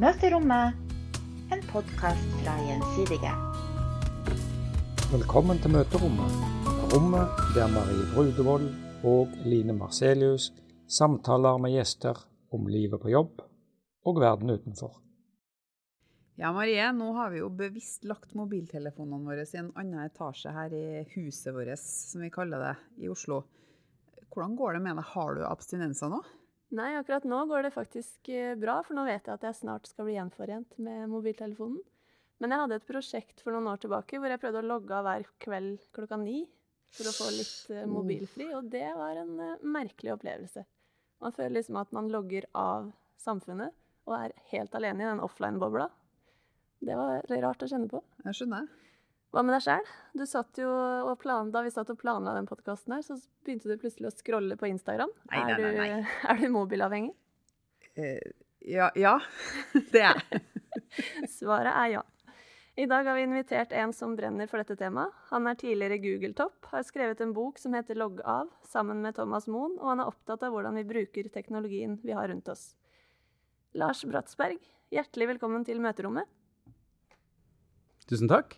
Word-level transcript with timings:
Møterommet, 0.00 0.72
en 1.52 1.60
podkast 1.68 2.30
fra 2.38 2.54
Gjensidige. 2.64 3.32
Velkommen 5.10 5.60
til 5.60 5.74
møterommet. 5.74 6.38
Rommet 6.94 7.42
der 7.52 7.68
Marie 7.68 8.06
Brudevold 8.14 8.70
og 9.04 9.36
Line 9.44 9.76
Marcelius 9.76 10.48
samtaler 10.88 11.60
med 11.60 11.76
gjester 11.76 12.24
om 12.56 12.72
livet 12.72 13.04
på 13.04 13.12
jobb 13.12 13.44
og 14.08 14.24
verden 14.24 14.56
utenfor. 14.56 14.96
Ja, 16.40 16.54
Marie, 16.56 16.88
nå 16.96 17.12
har 17.20 17.36
vi 17.36 17.44
jo 17.44 17.52
bevisst 17.52 18.08
lagt 18.08 18.32
mobiltelefonene 18.32 19.28
våre 19.28 19.44
i 19.44 19.60
en 19.60 19.74
annen 19.76 20.06
etasje 20.08 20.56
her 20.56 20.72
i 20.72 21.02
huset 21.18 21.52
vårt, 21.52 21.76
som 21.76 22.24
vi 22.24 22.32
kaller 22.32 22.64
det, 22.64 22.76
i 23.04 23.12
Oslo. 23.12 23.44
Hvordan 24.32 24.56
går 24.56 24.78
det 24.78 24.86
med 24.88 24.96
deg? 24.96 25.10
Har 25.12 25.36
du 25.36 25.44
abstinenser 25.44 26.16
nå? 26.16 26.24
Nei, 26.72 26.94
akkurat 26.96 27.26
nå 27.28 27.42
går 27.50 27.66
det 27.66 27.74
faktisk 27.74 28.28
eh, 28.32 28.54
bra, 28.56 28.78
for 28.86 28.96
nå 28.96 29.04
vet 29.04 29.26
jeg 29.28 29.34
at 29.34 29.42
jeg 29.44 29.58
snart 29.58 29.90
skal 29.90 30.06
bli 30.08 30.14
gjenforent 30.16 30.78
med 30.80 31.10
mobiltelefonen. 31.12 31.82
Men 32.40 32.54
jeg 32.54 32.62
hadde 32.62 32.78
et 32.80 32.86
prosjekt 32.88 33.42
for 33.44 33.54
noen 33.54 33.68
år 33.70 33.82
tilbake 33.82 34.18
hvor 34.18 34.32
jeg 34.32 34.40
prøvde 34.40 34.62
å 34.62 34.68
logge 34.70 34.96
av 34.96 35.04
hver 35.06 35.26
kveld 35.44 35.84
klokka 35.94 36.16
ni 36.18 36.40
for 36.96 37.08
å 37.08 37.12
få 37.14 37.28
litt 37.32 37.70
uh, 37.70 37.84
mobilfri, 37.88 38.48
og 38.56 38.66
det 38.72 38.88
var 38.98 39.20
en 39.20 39.36
uh, 39.38 39.60
merkelig 39.62 40.14
opplevelse. 40.16 40.64
Man 41.22 41.36
føler 41.36 41.54
liksom 41.60 41.78
at 41.80 41.92
man 41.94 42.10
logger 42.12 42.48
av 42.58 42.90
samfunnet 43.20 43.76
og 44.08 44.16
er 44.16 44.34
helt 44.50 44.74
alene 44.74 45.04
i 45.04 45.10
den 45.12 45.22
offline-bobla. 45.22 45.86
Det 46.82 46.96
var 46.98 47.22
rart 47.44 47.62
å 47.62 47.68
kjenne 47.70 47.86
på. 47.92 48.02
Jeg 48.24 48.40
skjønner. 48.40 48.66
Hva 49.32 49.40
med 49.40 49.54
deg 49.56 49.64
sjæl? 49.64 49.90
Du 50.12 50.26
satt 50.28 50.58
jo 50.60 50.68
og 50.68 51.14
plan, 51.22 51.50
Da 51.54 51.62
vi 51.64 51.72
satt 51.72 51.88
og 51.92 51.98
planla 52.00 52.34
den 52.36 52.48
podkasten 52.48 52.92
her, 52.92 53.04
så 53.06 53.16
begynte 53.46 53.70
du 53.70 53.80
plutselig 53.80 54.10
å 54.10 54.14
scrolle 54.14 54.58
på 54.60 54.68
Instagram. 54.68 55.12
Nei, 55.30 55.42
nei, 55.48 55.58
nei, 55.62 55.74
nei. 55.78 55.86
Er, 55.88 56.00
du, 56.02 56.16
er 56.34 56.40
du 56.42 56.48
mobilavhengig? 56.52 57.14
Uh, 57.96 58.32
ja, 58.68 58.90
ja, 58.96 59.14
det 59.94 60.02
er 60.04 60.20
jeg. 60.20 60.42
Svaret 61.38 61.72
er 61.72 61.94
ja. 61.94 62.02
I 62.76 62.86
dag 62.88 63.08
har 63.08 63.16
vi 63.16 63.24
invitert 63.26 63.72
en 63.76 63.92
som 63.96 64.14
brenner 64.16 64.48
for 64.48 64.60
dette 64.60 64.76
temaet. 64.80 65.12
Han 65.28 65.48
er 65.48 65.56
tidligere 65.60 65.98
Google-topp, 66.00 66.68
har 66.72 66.84
skrevet 66.88 67.20
en 67.20 67.34
bok 67.36 67.60
som 67.60 67.76
heter 67.76 67.96
Logg 68.00 68.20
av, 68.24 68.48
sammen 68.68 69.00
med 69.04 69.16
Thomas 69.16 69.48
Moen, 69.48 69.78
og 69.80 69.90
han 69.92 70.00
er 70.04 70.08
opptatt 70.12 70.44
av 70.44 70.52
hvordan 70.52 70.76
vi 70.80 70.86
bruker 70.88 71.28
teknologien 71.32 71.98
vi 72.04 72.16
har 72.16 72.28
rundt 72.32 72.48
oss. 72.52 72.70
Lars 73.76 74.04
Bratsberg, 74.08 74.60
hjertelig 74.92 75.34
velkommen 75.34 75.64
til 75.68 75.80
møterommet. 75.84 76.28
Tusen 78.08 78.28
takk. 78.32 78.56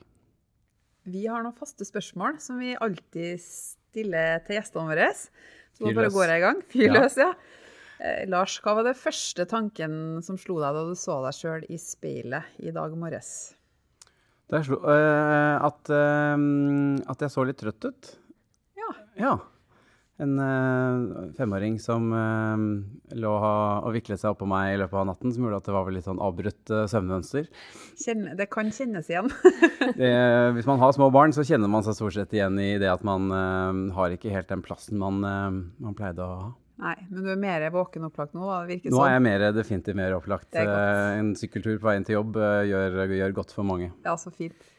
Vi 1.05 1.27
har 1.29 1.45
noen 1.45 1.57
faste 1.57 1.85
spørsmål 1.85 2.39
som 2.41 2.61
vi 2.63 2.73
alltid 2.81 3.43
stiller 3.43 4.41
til 4.47 4.59
gjestene 4.59 4.89
våre. 4.89 5.11
Så 5.75 5.85
nå 5.85 5.93
bare 5.97 6.13
går 6.15 6.31
jeg 6.33 6.41
i 6.41 6.45
gang. 6.45 6.63
Fyr 6.71 6.95
løs, 6.95 7.19
ja. 7.21 7.33
Eh, 7.99 8.25
Lars, 8.31 8.57
hva 8.65 8.77
var 8.79 8.89
det 8.89 8.97
første 8.99 9.47
tanken 9.51 10.23
som 10.25 10.39
slo 10.41 10.59
deg 10.63 10.77
da 10.77 10.85
du 10.89 10.95
så 10.99 11.21
deg 11.25 11.37
sjøl 11.37 11.67
i 11.71 11.79
speilet 11.81 12.57
i 12.63 12.73
dag 12.75 12.95
morges? 12.99 13.55
Det 14.51 14.61
slo 14.67 14.81
øh, 14.81 15.57
at, 15.65 15.93
øh, 15.95 16.37
at 17.11 17.25
jeg 17.25 17.33
så 17.33 17.47
litt 17.49 17.61
trøtt 17.63 17.89
ut. 17.89 18.15
Ja. 18.79 18.91
Ja. 19.21 19.35
En 20.23 20.37
øh, 20.39 21.31
femåring 21.35 21.81
som 21.83 22.13
øh, 22.15 22.61
lå 23.19 23.31
og 23.35 23.89
viklet 23.97 24.21
seg 24.21 24.31
oppå 24.31 24.47
meg 24.47 24.77
i 24.77 24.77
løpet 24.79 25.01
av 25.01 25.09
natten, 25.09 25.33
som 25.35 25.43
gjorde 25.43 25.59
at 25.59 25.67
det 25.67 25.75
var 25.75 25.87
vel 25.89 25.97
litt 25.99 26.07
sånn 26.07 26.21
avbrutt 26.23 26.71
øh, 26.71 26.85
søvnmønster. 26.93 27.49
Det 28.39 28.47
kan 28.53 28.71
kjennes 28.75 29.11
igjen. 29.11 29.33
Det, 29.99 30.11
hvis 30.55 30.69
man 30.71 30.79
har 30.79 30.95
små 30.95 31.09
barn, 31.15 31.35
så 31.35 31.43
kjenner 31.47 31.71
man 31.71 31.83
seg 31.87 31.97
stort 31.99 32.15
sett 32.15 32.35
igjen 32.35 32.61
i 32.63 32.77
det 32.81 32.89
at 32.93 33.03
man 33.07 33.27
har 33.95 34.15
ikke 34.15 34.33
helt 34.33 34.49
den 34.49 34.63
plassen 34.65 34.99
man, 34.99 35.19
man 35.21 35.97
pleide 35.99 36.23
å 36.25 36.37
ha. 36.39 36.47
Nei, 36.85 36.95
men 37.11 37.27
du 37.27 37.31
er 37.31 37.39
mer 37.39 37.67
våken 37.75 38.07
opplagt 38.09 38.35
nå, 38.35 38.47
da. 38.49 38.63
Det 38.65 38.73
virker 38.73 38.95
Nå 38.95 39.03
er 39.05 39.13
jeg 39.13 39.25
mer, 39.27 39.45
definitivt 39.55 39.99
mer 39.99 40.17
opplagt. 40.17 40.51
En 40.57 41.35
sykkeltur 41.39 41.77
på 41.83 41.91
veien 41.91 42.07
til 42.07 42.17
jobb 42.17 42.39
gjør, 42.71 43.03
gjør 43.19 43.37
godt 43.37 43.55
for 43.55 43.67
mange. 43.67 43.91
Ja, 44.07 44.17
så 44.19 44.33
fint. 44.35 44.71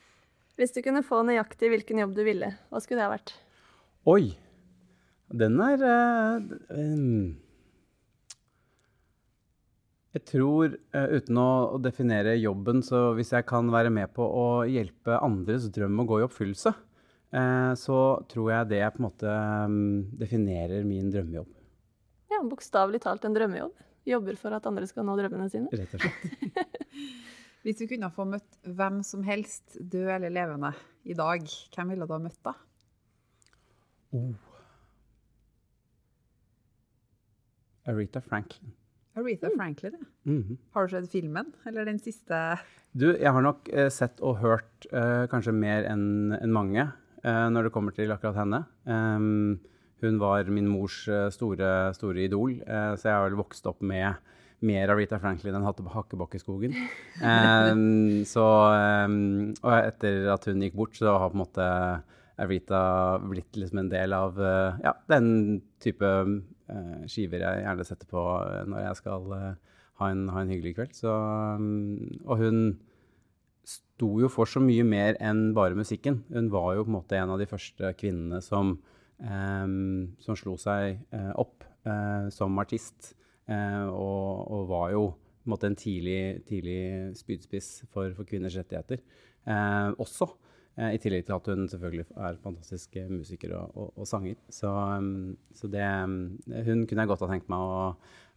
Hvis 0.60 0.76
du 0.76 0.82
kunne 0.84 1.04
få 1.06 1.22
nøyaktig 1.28 1.72
hvilken 1.72 2.02
jobb 2.04 2.16
du 2.18 2.24
ville, 2.28 2.56
hva 2.72 2.84
skulle 2.84 3.04
det 3.04 3.08
ha 3.08 3.14
vært? 3.16 3.38
Oi! 4.12 4.36
Den 5.34 5.58
er 5.64 5.82
uh, 5.82 6.44
um, 6.70 7.34
Jeg 10.14 10.24
tror, 10.30 10.76
uh, 10.96 11.08
uten 11.18 11.40
å, 11.42 11.48
å 11.76 11.80
definere 11.82 12.36
jobben, 12.38 12.84
så 12.86 13.10
hvis 13.18 13.34
jeg 13.34 13.48
kan 13.50 13.72
være 13.74 13.92
med 13.94 14.14
på 14.16 14.24
å 14.26 14.48
hjelpe 14.70 15.18
andres 15.26 15.68
drøm 15.74 16.04
å 16.04 16.08
gå 16.08 16.22
i 16.22 16.28
oppfyllelse, 16.28 16.76
uh, 17.36 17.74
så 17.80 18.00
tror 18.32 18.52
jeg 18.54 18.72
det 18.76 18.84
på 18.94 19.02
en 19.02 19.08
måte 19.08 19.34
um, 19.66 20.06
definerer 20.22 20.86
min 20.88 21.10
drømmejobb, 21.14 21.52
Ja, 22.32 22.44
Bokstavelig 22.46 23.02
talt 23.04 23.26
en 23.26 23.36
drømmejobb. 23.36 23.84
Jobber 24.06 24.38
for 24.38 24.54
at 24.54 24.66
andre 24.70 24.86
skal 24.86 25.06
nå 25.08 25.16
drømmene 25.18 25.50
sine. 25.50 25.70
rett 25.74 25.98
og 25.98 26.04
slett. 26.06 26.82
Hvis 27.66 27.80
du 27.80 27.88
kunne 27.90 28.12
få 28.14 28.28
møtt 28.30 28.60
hvem 28.62 29.00
som 29.02 29.24
helst, 29.26 29.80
død 29.82 30.12
eller 30.20 30.30
levende, 30.30 30.70
i 31.02 31.16
dag, 31.18 31.42
hvem 31.74 31.96
ville 31.96 32.06
du 32.06 32.14
ha 32.14 32.20
møtt 32.22 32.38
da? 32.46 32.54
Aretha 37.88 38.22
Franklin. 38.22 38.74
Aretha 39.16 39.50
Franklin, 39.56 39.96
ja. 40.00 40.32
Mhm. 40.32 40.58
Har 40.74 40.88
du 40.88 40.96
sett 40.96 41.12
filmen, 41.12 41.54
eller 41.66 41.86
den 41.86 42.00
siste? 42.00 42.60
Du, 42.94 43.12
jeg 43.14 43.32
har 43.32 43.42
nok 43.44 43.70
eh, 43.72 43.90
sett 43.90 44.20
og 44.22 44.40
hørt 44.42 44.88
eh, 44.92 45.26
kanskje 45.32 45.54
mer 45.56 45.88
enn 45.88 46.36
en 46.36 46.54
mange 46.54 46.84
eh, 47.24 47.48
når 47.52 47.68
det 47.68 47.74
kommer 47.76 47.96
til 47.96 48.12
akkurat 48.12 48.40
henne. 48.42 48.64
Um, 48.86 49.60
hun 50.04 50.20
var 50.20 50.48
min 50.52 50.68
mors 50.68 51.06
eh, 51.08 51.30
store, 51.32 51.94
store 51.96 52.26
idol, 52.28 52.60
eh, 52.62 52.94
så 52.96 53.10
jeg 53.10 53.16
har 53.16 53.30
vel 53.30 53.40
vokst 53.40 53.68
opp 53.72 53.82
med 53.82 54.16
mer 54.66 54.92
Aretha 54.92 55.20
Franklin 55.22 55.56
enn 55.56 55.68
Hakkebakkeskogen. 55.68 56.76
Um, 57.22 58.24
så, 58.34 58.46
um, 59.08 59.54
og 59.62 59.72
etter 59.78 60.30
at 60.34 60.48
hun 60.50 60.64
gikk 60.64 60.76
bort, 60.80 60.96
så 61.00 61.18
har 61.20 61.32
på 61.32 61.40
en 61.40 61.44
måte 61.44 61.70
Aretha 62.42 62.82
blitt 63.24 63.56
liksom 63.56 63.84
en 63.84 63.92
del 63.92 64.16
av 64.16 64.40
eh, 64.42 64.82
ja, 64.84 64.96
den 65.12 65.62
type 65.84 66.10
eh, 66.10 67.06
skiver 67.08 67.46
jeg 67.46 67.64
gjerne 67.64 67.88
setter 67.88 68.10
på 68.10 68.26
eh, 68.44 68.66
når 68.68 68.88
jeg 68.90 69.00
skal 69.00 69.30
ha 70.02 70.12
en, 70.12 70.28
ha 70.34 70.44
en 70.44 70.52
hyggelig 70.52 70.76
kveld. 70.78 70.96
Så, 70.98 71.12
um, 71.12 72.20
og 72.26 72.42
hun 72.42 72.60
sto 73.66 74.12
jo 74.22 74.30
for 74.32 74.50
så 74.50 74.62
mye 74.64 74.86
mer 74.88 75.20
enn 75.24 75.54
bare 75.58 75.78
musikken. 75.78 76.24
Hun 76.34 76.52
var 76.54 76.76
jo 76.76 76.86
på 76.86 76.92
en 76.92 76.98
måte 76.98 77.20
en 77.20 77.34
av 77.34 77.42
de 77.42 77.50
første 77.50 77.94
kvinnene 78.00 78.42
som, 78.44 78.76
um, 79.24 80.16
som 80.22 80.40
slo 80.40 80.58
seg 80.62 81.00
uh, 81.16 81.32
opp 81.42 81.64
uh, 81.88 82.28
som 82.34 82.60
artist. 82.62 83.14
Uh, 83.48 83.88
og, 83.94 84.44
og 84.52 84.68
var 84.72 84.90
jo 84.96 85.06
en 85.46 85.54
måte 85.54 85.70
en 85.70 85.78
tidlig, 85.78 86.42
tidlig 86.50 87.14
spydspiss 87.20 87.86
for, 87.94 88.10
for 88.18 88.28
kvinners 88.28 88.58
rettigheter. 88.58 89.04
Også. 90.02 90.26
Eh, 90.78 90.96
I 90.96 91.00
tillegg 91.02 91.26
til 91.28 91.38
at 91.38 91.50
hun 91.52 91.66
selvfølgelig 91.72 92.06
er 92.16 92.38
fantastisk 92.44 92.96
eh, 93.00 93.10
musiker 93.12 93.56
og, 93.60 93.74
og, 93.76 93.90
og 93.96 94.10
sanger. 94.10 94.38
Så, 94.50 94.70
um, 94.70 95.36
så 95.56 95.70
det, 95.72 95.84
um, 96.04 96.38
hun 96.52 96.86
kunne 96.86 97.06
jeg 97.06 97.12
godt 97.12 97.26
ha 97.26 97.32
tenkt 97.32 97.52
meg 97.52 97.66
å, 97.66 97.90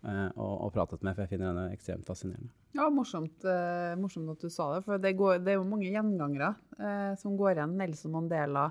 eh, 0.06 0.26
å, 0.34 0.48
å 0.66 0.72
pratet 0.74 1.04
med, 1.04 1.14
for 1.14 1.24
jeg 1.24 1.34
finner 1.34 1.52
henne 1.52 1.68
ekstremt 1.76 2.08
fascinerende. 2.08 2.52
Ja, 2.76 2.88
morsomt, 2.92 3.46
eh, 3.48 3.94
morsomt 3.98 4.34
at 4.34 4.44
du 4.44 4.52
sa 4.52 4.72
det, 4.74 4.84
for 4.86 5.00
det, 5.02 5.14
går, 5.18 5.40
det 5.42 5.54
er 5.54 5.58
jo 5.58 5.66
mange 5.68 5.88
gjengangere 5.88 6.52
eh, 6.78 7.14
som 7.20 7.38
går 7.38 7.56
igjen. 7.56 7.78
Nelson 7.80 8.14
Mandela 8.14 8.68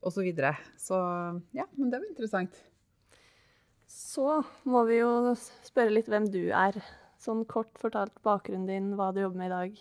osv. 0.00 0.16
Så, 0.16 0.24
videre. 0.24 0.54
så 0.80 0.96
ja, 1.52 1.66
men 1.76 1.90
det 1.92 2.00
var 2.00 2.08
interessant. 2.08 2.56
Så 3.90 4.40
må 4.70 4.84
vi 4.88 5.00
jo 5.00 5.34
spørre 5.66 5.92
litt 5.92 6.08
hvem 6.10 6.28
du 6.32 6.44
er. 6.54 6.78
Sånn 7.20 7.42
kort 7.44 7.74
fortalt 7.80 8.14
bakgrunnen 8.24 8.68
din, 8.70 8.92
hva 8.96 9.10
du 9.12 9.20
jobber 9.20 9.42
med 9.42 9.50
i 9.50 9.52
dag. 9.52 9.80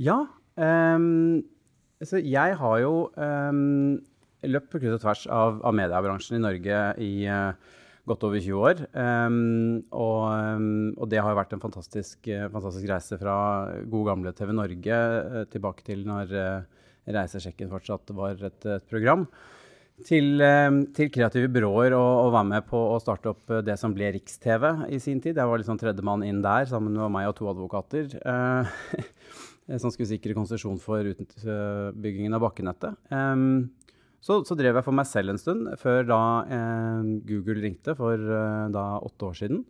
Ja, 0.00 0.18
ehm, 0.54 1.42
så 2.06 2.20
jeg 2.24 2.56
har 2.56 2.78
jo 2.80 2.94
um, 3.16 3.98
løpt 4.48 4.70
på 4.72 4.80
kryss 4.80 4.96
og 4.96 5.02
tvers 5.02 5.26
av, 5.28 5.60
av 5.66 5.76
mediebransjen 5.76 6.38
i 6.38 6.42
Norge 6.44 6.80
i 7.04 7.12
uh, 7.28 7.52
godt 8.08 8.26
over 8.26 8.40
20 8.40 8.64
år. 8.64 8.82
Um, 8.94 9.82
og, 9.92 10.24
um, 10.32 10.90
og 10.96 11.10
det 11.12 11.20
har 11.22 11.36
vært 11.38 11.54
en 11.54 11.62
fantastisk, 11.62 12.26
eh, 12.28 12.48
fantastisk 12.50 12.88
reise 12.90 13.18
fra 13.20 13.36
gode 13.84 14.08
gamle 14.10 14.34
TV 14.36 14.52
Norge 14.56 14.98
eh, 14.98 15.46
tilbake 15.52 15.84
til 15.86 16.06
når 16.08 16.34
uh, 16.34 16.84
Reisesjekken 17.10 17.70
fortsatt 17.72 18.12
var 18.16 18.40
et, 18.46 18.66
et 18.66 18.90
program. 18.90 19.26
Til, 20.06 20.40
eh, 20.40 20.70
til 20.96 21.10
kreative 21.12 21.50
byråer 21.52 21.94
og, 21.96 22.10
og 22.26 22.32
være 22.34 22.48
med 22.54 22.66
på 22.70 22.78
å 22.94 22.98
starte 23.02 23.32
opp 23.34 23.50
eh, 23.52 23.64
det 23.66 23.76
som 23.80 23.92
ble 23.96 24.12
Riks-TV 24.16 24.66
i 24.92 25.00
sin 25.02 25.20
tid. 25.20 25.36
Jeg 25.36 25.50
var 25.50 25.60
liksom 25.60 25.80
tredjemann 25.80 26.24
inn 26.26 26.40
der 26.44 26.68
sammen 26.70 26.96
med 26.96 27.12
meg 27.12 27.28
og 27.30 27.36
to 27.38 27.50
advokater. 27.50 28.14
eh, 28.20 29.08
som 29.78 29.92
skulle 29.92 30.10
sikre 30.10 30.34
konsesjon 30.34 30.80
for 30.82 31.06
utbyggingen 31.12 32.34
av 32.34 32.42
bakkenettet. 32.42 32.96
Eh, 33.14 33.44
så, 34.20 34.40
så 34.44 34.56
drev 34.58 34.76
jeg 34.76 34.86
for 34.86 34.96
meg 34.96 35.08
selv 35.08 35.32
en 35.32 35.40
stund, 35.40 35.70
før 35.80 36.02
da 36.08 36.22
eh, 36.44 37.12
Google 37.28 37.62
ringte 37.62 37.94
for 37.98 38.18
eh, 38.18 38.66
da 38.74 38.86
åtte 39.00 39.30
år 39.30 39.38
siden 39.44 39.64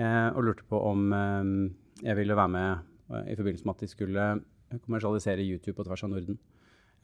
og 0.00 0.38
lurte 0.46 0.64
på 0.64 0.78
om 0.86 1.10
jeg 1.12 2.14
ville 2.16 2.36
være 2.38 2.52
med 2.54 3.24
i 3.28 3.34
forbindelse 3.36 3.66
med 3.66 3.74
at 3.74 3.82
de 3.82 3.88
skulle 3.90 4.28
kommersialisere 4.86 5.44
YouTube 5.44 5.74
på 5.76 5.84
tvers 5.84 6.04
av 6.06 6.12
Norden. 6.14 6.38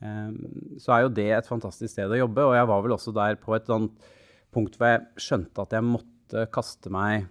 Em, 0.05 0.35
så 0.81 0.93
er 0.93 1.05
jo 1.05 1.15
det 1.19 1.29
et 1.33 1.49
fantastisk 1.49 1.93
sted 1.93 2.11
å 2.11 2.19
jobbe, 2.19 2.45
og 2.45 2.55
jeg 2.57 2.69
var 2.69 2.83
vel 2.85 2.95
også 2.97 3.13
der 3.15 3.39
på 3.41 3.55
et 3.57 3.69
sånt 3.69 4.07
punkt 4.53 4.77
hvor 4.77 4.93
jeg 4.93 5.05
skjønte 5.21 5.63
at 5.63 5.73
jeg 5.75 5.85
måtte 5.85 6.45
kaste 6.53 6.91
meg 6.93 7.27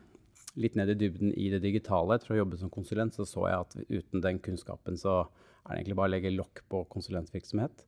litt 0.57 0.77
ned 0.79 0.95
i 0.95 0.97
dybden 0.99 1.35
i 1.37 1.51
det 1.53 1.61
digitale 1.65 2.17
etter 2.17 2.33
å 2.33 2.35
ha 2.35 2.41
jobbet 2.41 2.63
som 2.63 2.73
konsulent, 2.73 3.17
så 3.17 3.27
så 3.29 3.45
jeg 3.51 3.67
at 3.67 3.77
uten 3.91 4.25
den 4.25 4.41
kunnskapen 4.43 4.97
så 5.01 5.21
er 5.67 5.75
det 5.75 5.81
egentlig 5.81 5.99
bare 5.99 6.11
å 6.11 6.15
legge 6.15 6.35
lokk 6.35 6.63
på 6.71 6.83
konsulentvirksomhet. 6.93 7.85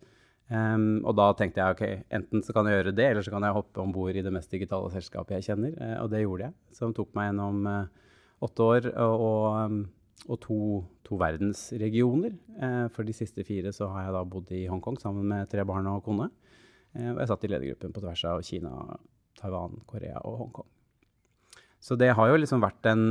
Um, 0.48 1.04
og 1.04 1.12
da 1.18 1.28
tenkte 1.36 1.60
jeg 1.60 1.76
ok, 1.76 2.04
enten 2.16 2.42
så 2.44 2.54
kan 2.56 2.68
jeg 2.68 2.78
gjøre 2.78 2.94
det, 2.96 3.06
eller 3.10 3.24
så 3.24 3.32
kan 3.34 3.44
jeg 3.44 3.56
hoppe 3.56 3.82
om 3.82 3.92
bord 3.92 4.16
i 4.16 4.24
det 4.24 4.32
mest 4.32 4.52
digitale 4.52 4.88
selskapet 4.94 5.36
jeg 5.36 5.50
kjenner. 5.50 5.74
Uh, 5.76 5.96
og 6.04 6.12
det 6.12 6.22
gjorde 6.22 6.48
jeg. 6.48 6.56
Som 6.76 6.94
tok 6.96 7.12
meg 7.16 7.30
gjennom 7.30 7.68
uh, 7.68 8.08
åtte 8.44 8.68
år 8.72 8.88
og, 8.94 9.24
og, 9.28 9.78
og 10.26 10.40
to, 10.42 10.58
to, 11.06 11.18
verdensregioner. 11.20 12.34
Uh, 12.58 12.86
for 12.94 13.06
de 13.06 13.14
siste 13.16 13.44
fire 13.46 13.72
så 13.74 13.90
har 13.92 14.08
jeg 14.08 14.16
da 14.16 14.24
bodd 14.26 14.50
i 14.56 14.64
Hongkong 14.70 14.98
sammen 15.00 15.28
med 15.30 15.50
tre 15.52 15.64
barn 15.68 15.86
og 15.90 16.02
kone. 16.06 16.30
og 16.98 17.20
jeg 17.20 17.28
satt 17.30 17.44
i 17.44 17.52
ledergruppen 17.52 17.94
på 17.94 18.02
tvers 18.02 18.24
av 18.26 18.42
Kina, 18.42 18.72
Taiwan, 19.38 19.78
Korea 19.86 20.18
og 20.24 20.42
Hongkong. 20.42 20.68
Så 21.78 21.94
det 21.94 22.10
har 22.16 22.32
jo 22.32 22.40
liksom 22.40 22.64
vært 22.64 22.90
en 22.90 23.06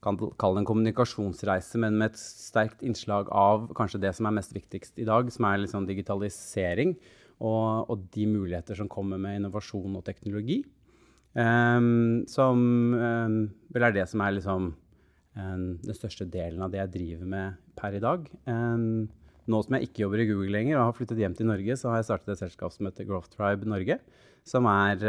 kan 0.00 0.16
kalle 0.40 0.56
det 0.56 0.62
en 0.62 0.68
kommunikasjonsreise, 0.70 1.78
men 1.82 1.98
med 2.00 2.12
et 2.14 2.20
sterkt 2.20 2.84
innslag 2.86 3.28
av 3.36 3.68
kanskje 3.76 4.00
det 4.00 4.14
som 4.16 4.28
er 4.28 4.36
mest 4.38 4.54
viktigst 4.56 5.00
i 5.00 5.06
dag, 5.08 5.28
som 5.32 5.46
er 5.48 5.60
liksom 5.60 5.88
digitalisering 5.88 6.94
og, 7.40 7.90
og, 7.90 8.06
de 8.14 8.26
muligheter 8.28 8.78
som 8.78 8.88
kommer 8.88 9.20
med 9.20 9.40
innovasjon 9.40 9.98
og 9.98 10.04
teknologi. 10.06 10.62
Um, 11.36 12.24
som 12.28 12.62
um, 12.96 13.36
vel 13.70 13.86
er 13.86 13.94
det 13.94 14.08
som 14.10 14.22
er 14.24 14.34
liksom 14.38 14.72
den 15.40 15.96
største 15.96 16.26
delen 16.30 16.62
av 16.64 16.72
det 16.72 16.82
jeg 16.82 16.94
driver 16.94 17.32
med 17.32 17.58
per 17.78 17.96
i 17.96 18.02
dag. 18.02 18.28
nå 19.50 19.60
som 19.64 19.74
jeg 19.76 19.88
ikke 19.88 20.04
jobber 20.04 20.22
i 20.22 20.28
Google 20.28 20.52
lenger 20.54 20.78
og 20.78 20.84
har 20.88 20.96
flyttet 20.98 21.18
hjem 21.22 21.36
til 21.38 21.48
Norge, 21.50 21.76
så 21.76 21.90
har 21.90 22.00
jeg 22.00 22.10
startet 22.10 22.34
et 22.34 22.42
selskap 22.44 22.74
som 22.74 22.86
heter 22.86 23.08
Growth 23.08 23.32
Tribe 23.32 23.66
Norge, 23.66 23.98
som 24.46 24.68
er 24.70 25.02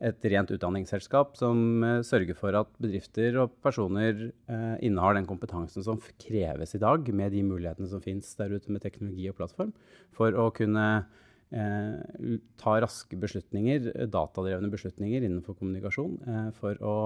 et 0.00 0.26
rent 0.32 0.50
utdanningsselskap 0.54 1.34
som 1.36 1.84
uh, 1.84 2.00
sørger 2.06 2.36
for 2.38 2.56
at 2.56 2.70
bedrifter 2.80 3.36
og 3.42 3.52
personer 3.64 4.30
uh, 4.48 4.76
innehar 4.80 5.18
den 5.18 5.28
kompetansen 5.28 5.84
som 5.84 6.00
kreves 6.22 6.72
i 6.76 6.80
dag, 6.80 7.08
med 7.12 7.34
de 7.36 7.42
mulighetene 7.44 7.90
som 7.90 8.00
fins 8.04 8.32
der 8.38 8.54
ute 8.56 8.72
med 8.72 8.82
teknologi 8.84 9.28
og 9.28 9.36
plattform, 9.36 9.74
for 10.16 10.32
å 10.32 10.48
kunne 10.56 10.86
uh, 11.04 12.38
ta 12.62 12.78
raske 12.80 13.18
beslutninger, 13.20 13.92
datadrevne 14.08 14.72
beslutninger 14.72 15.26
innenfor 15.26 15.58
kommunikasjon, 15.60 16.16
for 16.56 16.80
å 16.80 16.96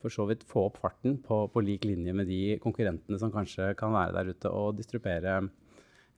for 0.00 0.12
så 0.12 0.26
vidt 0.28 0.46
få 0.48 0.66
opp 0.68 0.78
farten 0.80 1.18
på, 1.24 1.42
på 1.52 1.64
lik 1.64 1.84
linje 1.88 2.14
med 2.16 2.30
de 2.30 2.58
konkurrentene 2.62 3.20
som 3.20 3.32
kanskje 3.34 3.72
kan 3.78 3.92
være 3.94 4.16
der 4.16 4.32
ute 4.34 4.52
og 4.52 4.78
distribuere 4.78 5.42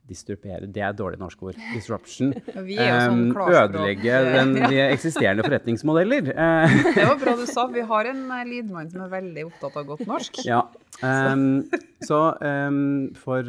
Distrupere, 0.03 0.67
det 0.67 0.81
er 0.83 0.89
et 0.89 0.97
dårlig 0.99 1.15
norsk 1.15 1.45
ord. 1.47 1.59
Disruption. 1.71 2.33
sånn 2.51 3.21
um, 3.31 3.37
ødelegge 3.39 4.17
den, 4.35 4.49
de 4.67 4.81
eksisterende 4.89 5.45
forretningsmodeller. 5.45 6.25
det 6.97 7.05
var 7.07 7.21
bra 7.21 7.35
du 7.39 7.45
sa. 7.47 7.63
Vi 7.71 7.85
har 7.87 8.09
en 8.11 8.25
eh, 8.35 8.41
lydmann 8.49 8.91
som 8.91 9.05
er 9.05 9.13
veldig 9.13 9.45
opptatt 9.47 9.77
av 9.79 9.87
godt 9.93 10.03
norsk. 10.09 10.41
Ja. 10.43 10.59
Um, 10.99 11.63
så, 12.03 12.19
um, 12.35 12.81
for, 13.15 13.47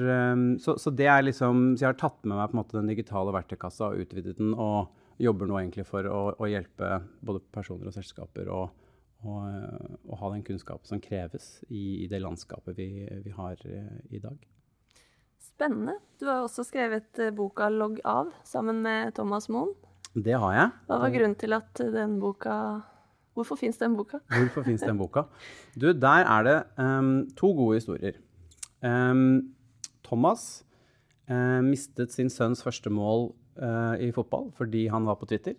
så, 0.62 0.76
så, 0.78 0.94
det 0.94 1.10
er 1.10 1.26
liksom 1.26 1.74
Så 1.74 1.84
jeg 1.84 1.90
har 1.90 1.98
tatt 1.98 2.22
med 2.22 2.38
meg 2.38 2.52
på 2.52 2.56
en 2.56 2.62
måte 2.62 2.78
den 2.78 2.92
digitale 2.92 3.34
verktøykassa 3.34 3.90
og 3.90 4.06
utvidet 4.06 4.38
den, 4.38 4.54
og 4.54 4.94
jobber 5.26 5.50
nå 5.50 5.58
egentlig 5.58 5.88
for 5.90 6.06
å, 6.06 6.22
å 6.38 6.50
hjelpe 6.50 7.00
både 7.26 7.42
personer 7.54 7.90
og 7.90 7.98
selskaper 7.98 8.46
å, 8.46 8.68
å, 9.24 9.36
å 10.08 10.18
ha 10.20 10.32
den 10.34 10.44
kunnskapen 10.46 10.88
som 10.88 11.02
kreves 11.02 11.58
i, 11.68 12.04
i 12.04 12.08
det 12.10 12.20
landskapet 12.22 12.76
vi, 12.78 12.88
vi 13.24 13.32
har 13.34 13.60
uh, 13.64 13.98
i 14.10 14.20
dag. 14.22 14.36
Spennende. 15.44 15.98
Du 16.18 16.26
har 16.26 16.42
også 16.42 16.64
skrevet 16.66 17.20
eh, 17.22 17.30
boka 17.34 17.68
'Logg 17.70 18.00
av' 18.08 18.32
sammen 18.48 18.80
med 18.82 19.14
Thomas 19.14 19.46
Moen. 19.52 19.74
Det 20.14 20.34
har 20.38 20.54
jeg. 20.54 20.72
Hva 20.88 20.98
var 21.02 21.12
grunnen 21.14 21.38
til 21.38 21.54
at 21.56 21.78
den 21.78 22.18
boka 22.22 22.56
Hvorfor 23.34 23.58
fins 23.58 23.78
den 23.80 23.96
boka? 23.98 24.20
Hvorfor 24.30 24.62
fins 24.62 24.82
den 24.86 24.98
boka? 24.98 25.26
Du, 25.74 25.88
der 25.90 26.22
er 26.22 26.42
det 26.46 26.58
um, 26.78 27.26
to 27.36 27.50
gode 27.52 27.80
historier. 27.80 28.18
Um, 28.78 29.54
Thomas 30.06 30.64
uh, 31.30 31.60
mistet 31.66 32.14
sin 32.14 32.30
sønns 32.30 32.62
første 32.62 32.90
mål 32.94 33.32
uh, 33.58 33.98
i 33.98 34.12
fotball 34.14 34.52
fordi 34.54 34.86
han 34.86 35.06
var 35.06 35.18
på 35.18 35.26
Twitter. 35.26 35.58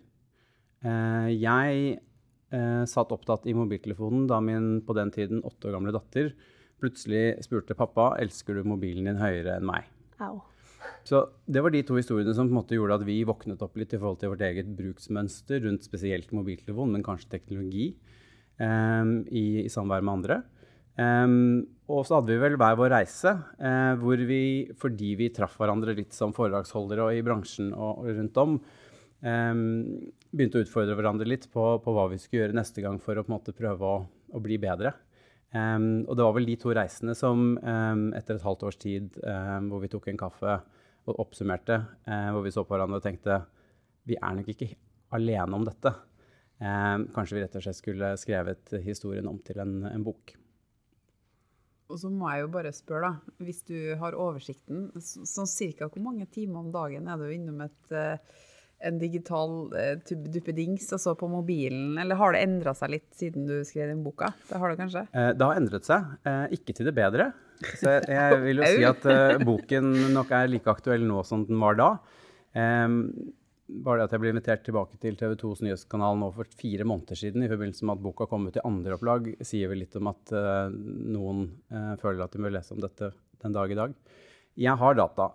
Uh, 0.84 1.28
jeg 1.28 1.98
satt 2.88 3.10
opptatt 3.12 3.46
i 3.50 3.54
mobiltelefonen 3.56 4.28
da 4.30 4.38
min 4.40 4.78
på 4.86 4.94
den 4.96 5.10
tiden 5.14 5.42
åtte 5.44 5.68
år 5.68 5.76
gamle 5.76 5.94
datter 5.94 6.30
plutselig 6.80 7.44
spurte 7.44 7.76
pappa 7.76 8.14
elsker 8.20 8.58
du 8.58 8.68
mobilen 8.68 9.08
din 9.08 9.20
høyere 9.20 9.56
enn 9.58 9.68
meg. 9.68 9.88
Au. 10.22 10.40
Så 11.06 11.26
Det 11.46 11.62
var 11.62 11.72
de 11.74 11.82
to 11.86 11.96
historiene 11.98 12.34
som 12.34 12.48
på 12.48 12.54
en 12.54 12.60
måte 12.60 12.76
gjorde 12.76 13.00
at 13.00 13.06
vi 13.06 13.22
våknet 13.26 13.62
opp 13.62 13.76
litt 13.78 13.94
i 13.94 13.98
forhold 13.98 14.20
til 14.20 14.32
vårt 14.32 14.44
eget 14.46 14.68
bruksmønster 14.76 15.64
rundt 15.64 15.86
spesielt 15.86 16.32
mobiltelefon, 16.34 16.92
men 16.92 17.04
kanskje 17.06 17.32
teknologi, 17.36 17.88
um, 18.60 19.24
i, 19.30 19.64
i, 19.64 19.70
samvær 19.72 20.04
med 20.04 20.12
andre. 20.18 20.42
Um, 20.96 21.66
og 21.92 22.06
så 22.06 22.18
hadde 22.18 22.32
vi 22.32 22.40
vel 22.40 22.56
hver 22.58 22.78
vår 22.78 22.92
reise, 22.94 23.34
uh, 23.60 23.94
hvor 24.00 24.20
vi, 24.28 24.68
fordi 24.78 25.14
vi 25.18 25.32
traff 25.34 25.58
hverandre 25.60 25.96
litt 25.96 26.14
som 26.16 26.34
foredragsholdere 26.36 27.08
og 27.08 27.18
i 27.18 27.24
bransjen 27.26 27.72
og, 27.74 28.02
og 28.02 28.20
rundt 28.20 28.42
om, 28.42 28.56
um, 29.22 29.66
begynte 30.36 30.60
å 30.60 30.64
utfordre 30.64 30.96
hverandre 30.98 31.26
litt 31.28 31.48
på, 31.52 31.64
på, 31.82 31.94
hva 31.96 32.06
vi 32.12 32.20
skulle 32.20 32.44
gjøre 32.44 32.56
neste 32.58 32.84
gang 32.84 33.00
for 33.02 33.16
å 33.16 33.24
på 33.24 33.32
en 33.32 33.36
måte 33.38 33.56
prøve 33.56 33.88
å, 33.88 33.98
å 34.06 34.42
bli 34.42 34.58
bedre. 34.60 34.92
Um, 35.54 36.04
og 36.04 36.16
det 36.18 36.24
var 36.26 36.34
vel 36.36 36.48
de 36.48 36.56
to 36.60 36.72
reisene 36.74 37.14
som 37.16 37.54
um, 37.56 38.08
etter 38.16 38.36
et 38.36 38.44
halvt 38.44 38.64
års 38.66 38.78
tid 38.82 39.14
um, 39.22 39.70
hvor 39.70 39.84
vi 39.84 39.90
tok 39.92 40.08
en 40.10 40.18
kaffe 40.20 40.56
og 41.06 41.20
oppsummerte, 41.22 41.78
uh, 42.08 42.32
hvor 42.34 42.42
vi 42.44 42.52
så 42.52 42.64
på 42.66 42.74
hverandre 42.74 42.98
og 43.00 43.06
tenkte 43.06 43.38
vi 44.06 44.18
er 44.18 44.34
nok 44.36 44.50
ikke 44.52 44.72
alene 45.16 45.56
om 45.56 45.64
dette. 45.66 45.92
kanskje 47.14 47.36
vi 47.36 47.40
rett 47.42 47.56
og 47.58 47.62
slett 47.64 47.78
skulle 47.78 48.10
skrevet 48.16 48.74
historien 48.84 49.26
om 49.28 49.38
til 49.44 49.58
en, 49.60 49.74
en, 49.86 50.04
bok. 50.06 50.32
Og 51.90 51.98
så 52.00 52.10
må 52.10 52.30
jeg 52.32 52.44
jo 52.44 52.52
bare 52.54 52.72
spørre, 52.74 53.10
da, 53.10 53.34
hvis 53.44 53.62
du 53.68 53.76
har 53.98 54.16
oversikten, 54.18 54.88
sånn 55.02 55.50
cirka 55.50 55.90
hvor 55.90 56.02
mange 56.02 56.26
timer 56.32 56.62
om 56.62 56.70
dagen 56.74 57.10
er 57.10 57.18
du 57.18 57.26
innom 57.34 57.60
et 57.66 57.92
uh, 57.94 58.38
en 58.84 58.98
digital 59.00 59.54
uh, 59.72 60.16
duppedings 60.32 60.90
altså 60.92 61.14
på 61.18 61.28
mobilen, 61.30 61.96
eller 62.00 62.18
har 62.20 62.34
det 62.34 62.42
endra 62.44 62.74
seg 62.76 62.92
litt 62.96 63.08
siden 63.16 63.46
du 63.48 63.56
skrev 63.66 63.88
den 63.92 64.04
boka? 64.04 64.32
Det 64.50 64.60
har 64.60 64.72
det 64.72 64.80
kanskje? 64.80 65.06
Eh, 65.12 65.30
det 65.36 65.48
har 65.48 65.60
endret 65.60 65.88
seg, 65.88 66.12
eh, 66.28 66.44
ikke 66.58 66.76
til 66.76 66.90
det 66.90 66.94
bedre. 66.96 67.30
Så 67.80 67.96
jeg, 68.04 68.36
vil 68.44 68.60
jo 68.60 68.68
si 68.68 68.84
at 68.92 69.08
boken 69.46 69.90
nok 70.12 70.34
er 70.36 70.52
like 70.52 70.70
aktuell 70.70 71.06
nå 71.08 71.24
som 71.24 71.46
den 71.48 71.60
var 71.62 71.78
da. 71.80 71.90
Um, 72.56 73.00
bare 73.66 73.98
det 73.98 74.06
at 74.06 74.14
jeg 74.14 74.22
ble 74.22 74.30
invitert 74.34 74.62
tilbake 74.66 75.00
til 75.02 75.16
TV 75.18 75.32
2s 75.40 75.64
nyhetskanal 75.64 76.20
nå 76.20 76.28
for 76.36 76.48
fire 76.60 76.84
måneder 76.86 77.18
siden 77.18 77.42
i 77.42 77.50
forbindelse 77.50 77.88
med 77.88 77.96
at 77.96 78.04
boka 78.04 78.28
kom 78.30 78.46
ut 78.46 78.60
i 78.60 78.62
andreopplag, 78.68 79.32
sier 79.42 79.72
vel 79.72 79.82
litt 79.82 79.96
om 79.98 80.12
at 80.12 80.30
noen 80.86 81.48
føler 81.98 82.22
at 82.22 82.36
de 82.36 82.44
bør 82.44 82.54
lese 82.54 82.76
om 82.76 82.84
dette 82.84 83.10
den 83.42 83.56
dag 83.56 83.74
i 83.74 83.80
dag. 83.80 83.98
Jeg 84.56 84.78
har 84.78 85.00
data. 85.00 85.26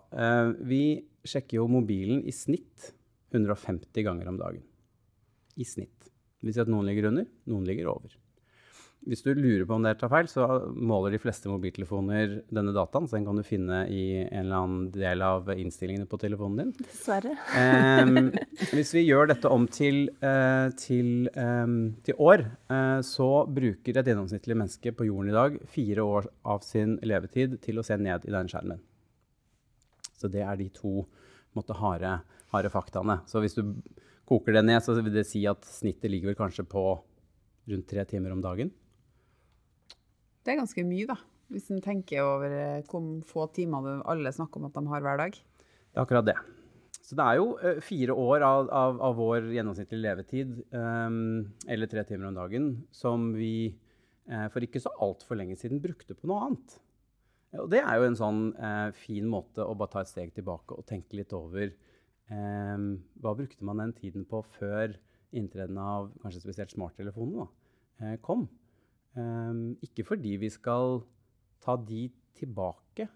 vi 0.64 0.82
sjekker 1.28 1.60
jo 1.60 1.68
mobilen 1.70 2.24
i 2.24 2.32
snitt 2.32 2.94
150 3.32 4.06
ganger 4.06 4.30
om 4.30 4.40
dagen. 4.40 4.64
I 5.56 5.66
snitt. 5.68 6.10
Det 6.40 6.48
vil 6.48 6.56
si 6.56 6.64
at 6.64 6.70
noen 6.72 6.88
ligger 6.88 7.10
under, 7.12 7.28
noen 7.50 7.66
ligger 7.68 7.92
over. 7.92 8.14
Hvis 9.02 9.24
du 9.24 9.32
lurer 9.34 9.64
på 9.66 9.74
om 9.74 9.82
det 9.82 9.96
tar 9.98 10.10
feil, 10.12 10.28
så 10.30 10.44
måler 10.78 11.14
de 11.14 11.18
fleste 11.18 11.50
mobiltelefoner 11.50 12.36
denne 12.54 12.74
dataen. 12.74 13.08
Så 13.10 13.16
den 13.16 13.24
kan 13.26 13.38
du 13.38 13.42
finne 13.46 13.80
i 13.90 14.04
en 14.22 14.44
eller 14.44 14.60
annen 14.60 14.84
del 14.94 15.24
av 15.26 15.50
innstillingene 15.50 16.06
på 16.10 16.20
telefonen 16.22 16.60
din. 16.60 16.86
Dessverre. 16.86 17.32
Um, 17.58 18.30
hvis 18.76 18.92
vi 18.94 19.02
gjør 19.08 19.32
dette 19.32 19.50
om 19.50 19.66
til, 19.66 20.04
uh, 20.22 20.70
til, 20.78 21.26
um, 21.34 21.96
til 22.06 22.22
år, 22.22 22.44
uh, 22.70 23.00
så 23.06 23.30
bruker 23.50 23.98
et 23.98 24.12
gjennomsnittlig 24.12 24.58
menneske 24.60 24.94
på 24.94 25.08
jorden 25.10 25.32
i 25.32 25.36
dag 25.38 25.58
fire 25.74 26.06
år 26.06 26.30
av 26.54 26.62
sin 26.66 26.94
levetid 27.02 27.58
til 27.64 27.82
å 27.82 27.86
se 27.86 27.98
ned 27.98 28.28
i 28.28 28.34
den 28.36 28.50
skjermen. 28.52 28.82
Så 30.14 30.30
det 30.30 30.46
er 30.46 30.54
de 30.60 30.68
to 30.70 31.00
måtte, 31.58 31.76
harde 31.78 32.20
harde 32.52 32.70
faktaene. 32.72 33.20
Så 33.28 33.42
hvis 33.42 33.56
du 33.56 33.64
koker 34.28 34.56
det 34.56 34.64
ned, 34.66 34.80
så 34.84 34.96
vil 34.98 35.12
det 35.14 35.26
si 35.28 35.44
at 35.48 35.64
snittet 35.68 36.10
ligger 36.12 36.32
vel 36.32 36.38
kanskje 36.38 36.66
på 36.68 36.84
rundt 37.70 37.88
tre 37.90 38.04
timer 38.08 38.34
om 38.34 38.42
dagen. 38.44 38.72
Det 40.42 40.54
er 40.54 40.58
ganske 40.60 40.84
mye, 40.86 41.06
da. 41.10 41.18
Hvis 41.52 41.68
en 41.70 41.82
tenker 41.84 42.24
over 42.24 42.54
eh, 42.56 42.88
hvor 42.88 43.04
få 43.28 43.46
timer 43.54 44.02
alle 44.08 44.32
snakker 44.32 44.60
om 44.60 44.70
at 44.70 44.76
de 44.76 44.82
har 44.88 45.04
hver 45.04 45.20
dag. 45.20 45.36
Det 45.36 46.00
er 46.00 46.04
akkurat 46.04 46.28
det. 46.30 46.36
Så 47.02 47.16
det 47.18 47.24
er 47.26 47.38
jo 47.38 47.48
uh, 47.60 47.80
fire 47.84 48.14
år 48.16 48.44
av, 48.46 48.68
av, 48.72 49.00
av, 49.04 49.18
vår 49.18 49.50
gjennomsnittlige 49.52 50.00
levetid, 50.00 50.54
um, 50.72 51.42
eller 51.68 51.90
tre 51.90 52.06
timer 52.08 52.30
om 52.30 52.38
dagen, 52.38 52.68
som 52.94 53.26
vi 53.36 53.74
uh, 54.30 54.46
for 54.54 54.64
ikke 54.64 54.80
så 54.80 54.94
altfor 55.02 55.36
lenge 55.36 55.58
siden 55.60 55.82
brukte 55.82 56.16
på 56.16 56.30
noe 56.30 56.46
annet. 56.46 56.78
Og 57.60 57.68
det 57.72 57.82
er 57.82 57.98
jo 57.98 58.08
en 58.08 58.16
sånn 58.16 58.42
eh, 58.56 58.90
fin 58.96 59.26
måte 59.28 59.64
å 59.64 59.76
bare 59.76 59.92
ta 59.92 60.02
et 60.02 60.10
steg 60.10 60.32
tilbake 60.36 60.78
og 60.78 60.86
tenke 60.88 61.18
litt 61.18 61.34
over 61.36 61.66
eh, 61.68 62.84
hva 63.20 63.34
brukte 63.36 63.66
man 63.68 63.82
den 63.82 63.92
tiden 63.98 64.24
på 64.28 64.40
før 64.54 64.96
inntreden 65.36 65.76
av 65.80 66.10
kanskje 66.22 66.44
spesielt 66.46 66.72
smarttelefonene 66.72 67.48
eh, 68.00 68.16
kom? 68.24 68.46
Um, 69.12 69.74
ikke 69.84 70.06
fordi 70.08 70.38
vi 70.40 70.48
skal 70.48 71.02
ta 71.60 71.76
de 71.76 72.06
tilbake. 72.38 73.08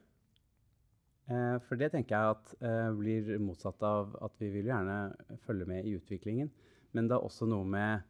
Uh, 1.26 1.56
for 1.64 1.80
det 1.80 1.88
tenker 1.94 2.12
jeg 2.12 2.34
at 2.34 2.50
uh, 2.60 2.90
blir 2.94 3.30
motsatt 3.42 3.80
av 3.86 4.12
at 4.22 4.36
vi 4.42 4.50
vil 4.52 4.68
gjerne 4.68 5.38
følge 5.46 5.68
med 5.68 5.88
i 5.88 5.96
utviklingen. 5.96 6.52
Men 6.92 7.08
det 7.08 7.16
er 7.16 7.24
også 7.24 7.48
noe 7.48 7.64
med 7.64 8.04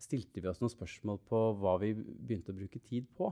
stilte 0.00 0.42
vi 0.42 0.50
oss 0.50 0.60
noen 0.62 0.72
spørsmål 0.72 1.20
på 1.28 1.38
hva 1.60 1.76
vi 1.82 1.92
begynte 1.94 2.50
å 2.52 2.58
bruke 2.58 2.82
tid 2.82 3.06
på. 3.16 3.30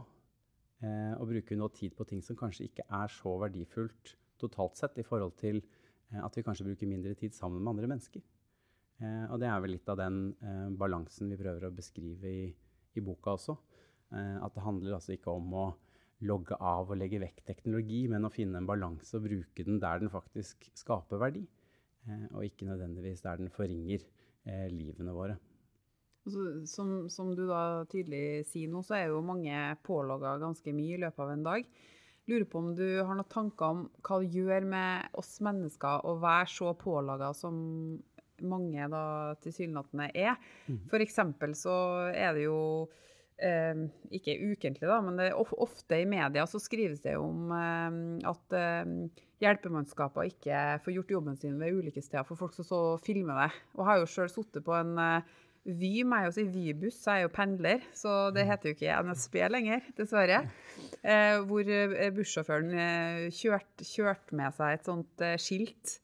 Eh, 0.79 1.15
og 1.19 1.27
bruker 1.33 1.59
nå 1.59 1.67
tid 1.75 1.95
på 1.99 2.07
ting 2.07 2.21
som 2.23 2.39
kanskje 2.39 2.69
ikke 2.69 2.85
er 2.87 3.11
så 3.11 3.33
verdifullt 3.43 4.15
totalt 4.39 4.79
sett, 4.79 5.01
i 5.03 5.07
forhold 5.07 5.35
til 5.41 5.59
eh, 5.59 6.21
at 6.23 6.37
vi 6.39 6.45
kanskje 6.47 6.69
bruker 6.69 6.91
mindre 6.91 7.17
tid 7.19 7.35
sammen 7.35 7.63
med 7.63 7.73
andre 7.73 7.91
mennesker. 7.91 8.23
Eh, 9.03 9.25
og 9.27 9.41
det 9.43 9.51
er 9.51 9.59
vel 9.65 9.75
litt 9.75 9.91
av 9.91 9.99
den 9.99 10.21
eh, 10.39 10.69
balansen 10.79 11.33
vi 11.33 11.41
prøver 11.41 11.67
å 11.67 11.75
beskrive 11.75 12.31
i, 12.31 12.47
i 12.95 13.05
boka 13.05 13.35
også. 13.35 13.59
Eh, 14.15 14.37
at 14.39 14.55
det 14.55 14.65
handler 14.65 15.01
altså 15.01 15.17
ikke 15.17 15.35
om 15.35 15.51
å 15.59 15.67
logge 16.29 16.55
av 16.59 16.91
og 16.91 16.99
legge 16.99 17.21
vekk 17.23 17.45
teknologi, 17.47 18.05
men 18.11 18.27
å 18.27 18.33
finne 18.35 18.59
en 18.63 18.67
balanse 18.67 19.19
og 19.19 19.27
bruke 19.27 19.67
den 19.67 19.83
der 19.83 20.03
den 20.03 20.15
faktisk 20.15 20.71
skaper 20.79 21.23
verdi. 21.23 21.43
Eh, 22.07 22.27
og 22.33 22.47
ikke 22.47 22.71
nødvendigvis 22.71 23.27
der 23.27 23.43
den 23.43 23.51
forringer 23.55 24.07
livene 24.73 25.13
våre. 25.13 25.35
Altså, 26.29 26.67
som, 26.69 26.89
som, 27.09 27.33
du 27.33 27.47
da 27.49 27.87
tydelig 27.89 28.45
sier 28.51 28.69
nå, 28.69 28.83
så 28.85 28.99
er 28.99 29.07
jo 29.09 29.25
mange 29.25 29.57
pålogga 29.87 30.37
ganske 30.43 30.75
mye 30.77 30.99
i 30.99 31.01
løpet 31.01 31.25
av 31.25 31.33
en 31.33 31.47
dag. 31.47 31.71
Lurer 32.29 32.45
på 32.45 32.61
om 32.61 32.75
du 32.77 32.85
har 32.99 33.17
noen 33.17 33.33
tanker 33.33 33.73
om 33.73 33.83
hva 34.05 34.19
det 34.21 34.29
gjør 34.37 34.67
med 34.69 35.17
oss 35.17 35.39
mennesker 35.41 36.05
å 36.05 36.19
være 36.21 36.51
så 36.53 36.75
pålaga 36.77 37.33
som 37.33 37.57
mange 38.45 38.89
da 38.93 39.03
tilsynelatende 39.41 40.11
er. 40.13 40.37
Mm. 40.69 40.83
Eksempel 41.01 41.57
så 41.57 41.75
er 42.13 42.37
det 42.37 42.45
jo 42.45 42.61
eh, 43.41 43.87
ikke 44.21 44.37
ukentlig, 44.53 44.85
da, 44.85 45.01
men 45.05 45.17
det 45.17 45.31
er 45.31 45.41
ofte 45.41 46.03
i 46.03 46.07
media 46.09 46.45
så 46.47 46.61
skrives 46.63 47.01
det 47.09 47.17
om 47.17 47.49
eh, 47.57 47.99
at 48.29 48.59
eh, 48.61 48.95
hjelpemannskaper 49.43 50.29
ikke 50.29 50.63
får 50.85 50.99
gjort 50.99 51.17
jobben 51.17 51.41
sin 51.41 51.57
ved 51.57 51.81
ulike 51.81 52.05
steder 52.05 52.29
for 52.29 52.45
folk 52.45 52.61
som 52.61 52.69
så 52.69 52.83
filmer 53.01 53.47
det. 53.47 53.51
Og 53.79 53.87
har 53.89 54.03
jo 54.03 54.11
sjøl 54.11 54.29
sittet 54.37 54.69
på 54.69 54.77
en 54.77 54.99
eh, 55.01 55.37
Vy 55.69 56.01
må 56.09 56.17
jeg 56.23 56.29
jo 56.29 56.33
si 56.33 56.45
Vybuss, 56.49 56.99
jeg 57.05 57.21
er 57.21 57.27
jo 57.27 57.33
pendler, 57.35 57.83
så 57.97 58.31
det 58.33 58.47
mm. 58.47 58.49
heter 58.49 58.71
jo 58.71 58.77
ikke 58.77 59.01
NSB 59.05 59.35
lenger, 59.53 59.89
dessverre. 59.99 60.39
Eh, 61.03 61.37
hvor 61.49 61.69
eh, 61.69 62.09
bussjåføren 62.17 62.73
eh, 62.73 63.25
kjørte 63.37 63.85
kjørt 63.85 64.33
med 64.39 64.57
seg 64.57 64.79
et 64.79 64.89
sånt 64.89 65.25
eh, 65.25 65.37
skilt. 65.43 65.99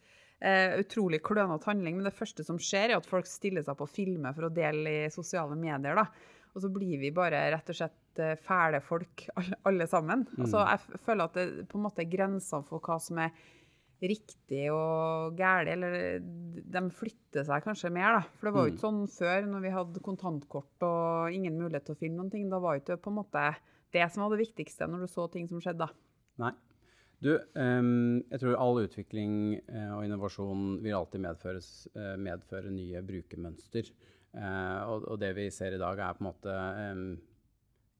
Eh, 0.45 0.77
utrolig 0.83 1.23
klønete 1.25 1.71
handling, 1.71 1.97
men 1.97 2.11
det 2.11 2.17
første 2.17 2.45
som 2.45 2.61
skjer, 2.61 2.93
er 2.93 2.99
at 2.99 3.09
folk 3.09 3.29
stiller 3.31 3.65
seg 3.65 3.79
på 3.79 3.89
å 3.89 3.95
filme 3.95 4.35
for 4.37 4.51
å 4.51 4.53
dele 4.53 4.97
i 5.07 5.13
sosiale 5.15 5.57
medier. 5.57 5.97
da. 5.97 6.09
Og 6.55 6.63
så 6.63 6.69
blir 6.71 7.01
vi 7.01 7.15
bare 7.15 7.41
rett 7.55 7.73
og 7.73 7.81
slett 7.81 8.23
fæle 8.45 8.79
folk, 8.85 9.25
alle, 9.41 9.63
alle 9.67 9.89
sammen. 9.91 10.27
Mm. 10.29 10.45
Altså, 10.45 10.61
jeg 10.69 11.05
føler 11.09 11.25
at 11.25 11.41
det 11.41 11.69
på 11.73 11.81
en 11.81 11.89
måte 11.89 12.05
er 12.05 12.13
grenser 12.13 12.69
for 12.69 12.85
hva 12.85 13.01
som 13.03 13.25
er 13.25 13.33
riktig 14.11 14.67
og 14.73 15.37
galt, 15.39 15.71
eller 15.73 16.19
de 16.21 16.83
flytter 16.95 17.47
seg 17.47 17.65
kanskje 17.65 17.93
mer, 17.95 18.19
da. 18.19 18.35
For 18.39 18.49
det 18.49 18.55
var 18.55 18.67
jo 18.67 18.73
ikke 18.75 18.81
mm. 18.81 18.85
sånn 18.87 19.15
før, 19.15 19.49
når 19.51 19.65
vi 19.65 19.73
hadde 19.79 20.05
kontantkort 20.05 20.87
og 20.89 21.37
ingen 21.37 21.57
mulighet 21.61 21.89
til 21.89 21.97
å 21.97 22.01
finne 22.03 22.21
noen 22.21 22.33
ting. 22.33 22.47
Da 22.53 22.61
var 22.63 22.77
jo 22.77 22.85
ikke 22.85 23.01
på 23.05 23.13
en 23.13 23.19
måte 23.23 23.49
det 23.95 24.07
som 24.11 24.25
var 24.25 24.35
det 24.35 24.43
viktigste 24.43 24.89
når 24.91 25.05
du 25.05 25.13
så 25.13 25.27
ting 25.33 25.49
som 25.51 25.63
skjedde, 25.63 25.87
da. 25.87 26.45
Nei. 26.45 26.55
Du, 27.25 27.31
um, 27.57 28.21
jeg 28.29 28.41
tror 28.43 28.59
all 28.61 28.83
utvikling 28.83 29.37
uh, 29.71 29.95
og 29.97 30.05
innovasjon 30.05 30.65
vil 30.85 30.97
alltid 30.99 31.23
medføre, 31.25 31.63
uh, 31.97 32.15
medføre 32.21 32.73
nye 32.75 33.01
brukermønster. 33.07 33.89
Uh, 34.35 34.81
og, 34.91 35.15
det 35.23 35.31
vi 35.39 35.47
ser 35.55 35.77
i 35.77 35.81
dag, 35.81 36.01
er 36.03 36.17
på 36.19 36.25
en 36.25 36.29
måte 36.29 36.57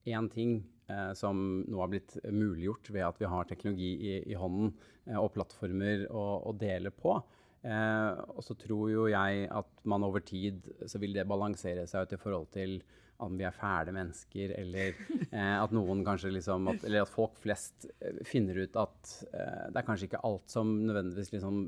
én 0.05 0.19
um, 0.19 0.29
ting 0.29 0.59
eh, 0.87 1.13
som 1.17 1.63
nå 1.67 1.79
har 1.81 1.91
blitt 1.93 2.17
muliggjort 2.25 2.91
ved 2.93 3.07
at 3.07 3.21
vi 3.21 3.31
har 3.31 3.49
teknologi 3.49 3.91
i, 3.95 4.17
i 4.31 4.37
hånden 4.39 4.73
eh, 5.05 5.17
og 5.19 5.33
plattformer 5.37 6.07
å, 6.09 6.25
å 6.49 6.55
dele 6.59 6.93
på. 6.95 7.17
Eh, 7.65 8.11
og 8.35 8.43
så 8.45 8.57
tror 8.61 8.91
jo 8.93 9.07
jeg 9.09 9.47
at 9.49 9.87
man 9.89 10.05
over 10.05 10.21
tid 10.25 10.67
så 10.85 11.01
vil 11.01 11.15
det 11.17 11.25
balansere 11.29 11.87
seg 11.89 12.05
ut 12.05 12.15
i 12.17 12.21
forhold 12.21 12.51
til 12.53 12.79
om 13.23 13.35
vi 13.39 13.45
er 13.47 13.55
fæle 13.55 13.93
mennesker, 13.95 14.53
eller 14.59 14.95
eh, 15.35 15.55
at 15.57 15.73
noen 15.75 16.03
kanskje 16.07 16.33
liksom 16.35 16.67
at, 16.71 16.83
Eller 16.87 17.05
at 17.05 17.11
folk 17.11 17.37
flest 17.41 17.87
eh, 17.99 18.19
finner 18.27 18.59
ut 18.65 18.79
at 18.79 19.13
eh, 19.31 19.67
det 19.71 19.81
er 19.81 19.87
kanskje 19.87 20.09
ikke 20.09 20.23
alt 20.27 20.51
som 20.51 20.73
nødvendigvis 20.83 21.31
liksom 21.35 21.61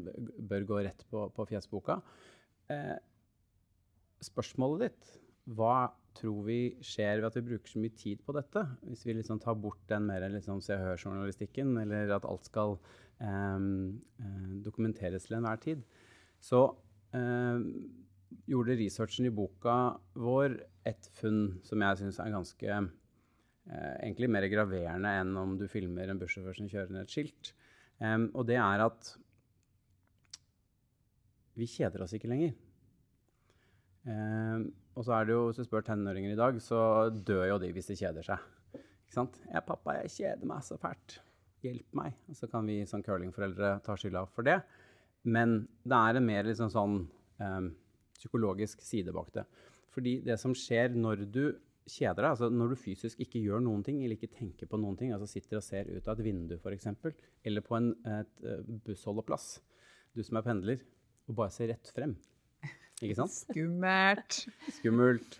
bør 0.49 0.67
gå 0.73 0.81
rett 0.89 1.05
på, 1.11 1.27
på 1.33 1.47
fjesboka. 1.53 2.01
spørsmålet 4.27 4.89
ditt 4.89 5.11
hva 5.55 5.87
tror 6.17 6.41
vi 6.47 6.59
skjer 6.83 7.21
ved 7.21 7.29
at 7.29 7.37
vi 7.37 7.45
bruker 7.45 7.71
så 7.71 7.81
mye 7.81 7.95
tid 7.95 8.23
på 8.25 8.33
dette? 8.35 8.63
Hvis 8.87 9.05
vi 9.07 9.15
liksom 9.15 9.39
tar 9.43 9.55
bort 9.61 9.79
den 9.91 10.07
mer 10.09 10.25
liksom, 10.33 10.59
se 10.65 10.75
og 10.75 10.83
hør-journalistikken, 10.83 11.75
eller 11.83 12.11
at 12.15 12.25
alt 12.27 12.49
skal 12.49 12.75
um, 13.21 13.69
uh, 14.19 14.57
dokumenteres 14.65 15.27
til 15.27 15.37
enhver 15.37 15.61
tid. 15.61 15.85
Så 16.43 16.59
eh, 17.17 17.63
gjorde 18.47 18.77
researchen 18.79 19.27
i 19.29 19.33
boka 19.33 19.77
vår 20.19 20.57
et 20.87 21.09
funn 21.17 21.57
som 21.65 21.83
jeg 21.83 21.99
syns 22.01 22.19
er 22.21 22.33
ganske 22.33 22.73
eh, 22.77 23.95
egentlig 24.03 24.29
mer 24.31 24.47
graverende 24.51 25.13
enn 25.21 25.33
om 25.39 25.55
du 25.59 25.65
filmer 25.71 26.11
en 26.11 26.19
bussjåfør 26.21 26.59
som 26.59 26.69
kjører 26.71 26.93
ned 26.93 27.07
et 27.07 27.15
skilt. 27.15 27.53
Um, 27.97 28.27
og 28.37 28.45
det 28.45 28.59
er 28.61 28.83
at 28.85 29.15
vi 31.57 31.65
kjeder 31.65 32.03
oss 32.05 32.13
ikke 32.13 32.29
lenger. 32.29 32.53
Um, 34.05 34.67
og 34.97 35.05
så 35.05 35.13
er 35.13 35.27
det 35.27 35.35
jo, 35.35 35.43
hvis 35.47 35.59
du 35.61 35.67
spør 35.67 35.85
tenåringer 35.85 36.33
i 36.33 36.39
dag, 36.39 36.57
så 36.63 36.79
dør 37.13 37.45
jo 37.51 37.59
de 37.61 37.69
hvis 37.75 37.91
de 37.91 37.97
kjeder 37.99 38.25
seg. 38.25 38.41
Ikke 38.73 39.13
sant? 39.13 39.37
Ja, 39.51 39.61
'Pappa, 39.61 39.99
jeg 40.01 40.13
kjeder 40.15 40.49
meg 40.49 40.63
så 40.65 40.77
fælt. 40.81 41.19
Hjelp 41.61 41.93
meg.' 41.99 42.17
Og 42.27 42.35
så 42.39 42.49
kan 42.49 42.65
vi 42.65 42.81
som 42.89 43.03
curlingforeldre 43.05 43.77
ta 43.85 43.95
skylda 43.95 44.25
for 44.33 44.47
det. 44.47 44.57
Men 45.23 45.67
det 45.85 45.99
er 45.99 46.17
en 46.17 46.25
mer 46.25 46.49
liksom 46.49 46.71
sånn 46.73 46.97
um, 47.05 47.69
psykologisk 48.17 48.81
side 48.81 49.13
bak 49.13 49.29
det. 49.35 49.45
Fordi 49.93 50.19
det 50.25 50.39
som 50.41 50.55
skjer 50.57 50.97
når 50.97 51.25
du 51.29 51.43
kjeder 51.87 52.23
deg, 52.23 52.31
altså 52.31 52.49
når 52.51 52.73
du 52.73 52.81
fysisk 52.81 53.21
ikke 53.23 53.41
gjør 53.41 53.61
noen 53.63 53.83
ting, 53.85 54.01
eller 54.03 54.17
ikke 54.17 54.33
tenker 54.33 54.69
på 54.69 54.79
noen 54.81 54.97
ting, 54.99 55.13
altså 55.15 55.29
sitter 55.29 55.59
og 55.59 55.65
ser 55.65 55.89
ut 55.93 56.07
av 56.07 56.17
et 56.17 56.25
vindu 56.25 56.57
f.eks., 56.57 56.89
eller 57.47 57.63
på 57.63 57.77
en 57.77 57.93
et, 58.17 58.41
bussholdeplass, 58.85 59.61
du 60.17 60.23
som 60.25 60.39
er 60.39 60.47
pendler, 60.47 60.83
og 61.27 61.37
bare 61.39 61.53
ser 61.53 61.71
rett 61.71 61.93
frem, 61.95 62.17
ikke 63.03 63.17
sant? 63.19 63.33
Skummelt. 63.45 64.43
Skummelt. 64.79 65.37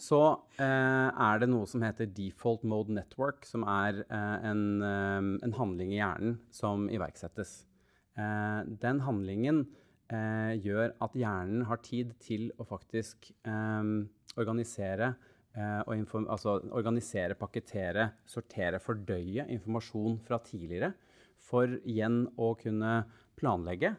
Så 0.00 0.20
eh, 0.60 1.08
er 1.10 1.40
det 1.40 1.48
noe 1.52 1.68
som 1.68 1.82
heter 1.84 2.08
default 2.16 2.64
mode 2.68 2.94
network, 2.96 3.44
som 3.48 3.64
er 3.68 4.02
eh, 4.06 4.48
en, 4.48 4.64
eh, 4.84 5.20
en, 5.44 5.54
handling 5.58 5.92
i 5.92 6.00
hjernen 6.00 6.38
som 6.52 6.88
iverksettes. 6.92 7.62
Eh, 8.16 8.60
den 8.82 9.02
handlingen 9.06 9.66
eh, 10.12 10.54
gjør 10.60 10.94
at 11.04 11.16
hjernen 11.18 11.66
har 11.68 11.82
tid 11.84 12.14
til 12.24 12.50
å 12.60 12.68
faktisk 12.68 13.32
eh, 13.44 13.92
organisere 14.38 15.14
altså 15.52 16.54
organisere, 16.72 17.34
pakkettere, 17.36 18.06
sortere, 18.24 18.78
fordøye 18.80 19.44
informasjon 19.52 20.14
fra 20.24 20.38
tidligere 20.40 20.94
for 21.44 21.74
igjen 21.84 22.22
å 22.40 22.54
kunne 22.56 22.94
planlegge. 23.36 23.90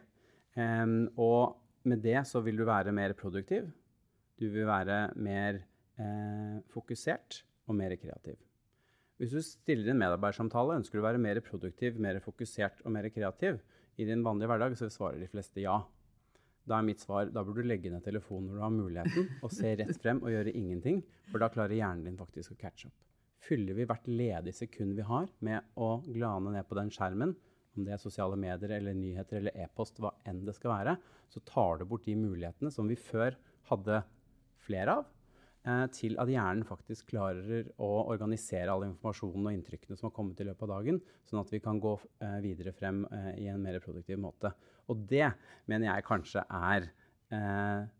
og 1.14 1.54
med 1.88 2.02
det 2.04 2.20
så 2.28 2.42
vil 2.44 2.58
du 2.60 2.64
være 2.68 2.94
mer 2.96 3.14
produktiv. 3.18 3.68
Du 4.40 4.48
vil 4.50 4.66
være 4.66 5.12
mer 5.20 5.60
eh, 6.00 6.58
fokusert 6.72 7.42
og 7.68 7.78
mer 7.78 7.94
kreativ. 8.00 8.38
Hvis 9.20 9.30
du 9.30 9.40
stiller 9.46 9.92
en 9.92 10.00
medarbeidersamtale, 10.00 10.80
ønsker 10.80 10.98
du 10.98 11.04
å 11.04 11.06
være 11.06 11.22
mer 11.22 11.38
produktiv, 11.44 12.00
mer 12.02 12.18
fokusert 12.24 12.82
og 12.82 12.96
mer 12.96 13.06
kreativ 13.14 13.60
i 14.00 14.06
din 14.08 14.24
vanlige 14.26 14.50
hverdag, 14.50 14.74
så 14.78 14.90
svarer 14.90 15.22
de 15.22 15.30
fleste 15.30 15.62
ja. 15.62 15.76
Da 16.64 16.80
er 16.80 16.86
mitt 16.86 17.02
svar 17.04 17.28
da 17.30 17.44
burde 17.44 17.62
du 17.62 17.68
legge 17.68 17.92
ned 17.92 18.02
telefonen 18.02 18.50
når 18.50 18.58
du 18.58 18.64
har 18.64 18.74
muligheten, 18.74 19.30
og 19.44 19.52
se 19.54 19.74
rett 19.78 20.00
frem 20.02 20.22
og 20.24 20.32
gjøre 20.32 20.54
ingenting, 20.56 21.02
for 21.30 21.42
da 21.42 21.50
klarer 21.52 21.76
hjernen 21.76 22.08
din 22.08 22.18
faktisk 22.18 22.56
å 22.56 22.58
catche 22.58 22.90
opp. 22.90 23.00
Fyller 23.44 23.76
vi 23.76 23.86
hvert 23.86 24.06
ledige 24.08 24.56
sekund 24.56 24.96
vi 24.96 25.04
har 25.04 25.28
med 25.44 25.76
å 25.76 25.98
glane 26.08 26.54
ned 26.56 26.66
på 26.66 26.78
den 26.80 26.90
skjermen, 26.94 27.36
om 27.76 27.86
det 27.86 27.94
er 27.94 28.02
sosiale 28.02 28.38
medier 28.40 28.76
eller 28.76 28.96
nyheter 28.96 29.40
eller 29.40 29.64
e-post, 29.64 29.98
hva 30.02 30.12
enn 30.28 30.44
det 30.46 30.54
skal 30.56 30.74
være, 30.74 30.96
så 31.32 31.42
tar 31.48 31.80
det 31.80 31.88
bort 31.90 32.06
de 32.06 32.16
mulighetene 32.18 32.72
som 32.74 32.88
vi 32.90 32.98
før 32.98 33.36
hadde 33.70 34.00
flere 34.64 34.98
av, 35.00 35.08
eh, 35.64 35.86
til 35.96 36.18
at 36.20 36.30
hjernen 36.30 36.66
faktisk 36.68 37.10
klarer 37.12 37.68
å 37.82 37.90
organisere 38.12 38.72
all 38.72 38.86
informasjonen 38.86 39.48
og 39.50 39.56
inntrykkene 39.56 39.98
som 39.98 40.10
har 40.10 40.16
kommet 40.16 40.40
i 40.40 40.48
løpet 40.48 40.66
av 40.68 40.72
dagen, 40.76 41.00
sånn 41.28 41.42
at 41.42 41.52
vi 41.52 41.60
kan 41.64 41.80
gå 41.82 41.96
eh, 42.24 42.38
videre 42.44 42.74
frem 42.76 43.04
eh, 43.10 43.32
i 43.44 43.50
en 43.52 43.62
mer 43.62 43.80
produktiv 43.84 44.20
måte. 44.22 44.54
Og 44.92 45.04
det 45.10 45.26
mener 45.70 45.90
jeg 45.90 46.08
kanskje 46.08 46.44
er 46.48 46.88
eh, 47.34 47.90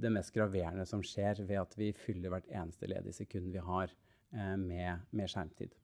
det 0.00 0.12
mest 0.14 0.32
graverende 0.34 0.86
som 0.86 1.02
skjer 1.04 1.42
ved 1.44 1.58
at 1.60 1.76
vi 1.78 1.90
fyller 1.96 2.32
hvert 2.32 2.48
eneste 2.54 2.88
ledige 2.90 3.16
sekund 3.16 3.50
vi 3.52 3.62
har 3.64 3.90
eh, 3.90 4.56
med, 4.56 5.06
med 5.10 5.30
skjermtid. 5.30 5.74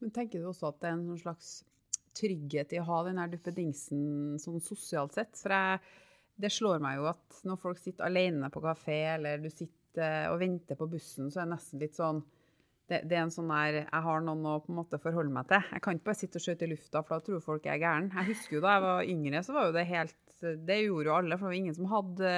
Men 0.00 0.14
tenker 0.16 0.40
du 0.40 0.48
også 0.48 0.70
at 0.70 0.80
det 0.80 0.90
er 0.90 0.96
en 0.96 1.20
slags 1.20 1.60
trygghet 2.16 2.74
i 2.74 2.80
å 2.80 2.86
ha 2.88 3.02
den 3.06 3.20
der 3.20 3.30
duppedingsen 3.32 4.38
sånn 4.42 4.62
sosialt 4.64 5.16
sett. 5.16 5.36
For 5.38 5.54
jeg, 5.54 5.80
det 6.40 6.52
slår 6.52 6.82
meg 6.82 6.98
jo 7.00 7.08
at 7.12 7.40
når 7.46 7.60
folk 7.62 7.80
sitter 7.80 8.08
alene 8.08 8.50
på 8.52 8.62
kafé, 8.64 9.00
eller 9.16 9.42
du 9.42 9.50
sitter 9.50 10.30
og 10.30 10.40
venter 10.42 10.78
på 10.78 10.88
bussen, 10.90 11.30
så 11.30 11.42
er 11.42 11.48
det 11.48 11.54
nesten 11.56 11.82
litt 11.82 11.96
sånn 11.98 12.22
det, 12.90 13.04
det, 13.06 13.14
er 13.14 13.22
en 13.22 13.30
sånn 13.30 13.50
der, 13.52 13.84
Jeg 13.84 14.02
har 14.02 14.22
noen 14.26 14.46
å 14.50 14.56
på 14.64 14.72
en 14.72 14.80
måte 14.80 14.98
forholde 14.98 15.30
meg 15.30 15.46
til. 15.50 15.62
Jeg 15.70 15.82
kan 15.84 15.94
ikke 15.94 16.08
bare 16.08 16.18
sitte 16.18 16.40
og 16.40 16.42
skjøte 16.42 16.66
i 16.66 16.70
lufta, 16.72 17.04
for 17.04 17.14
da 17.14 17.26
tror 17.26 17.44
folk 17.44 17.68
jeg 17.68 17.76
er 17.76 17.84
gæren. 17.84 18.08
Jeg 18.16 18.32
husker 18.32 18.56
jo 18.56 18.62
Da 18.64 18.72
jeg 18.74 18.84
var 18.86 19.12
yngre, 19.12 19.42
så 19.46 19.54
var 19.54 19.68
jo 19.68 19.76
det 19.76 19.84
helt 19.86 20.16
Det 20.40 20.78
gjorde 20.80 21.06
jo 21.06 21.14
alle, 21.14 21.38
for 21.38 21.46
det 21.46 21.52
var 21.52 21.60
ingen 21.60 21.76
som 21.76 21.90
hadde 21.92 22.32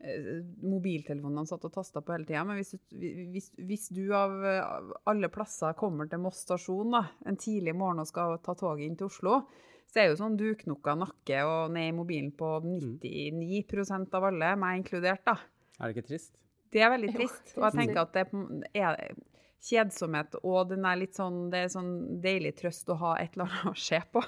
eh, 0.00 0.42
mobiltelefonene 0.62 1.46
satt 1.48 1.64
og 1.68 1.72
tasta 1.74 2.02
på 2.04 2.14
hele 2.16 2.26
tida. 2.28 2.42
Men 2.48 2.58
hvis, 2.60 2.74
du- 2.90 3.30
hvis, 3.34 3.50
hvis 3.58 3.88
du 3.96 4.02
av, 4.16 4.34
alle 5.06 5.28
plasser 5.32 5.76
kommer 5.78 6.08
til 6.10 6.20
Moss 6.24 6.42
stasjon 6.46 6.90
da, 6.96 7.04
en 7.26 7.36
tidlig 7.40 7.74
morgen 7.76 8.02
og 8.04 8.08
skal 8.10 8.38
ta 8.44 8.54
toget 8.58 8.86
inn 8.88 8.96
til 9.00 9.08
Oslo, 9.10 9.40
så 9.86 10.00
er 10.02 10.08
jo 10.10 10.16
sånn 10.18 10.34
duknokka 10.36 10.96
nakke 10.98 11.44
og 11.46 11.70
ned 11.72 11.92
i 11.92 11.94
mobilen 11.94 12.32
på 12.36 12.56
99% 12.64 14.14
av 14.18 14.24
alle, 14.32 14.52
meg 14.58 14.80
inkludert, 14.82 15.22
da. 15.28 15.36
Er 15.78 15.88
det 15.92 15.96
ikke 15.96 16.08
trist? 16.10 16.34
Det 16.74 16.82
er 16.82 16.90
veldig 16.90 17.12
trist. 17.14 17.52
Og 17.56 17.62
jeg 17.62 17.70
er 17.70 17.76
tenker 17.80 18.00
at 18.02 18.16
det 18.16 18.82
er 18.82 19.14
kjedsomhet, 19.66 20.34
og 20.44 20.68
den 20.72 20.84
er 20.86 20.98
litt 21.00 21.16
sånn, 21.16 21.46
det 21.52 21.62
er 21.64 21.70
sånn 21.72 21.92
deilig 22.22 22.56
trøst 22.58 22.90
å 22.92 22.96
ha 23.00 23.14
et 23.22 23.34
eller 23.38 23.46
annet 23.46 23.70
å 23.70 23.78
se 23.86 24.00
på. 24.12 24.22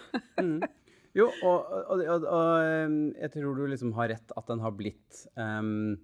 Jo, 1.17 1.31
og, 1.47 1.73
og, 1.88 2.03
og, 2.05 2.25
og 2.29 2.87
um, 2.88 3.00
jeg 3.17 3.33
tror 3.35 3.57
du 3.57 3.67
liksom 3.71 3.95
har 3.97 4.12
rett 4.12 4.33
at 4.37 4.50
den 4.50 4.62
har 4.62 4.75
blitt 4.77 5.23
um, 5.41 5.97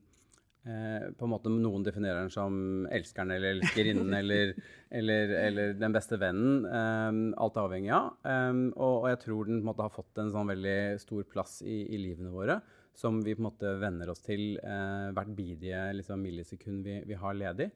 eh, 0.64 1.11
på 1.12 1.26
en 1.26 1.32
måte 1.32 1.52
Noen 1.52 1.84
definerer 1.87 2.23
den 2.23 2.32
som 2.32 2.87
elskeren 2.94 3.34
eller 3.34 3.58
elskerinnen 3.58 4.14
eller, 4.20 4.54
eller, 4.88 5.34
eller 5.42 5.76
den 5.80 5.96
beste 5.96 6.18
vennen. 6.20 6.64
Um, 6.64 7.20
alt 7.40 7.61
avhengig 7.61 7.92
av. 7.94 8.14
Um, 8.25 8.66
og, 8.73 9.11
jeg 9.12 9.20
tror 9.26 9.50
den 9.50 9.61
på 9.61 9.66
en 9.66 9.70
måte 9.73 9.87
har 9.87 9.94
fått 9.94 10.23
en 10.23 10.32
sånn 10.34 10.50
veldig 10.54 10.78
stor 11.04 11.28
plass 11.30 11.61
i, 11.62 11.84
i 11.94 12.00
livene 12.00 12.32
våre. 12.32 12.58
Som 12.94 13.20
vi 13.26 13.34
på 13.34 13.42
en 13.42 13.49
måte 13.49 13.76
venner 13.82 14.12
oss 14.12 14.20
til 14.23 14.54
eh, 14.62 15.08
hvert 15.11 15.32
bidige 15.34 15.80
liksom, 15.99 16.20
millisekund 16.23 16.84
vi, 16.87 17.00
vi 17.08 17.16
har 17.18 17.34
ledig. 17.34 17.66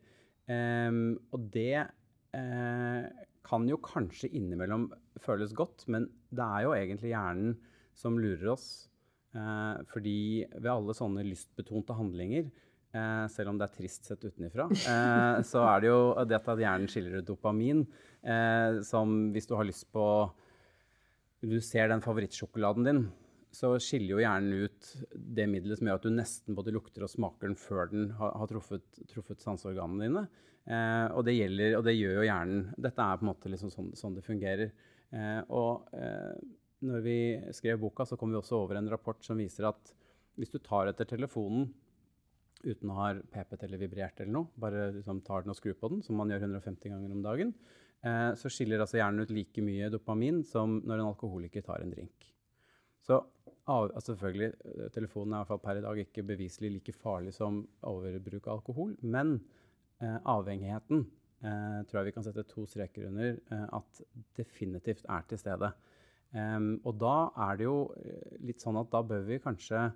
Og 0.47 1.49
det 1.50 1.73
eh, 1.75 3.08
kan 3.49 3.67
jo 3.69 3.81
kanskje 3.81 4.31
innimellom 4.37 4.88
føles 5.25 5.55
godt, 5.57 5.87
men 5.88 6.07
det 6.35 6.45
er 6.45 6.67
jo 6.67 6.75
egentlig 6.76 7.12
hjernen 7.14 7.55
som 7.97 8.19
lurer 8.21 8.52
oss. 8.55 8.69
Eh, 9.37 9.85
fordi 9.93 10.19
ved 10.55 10.71
alle 10.73 10.97
sånne 10.97 11.25
lystbetonte 11.26 11.97
handlinger, 11.97 12.49
eh, 12.95 13.25
selv 13.33 13.52
om 13.52 13.61
det 13.61 13.69
er 13.69 13.76
trist 13.76 14.09
sett 14.09 14.25
utenifra, 14.25 14.69
eh, 14.73 15.40
så 15.50 15.64
er 15.69 15.85
det 15.85 15.90
jo 15.90 16.02
dette 16.28 16.55
at 16.55 16.64
hjernen 16.64 16.90
skiller 16.90 17.21
ut 17.21 17.28
dopamin, 17.28 17.87
eh, 18.23 18.81
som 18.87 19.33
hvis 19.35 19.49
du 19.49 19.57
har 19.59 19.69
lyst 19.69 19.90
på 19.93 20.05
Du 21.38 21.61
ser 21.62 21.87
den 21.87 22.00
favorittsjokoladen 22.02 22.83
din, 22.83 23.05
så 23.58 23.72
skiller 23.82 24.14
jo 24.14 24.20
hjernen 24.22 24.66
ut 24.68 24.90
det 25.12 25.48
middelet 25.50 25.80
som 25.80 25.88
gjør 25.88 25.98
at 25.98 26.04
du 26.06 26.14
nesten 26.14 26.58
både 26.58 26.74
lukter 26.74 27.02
og 27.02 27.10
smaker 27.10 27.50
den 27.50 27.58
før 27.58 27.90
den 27.90 28.12
har, 28.18 28.36
har 28.38 28.50
truffet, 28.50 28.84
truffet 29.10 29.42
sanseorganene 29.42 30.06
dine. 30.06 30.22
Eh, 30.68 31.06
og, 31.16 31.24
det 31.26 31.34
gjelder, 31.34 31.74
og 31.78 31.86
det 31.88 31.96
gjør 31.96 32.20
jo 32.20 32.28
hjernen. 32.28 32.62
Dette 32.78 33.02
er 33.02 33.18
på 33.18 33.26
en 33.26 33.30
måte 33.32 33.50
liksom 33.50 33.72
sånn, 33.74 33.90
sånn 33.98 34.14
det 34.14 34.26
fungerer. 34.26 34.70
Eh, 35.10 35.40
og 35.48 35.90
eh, 35.96 36.38
når 36.86 37.02
vi 37.02 37.18
skrev 37.56 37.80
boka, 37.82 38.06
så 38.06 38.18
kom 38.20 38.30
vi 38.30 38.38
også 38.38 38.60
over 38.60 38.78
en 38.78 38.92
rapport 38.92 39.18
som 39.26 39.40
viser 39.40 39.66
at 39.72 39.94
hvis 40.38 40.54
du 40.54 40.60
tar 40.62 40.92
etter 40.92 41.08
telefonen 41.10 41.66
uten 42.62 42.90
å 42.90 43.00
ha 43.00 43.10
pepet 43.32 43.64
eller 43.66 43.80
vibrert 43.80 44.20
eller 44.22 44.34
noe, 44.34 44.52
bare 44.58 44.90
liksom 45.00 45.22
tar 45.26 45.42
den 45.42 45.54
og 45.54 45.58
skrur 45.58 45.76
på 45.78 45.90
den, 45.92 46.02
som 46.06 46.18
man 46.18 46.30
gjør 46.30 46.46
150 46.46 46.94
ganger 46.94 47.14
om 47.14 47.26
dagen, 47.26 47.54
eh, 48.06 48.32
så 48.38 48.50
skiller 48.52 48.82
altså 48.82 49.00
hjernen 49.00 49.26
ut 49.26 49.34
like 49.34 49.66
mye 49.66 49.90
dopamin 49.94 50.44
som 50.46 50.78
når 50.84 51.00
en 51.00 51.10
alkoholiker 51.10 51.66
tar 51.66 51.82
en 51.82 51.94
drink. 51.94 52.34
Så 53.08 53.22
altså 53.68 54.12
selvfølgelig, 54.12 54.52
eh, 54.64 54.90
telefonen 54.92 55.32
er 55.32 55.36
i 55.36 55.40
hvert 55.40 55.52
fall 55.52 55.62
per 55.64 55.80
i 55.80 55.84
dag 55.84 56.00
ikke 56.02 56.26
beviselig 56.28 56.72
like 56.72 56.92
farlig 56.92 57.34
som 57.36 57.62
overbruk 57.82 58.46
av 58.46 58.58
alkohol, 58.58 58.94
men 59.02 59.38
eh, 60.00 60.18
avhengigheten 60.24 61.04
eh, 61.44 61.78
tror 61.88 62.00
jeg 62.00 62.08
vi 62.08 62.16
kan 62.16 62.26
sette 62.26 62.44
to 62.48 62.66
streker 62.68 63.08
under 63.08 63.36
eh, 63.36 63.66
at 63.80 64.02
definitivt 64.36 65.08
er 65.08 65.24
til 65.28 65.40
stede. 65.40 65.72
Um, 66.28 66.74
og 66.84 66.98
da 67.00 67.30
er 67.48 67.56
det 67.56 67.64
jo 67.64 67.76
eh, 67.96 68.36
litt 68.44 68.60
sånn 68.60 68.76
at 68.76 68.90
da 68.92 69.00
bør 69.00 69.22
vi 69.24 69.40
kanskje 69.40 69.86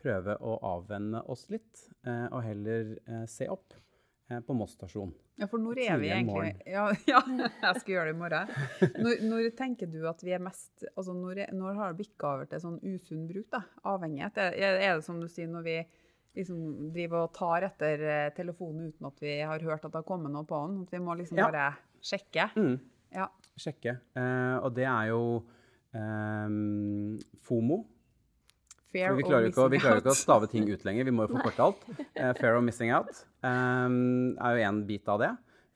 prøve 0.00 0.38
å 0.40 0.56
avvenne 0.64 1.20
oss 1.32 1.44
litt, 1.52 1.88
eh, 2.08 2.26
og 2.30 2.40
heller 2.44 2.94
se 3.28 3.48
opp 3.52 3.76
på 4.46 4.54
Moss 4.56 4.72
stasjon. 4.78 5.10
Ja, 5.36 5.46
for 5.50 5.58
når 5.60 5.78
er 5.84 5.98
vi 6.00 6.08
egentlig 6.14 6.52
ja, 6.70 6.84
ja, 7.10 7.20
jeg 7.28 7.80
skal 7.82 7.92
gjøre 7.94 8.06
det 8.08 8.14
i 8.14 8.18
morgen. 8.20 8.52
Når, 9.02 9.24
når 9.28 9.48
tenker 9.58 9.90
du 9.90 9.98
at 10.08 10.22
vi 10.24 10.32
er 10.36 10.40
mest 10.42 10.86
altså 10.94 11.12
når, 11.16 11.42
når 11.52 11.74
har 11.80 11.92
det 11.92 12.00
bikka 12.04 12.30
over 12.36 12.48
til 12.48 12.62
sånn 12.62 12.78
usunn 12.86 13.26
bruk? 13.28 13.48
da? 13.52 13.60
Avhengighet? 13.90 14.38
Er, 14.46 14.56
er 14.78 14.96
det 14.96 15.04
som 15.06 15.18
du 15.20 15.26
sier, 15.28 15.50
når 15.50 15.66
vi 15.66 15.76
liksom 16.34 16.90
driver 16.94 17.26
og 17.28 17.34
tar 17.36 17.66
etter 17.68 18.00
eh, 18.10 18.30
telefonen 18.34 18.88
uten 18.90 19.06
at 19.10 19.20
vi 19.22 19.36
har 19.42 19.60
hørt 19.62 19.84
at 19.84 19.92
det 19.92 20.00
har 20.00 20.08
kommet 20.08 20.32
noe 20.34 20.46
på 20.48 20.62
den? 20.66 20.80
At 20.86 20.94
vi 20.96 21.02
må 21.04 21.14
liksom 21.20 21.38
Ja. 21.38 21.50
bare 21.50 21.66
sjekke? 22.04 22.48
Mm. 22.56 22.78
Ja. 23.14 23.28
Sjekke. 23.60 23.98
Eh, 24.18 24.56
og 24.64 24.72
det 24.74 24.86
er 24.90 25.10
jo 25.12 25.20
eh, 25.94 26.48
FOMO. 27.46 27.82
Fair 28.94 29.16
vi 29.18 29.24
klarer 29.26 29.50
ikke, 29.50 29.66
vi 29.72 29.80
klarer 29.82 30.02
ikke 30.02 30.12
å 30.12 30.18
stave 30.18 30.46
ting 30.50 30.68
ut 30.70 30.84
lenger. 30.86 31.08
Vi 31.08 31.14
må 31.14 31.26
jo 31.26 31.34
forkorte 31.34 31.64
alt. 31.66 31.82
Uh, 32.14 32.30
fair 32.38 32.54
of 32.54 32.62
missing 32.62 32.92
out 32.94 33.10
um, 33.42 34.36
er 34.38 34.60
jo 34.60 34.68
en 34.68 34.84
bit 34.86 35.10
av 35.10 35.18
det. 35.24 35.32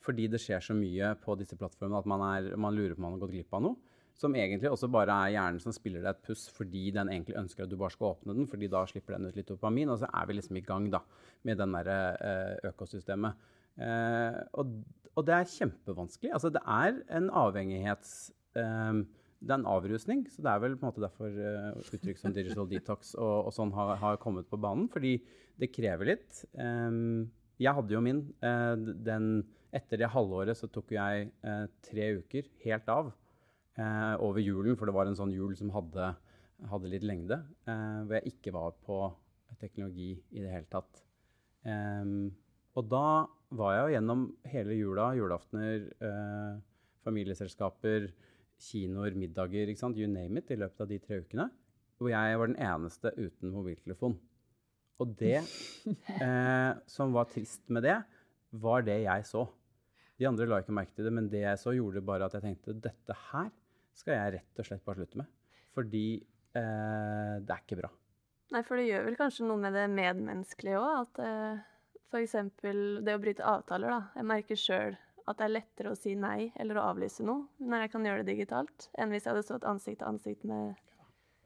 Fordi 0.07 0.29
det 0.31 0.39
skjer 0.41 0.63
så 0.65 0.77
mye 0.77 1.11
på 1.21 1.35
disse 1.41 1.59
plattformene 1.59 1.99
at 1.99 2.07
man, 2.09 2.23
er, 2.31 2.53
man 2.57 2.77
lurer 2.77 2.95
på 2.95 3.03
om 3.03 3.09
man 3.09 3.17
har 3.17 3.25
gått 3.25 3.35
glipp 3.35 3.59
av 3.59 3.65
noe. 3.67 3.99
Som 4.19 4.35
egentlig 4.39 4.71
også 4.71 4.89
bare 4.91 5.15
er 5.27 5.35
hjernen 5.35 5.61
som 5.63 5.75
spiller 5.75 6.03
deg 6.03 6.15
et 6.15 6.23
puss 6.27 6.47
fordi 6.51 6.89
den 6.95 7.11
egentlig 7.13 7.37
ønsker 7.39 7.67
at 7.67 7.71
du 7.71 7.77
bare 7.79 7.95
skal 7.95 8.15
åpne 8.15 8.35
den, 8.39 8.49
fordi 8.51 8.71
da 8.71 8.85
slipper 8.89 9.15
den 9.15 9.29
ut 9.29 9.37
litt 9.39 9.51
dopamin, 9.51 9.93
og 9.93 10.01
så 10.01 10.09
er 10.11 10.31
vi 10.31 10.39
liksom 10.39 10.59
i 10.59 10.65
gang 10.67 10.89
da, 10.91 11.03
med 11.47 11.61
den 11.61 11.77
der 11.77 11.91
uh, 12.23 12.71
økosystemet. 12.71 13.47
Uh, 13.79 14.41
og, 14.59 14.73
og 15.15 15.29
det 15.29 15.37
er 15.37 15.53
kjempevanskelig. 15.53 16.33
Altså 16.39 16.55
det 16.55 16.65
er 16.65 16.99
en 17.19 17.31
avhengighets... 17.45 18.19
ehm, 18.59 19.07
det 19.39 19.53
er 19.55 19.61
en 19.61 19.69
avrusning, 19.71 20.25
så 20.33 20.43
det 20.43 20.51
er 20.51 20.63
vel 20.65 20.75
på 20.75 20.83
en 20.83 20.91
måte 20.91 21.03
derfor 21.05 21.31
uh, 21.31 21.77
uttrykk 21.95 22.19
som 22.19 22.35
digital 22.35 22.67
detox 22.71 23.13
og, 23.15 23.49
og 23.49 23.53
sånn 23.55 23.71
har, 23.77 23.95
har 24.01 24.19
kommet 24.23 24.49
på 24.51 24.59
banen. 24.61 24.89
Fordi 24.91 25.15
det 25.59 25.71
krever 25.75 26.13
litt. 26.13 26.43
Um, 26.59 27.29
jeg 27.59 27.75
hadde 27.75 27.95
jo 27.95 28.03
min. 28.03 28.25
Uh, 28.43 28.75
den, 29.07 29.31
etter 29.75 30.03
det 30.03 30.11
halvåret 30.11 30.59
så 30.59 30.71
tok 30.73 30.91
jeg 30.97 31.31
uh, 31.47 31.67
tre 31.87 32.13
uker 32.23 32.51
helt 32.67 32.95
av 32.95 33.15
over 33.79 34.43
julen, 34.43 34.75
for 34.75 34.91
det 34.91 34.93
var 34.97 35.07
en 35.07 35.15
sånn 35.15 35.31
jul 35.31 35.53
som 35.55 35.69
hadde, 35.71 36.09
hadde 36.67 36.89
litt 36.91 37.05
lengde, 37.07 37.37
hvor 37.63 38.17
jeg 38.17 38.33
ikke 38.33 38.51
var 38.51 38.73
på 38.83 38.97
teknologi 39.61 40.09
i 40.35 40.43
det 40.43 40.51
hele 40.51 40.67
tatt. 40.73 40.99
Um, 41.63 42.33
og 42.75 42.89
da 42.91 43.29
var 43.55 43.77
jeg 43.77 43.85
jo 43.85 43.93
gjennom 43.95 44.25
hele 44.51 44.81
jula, 44.81 45.07
julaftener, 45.15 45.87
familieselskaper, 47.07 48.09
kinoer, 48.63 49.17
middager, 49.19 49.71
ikke 49.71 49.83
sant? 49.83 49.99
you 49.99 50.09
name 50.11 50.41
it, 50.41 50.51
i 50.51 50.59
løpet 50.59 50.85
av 50.85 50.91
de 50.91 50.99
tre 51.03 51.21
ukene. 51.23 51.49
Hvor 51.99 52.13
jeg 52.13 52.39
var 52.39 52.51
den 52.51 52.61
eneste 52.63 53.13
uten 53.19 53.55
mobiltelefon. 53.55 54.19
Og 54.99 55.15
det 55.19 55.39
eh, 56.25 56.73
som 56.91 57.15
var 57.15 57.31
trist 57.31 57.65
med 57.71 57.87
det, 57.87 57.97
var 58.51 58.85
det 58.87 59.01
jeg 59.05 59.27
så. 59.29 59.45
De 60.19 60.27
andre 60.27 60.49
la 60.51 60.61
ikke 60.63 60.75
merke 60.75 60.97
til 60.97 61.07
det, 61.07 61.15
men 61.15 61.31
det 61.31 61.45
jeg 61.45 61.61
så, 61.63 61.75
gjorde 61.77 62.03
bare 62.07 62.27
at 62.27 62.35
jeg 62.35 62.47
tenkte 62.47 62.75
dette 62.89 63.17
her 63.31 63.51
skal 63.99 64.15
jeg 64.15 64.35
rett 64.39 64.61
og 64.63 64.67
slett 64.67 64.85
bare 64.87 65.01
slutte 65.01 65.21
med. 65.21 65.31
Fordi 65.75 66.07
eh, 66.19 67.35
det 67.43 67.55
er 67.55 67.63
ikke 67.63 67.81
bra. 67.81 67.91
Nei, 68.55 68.63
for 68.65 68.81
det 68.81 68.87
gjør 68.89 69.05
vel 69.11 69.19
kanskje 69.19 69.47
noe 69.47 69.61
med 69.61 69.75
det 69.77 69.85
medmenneskelige 69.93 70.81
òg. 70.81 71.05
At 71.05 71.21
eh, 71.23 71.61
f.eks. 72.09 72.37
det 73.05 73.15
å 73.15 73.23
bryte 73.23 73.47
avtaler, 73.47 73.93
da. 73.93 74.01
Jeg 74.19 74.31
merker 74.31 74.61
sjøl 74.61 74.99
at 75.29 75.39
det 75.39 75.47
er 75.47 75.55
lettere 75.55 75.93
å 75.93 75.99
si 75.99 76.15
nei 76.19 76.51
eller 76.57 76.81
å 76.81 76.87
avlyse 76.93 77.25
noe 77.27 77.47
når 77.61 77.85
jeg 77.85 77.93
kan 77.95 78.09
gjøre 78.09 78.25
det 78.25 78.35
digitalt, 78.35 78.89
enn 78.99 79.13
hvis 79.13 79.27
jeg 79.27 79.35
hadde 79.35 79.47
stått 79.47 79.69
ansikt 79.69 80.03
til 80.03 80.13
ansikt 80.13 80.47
med 80.49 80.77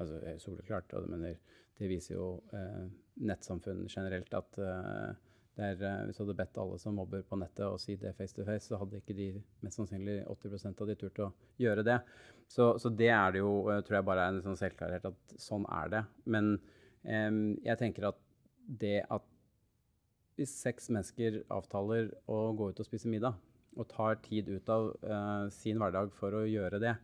Altså, 0.00 0.16
eh, 0.26 0.38
soleklart. 0.40 0.94
Og, 0.98 1.10
mener, 1.12 1.36
det, 1.78 1.86
viser 1.86 2.16
jo 2.16 2.26
eh, 2.56 2.86
nettsamfunn 3.22 3.84
generelt 3.92 4.32
at 4.34 4.58
eh, 4.58 5.12
det 5.52 5.66
er, 5.66 5.82
eh, 5.84 6.04
hvis 6.08 6.16
du 6.16 6.22
hadde 6.24 6.36
bedt 6.38 6.58
alle 6.58 6.78
som 6.80 6.96
mobber 6.96 7.22
på 7.28 7.36
nettet 7.38 7.66
å 7.66 7.78
si 7.80 7.94
det 8.00 8.14
face 8.16 8.34
to 8.34 8.46
face, 8.46 8.64
så 8.66 8.80
hadde 8.80 9.02
ikke 9.02 9.16
de 9.18 9.28
mest 9.62 9.78
sannsynlig 9.78 10.22
80% 10.32 10.80
av 10.80 10.88
de 10.88 10.96
turt 10.98 11.20
å 11.26 11.28
gjøre 11.60 11.84
det. 11.86 11.98
Så, 12.48 12.72
så 12.80 12.90
det 12.92 13.12
er 13.12 13.34
det 13.34 13.44
jo, 13.44 13.52
tror 13.84 13.98
jeg 13.98 14.08
bare 14.08 14.24
er 14.24 14.32
en 14.32 14.46
sånn 14.46 14.58
selvklarhet 14.58 15.06
at 15.12 15.36
sånn 15.40 15.68
er 15.68 15.92
det. 15.92 16.02
Men 16.24 16.54
eh, 17.04 17.30
jeg 17.68 17.80
tenker 17.84 18.10
at 18.10 18.24
det 18.66 19.02
at 19.12 19.28
hvis 20.38 20.54
seks 20.62 20.88
mennesker 20.88 21.42
avtaler 21.52 22.08
å 22.30 22.46
gå 22.56 22.70
ut 22.72 22.80
og 22.80 22.88
spise 22.88 23.10
middag, 23.12 23.36
og 23.78 23.88
tar 23.90 24.18
tid 24.24 24.48
ut 24.52 24.72
av 24.72 24.90
eh, 25.02 25.46
sin 25.54 25.80
hverdag 25.80 26.12
for 26.16 26.36
å 26.36 26.44
gjøre 26.48 26.80
det, 26.82 26.94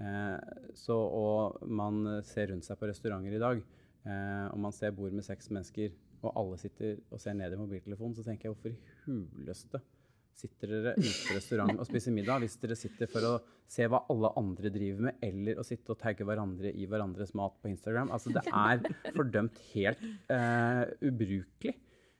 eh, 0.00 0.36
så, 0.76 0.96
og 0.96 1.66
man 1.66 2.22
ser 2.26 2.50
rundt 2.52 2.66
seg 2.66 2.78
på 2.80 2.88
restauranter 2.90 3.36
i 3.36 3.42
dag, 3.42 3.62
eh, 4.06 4.46
og 4.50 4.62
man 4.66 4.74
ser 4.74 4.96
bord 4.96 5.14
med 5.16 5.26
seks 5.26 5.52
mennesker, 5.54 5.94
og 6.24 6.32
alle 6.32 6.58
sitter 6.58 6.96
og 7.12 7.20
ser 7.22 7.36
ned 7.38 7.54
i 7.54 7.60
mobiltelefonen, 7.60 8.16
så 8.16 8.24
tenker 8.26 8.48
jeg 8.48 8.56
hvorfor 8.56 8.72
i 8.72 8.96
huleste 9.04 9.82
sitter 10.36 10.68
dere 10.68 10.92
ute 10.98 11.12
på 11.24 11.34
restaurant 11.38 11.78
og 11.80 11.86
spiser 11.88 12.12
middag 12.12 12.42
hvis 12.42 12.58
dere 12.60 12.74
sitter 12.76 13.08
for 13.08 13.24
å 13.24 13.30
se 13.72 13.86
hva 13.88 14.02
alle 14.12 14.28
andre 14.36 14.68
driver 14.74 15.06
med, 15.06 15.22
eller 15.24 15.56
å 15.56 15.64
sitte 15.64 15.94
og 15.94 16.00
tagge 16.02 16.26
hverandre 16.28 16.74
i 16.76 16.84
hverandres 16.90 17.32
mat 17.38 17.54
på 17.62 17.70
Instagram. 17.70 18.12
Altså, 18.12 18.34
det 18.34 18.42
er 18.52 18.82
fordømt 19.16 19.56
helt 19.70 20.02
ubrukelig. 21.00 21.72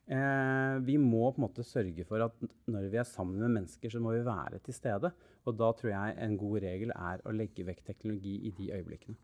Eh, 0.06 0.76
vi 0.86 0.98
må 1.02 1.24
på 1.32 1.40
en 1.40 1.44
måte 1.48 1.64
sørge 1.66 2.04
for 2.06 2.22
at 2.22 2.42
når 2.70 2.90
vi 2.92 2.98
er 3.00 3.08
sammen 3.08 3.40
med 3.42 3.56
mennesker, 3.58 3.90
så 3.90 4.02
må 4.02 4.14
vi 4.14 4.26
være 4.26 4.60
til 4.62 4.76
stede. 4.76 5.10
Og 5.46 5.56
da 5.58 5.70
tror 5.74 5.92
jeg 5.92 6.18
en 6.22 6.36
god 6.38 6.60
regel 6.62 6.92
er 6.94 7.24
å 7.26 7.34
legge 7.34 7.66
vekk 7.66 7.82
teknologi 7.88 8.36
i 8.46 8.52
de 8.54 8.70
øyeblikkene. 8.76 9.18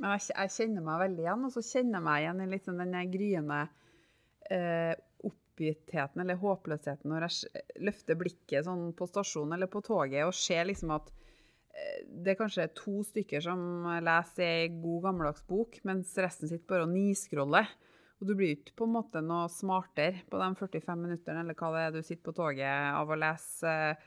Men 0.00 0.16
jeg, 0.16 0.30
jeg 0.32 0.52
kjenner 0.52 0.84
meg 0.84 1.02
veldig 1.06 1.24
igjen, 1.24 1.44
og 1.48 1.52
så 1.52 1.64
kjenner 1.64 1.98
jeg 1.98 2.06
meg 2.08 2.22
igjen 2.22 2.56
i 2.56 2.62
sånn 2.64 2.82
den 2.82 3.12
gryende 3.12 3.60
eh, 4.52 4.94
oppgittheten 5.56 6.22
eller 6.22 6.40
håpløsheten 6.40 7.10
når 7.10 7.26
jeg 7.26 7.64
løfter 7.84 8.18
blikket 8.20 8.66
sånn 8.66 8.90
på 8.96 9.08
stasjonen 9.08 9.56
eller 9.56 9.70
på 9.72 9.80
toget 9.84 10.26
og 10.28 10.36
ser 10.36 10.68
liksom 10.68 10.92
at 10.96 11.08
eh, 11.72 12.04
det 12.04 12.34
er 12.34 12.38
kanskje 12.40 12.68
to 12.76 13.00
stykker 13.08 13.44
som 13.44 13.88
leser 14.04 14.44
ei 14.44 14.68
god 14.74 15.08
gammeldags 15.08 15.46
bok, 15.48 15.80
mens 15.88 16.12
resten 16.20 16.52
sitter 16.52 16.68
bare 16.72 16.88
og 16.88 16.92
niscroller. 16.92 17.72
Og 18.20 18.28
du 18.30 18.34
blir 18.34 18.54
ikke 18.56 18.76
på 18.78 18.86
en 18.88 18.94
måte 18.96 19.20
noe 19.24 19.48
smartere 19.52 20.22
på 20.30 20.38
de 20.40 20.46
45 20.56 21.00
minuttene 21.02 21.42
eller 21.42 21.54
hva 21.58 21.72
det 21.74 21.82
er 21.86 21.96
du 21.96 22.02
sitter 22.02 22.24
på 22.30 22.36
toget 22.38 22.94
av 22.96 23.10
å 23.12 23.18
lese 23.20 23.72
eh, 23.90 24.06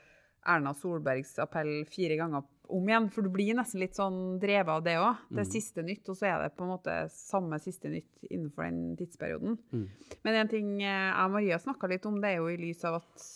Erna 0.50 0.72
Solbergs 0.74 1.36
appell 1.44 1.84
fire 1.92 2.16
ganger 2.18 2.46
om 2.70 2.88
igjen. 2.90 3.10
For 3.12 3.26
du 3.26 3.30
blir 3.34 3.54
nesten 3.58 3.82
litt 3.84 3.98
sånn 3.98 4.40
drevet 4.42 4.72
av 4.72 4.84
det 4.86 4.96
òg. 5.02 5.20
Det 5.30 5.44
er 5.44 5.50
Mm. 5.50 5.52
siste 5.52 5.84
nytt, 5.84 6.10
og 6.10 6.16
så 6.18 6.26
er 6.30 6.42
det 6.44 6.56
på 6.56 6.64
en 6.64 6.72
måte 6.74 6.96
samme 7.12 7.60
siste 7.60 7.90
nytt 7.92 8.24
innenfor 8.32 8.64
den 8.70 8.96
tidsperioden. 8.98 9.58
Mm. 9.74 9.86
Men 10.24 10.36
en 10.42 10.48
ting 10.48 10.72
eh, 10.82 10.88
jeg 10.88 11.26
og 11.26 11.32
Maria 11.36 11.60
snakka 11.60 11.90
litt 11.92 12.06
om, 12.10 12.22
det 12.22 12.30
er 12.34 12.38
jo 12.40 12.48
i 12.50 12.58
lys 12.58 12.84
av 12.86 13.02
at 13.02 13.28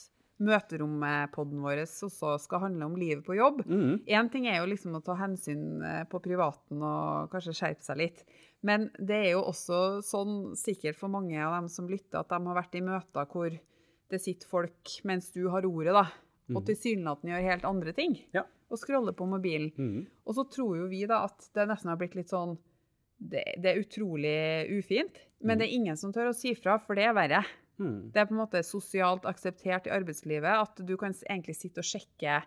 møterommet-podden 0.43 1.61
vår 1.63 1.81
også 1.85 2.33
skal 2.43 2.63
handle 2.65 2.85
om 2.89 2.95
livet 2.99 3.23
på 3.25 3.35
jobb. 3.37 3.63
Mm. 3.67 4.01
Ting 4.33 4.47
er 4.49 4.59
jo 4.61 4.69
liksom 4.71 4.95
å 4.97 5.03
ta 5.05 5.15
hensyn 5.19 5.81
eh, 5.83 6.03
på 6.09 6.21
privaten 6.23 6.81
og 6.83 7.29
kanskje 7.33 7.55
skjerpe 7.57 7.85
seg 7.85 7.97
litt. 8.01 8.23
Men 8.63 8.89
det 8.99 9.17
er 9.25 9.31
jo 9.33 9.43
også 9.49 10.01
sånn, 10.05 10.53
sikkert 10.59 10.95
for 10.99 11.11
mange 11.11 11.35
av 11.43 11.53
dem 11.59 11.69
som 11.71 11.87
lytter, 11.89 12.21
at 12.21 12.29
de 12.31 12.39
har 12.47 12.55
vært 12.61 12.75
i 12.79 12.83
møter 12.85 13.27
hvor 13.31 13.49
det 14.13 14.21
sitter 14.21 14.47
folk 14.47 14.97
mens 15.07 15.31
du 15.33 15.47
har 15.49 15.65
ordet, 15.65 15.93
da, 15.95 16.05
og 16.53 16.61
Mhm. 16.61 16.65
tilsynelatende 16.67 17.33
gjør 17.33 17.49
helt 17.49 17.65
andre 17.65 17.93
ting. 17.93 18.19
Ja. 18.33 18.43
Og 18.69 18.77
scroller 18.77 19.13
på 19.15 19.25
mobilen. 19.29 19.71
Mm. 19.77 20.05
Og 20.27 20.35
så 20.35 20.43
tror 20.49 20.77
jo 20.77 20.87
vi 20.87 21.05
da 21.05 21.23
at 21.25 21.49
det 21.53 21.67
nesten 21.69 21.89
har 21.89 21.97
blitt 21.97 22.15
litt 22.15 22.29
sånn 22.29 22.57
Det, 23.23 23.43
det 23.61 23.69
er 23.71 23.79
utrolig 23.79 24.67
ufint, 24.79 25.15
men 25.39 25.55
Mm. 25.55 25.59
det 25.59 25.67
er 25.69 25.75
ingen 25.77 25.95
som 25.97 26.11
tør 26.11 26.29
å 26.31 26.35
si 26.35 26.53
fra, 26.55 26.77
for 26.77 26.95
det 26.95 27.05
er 27.05 27.13
verre. 27.13 27.45
Mm. 27.83 27.95
Det 28.13 28.21
er 28.21 28.27
på 28.29 28.35
en 28.35 28.41
måte 28.43 28.63
sosialt 28.65 29.25
akseptert 29.29 29.89
i 29.89 29.93
arbeidslivet 29.93 30.51
at 30.55 30.83
du 30.87 30.95
kan 30.99 31.15
egentlig 31.27 31.57
sitte 31.59 31.83
og 31.83 31.87
sjekke 31.87 32.41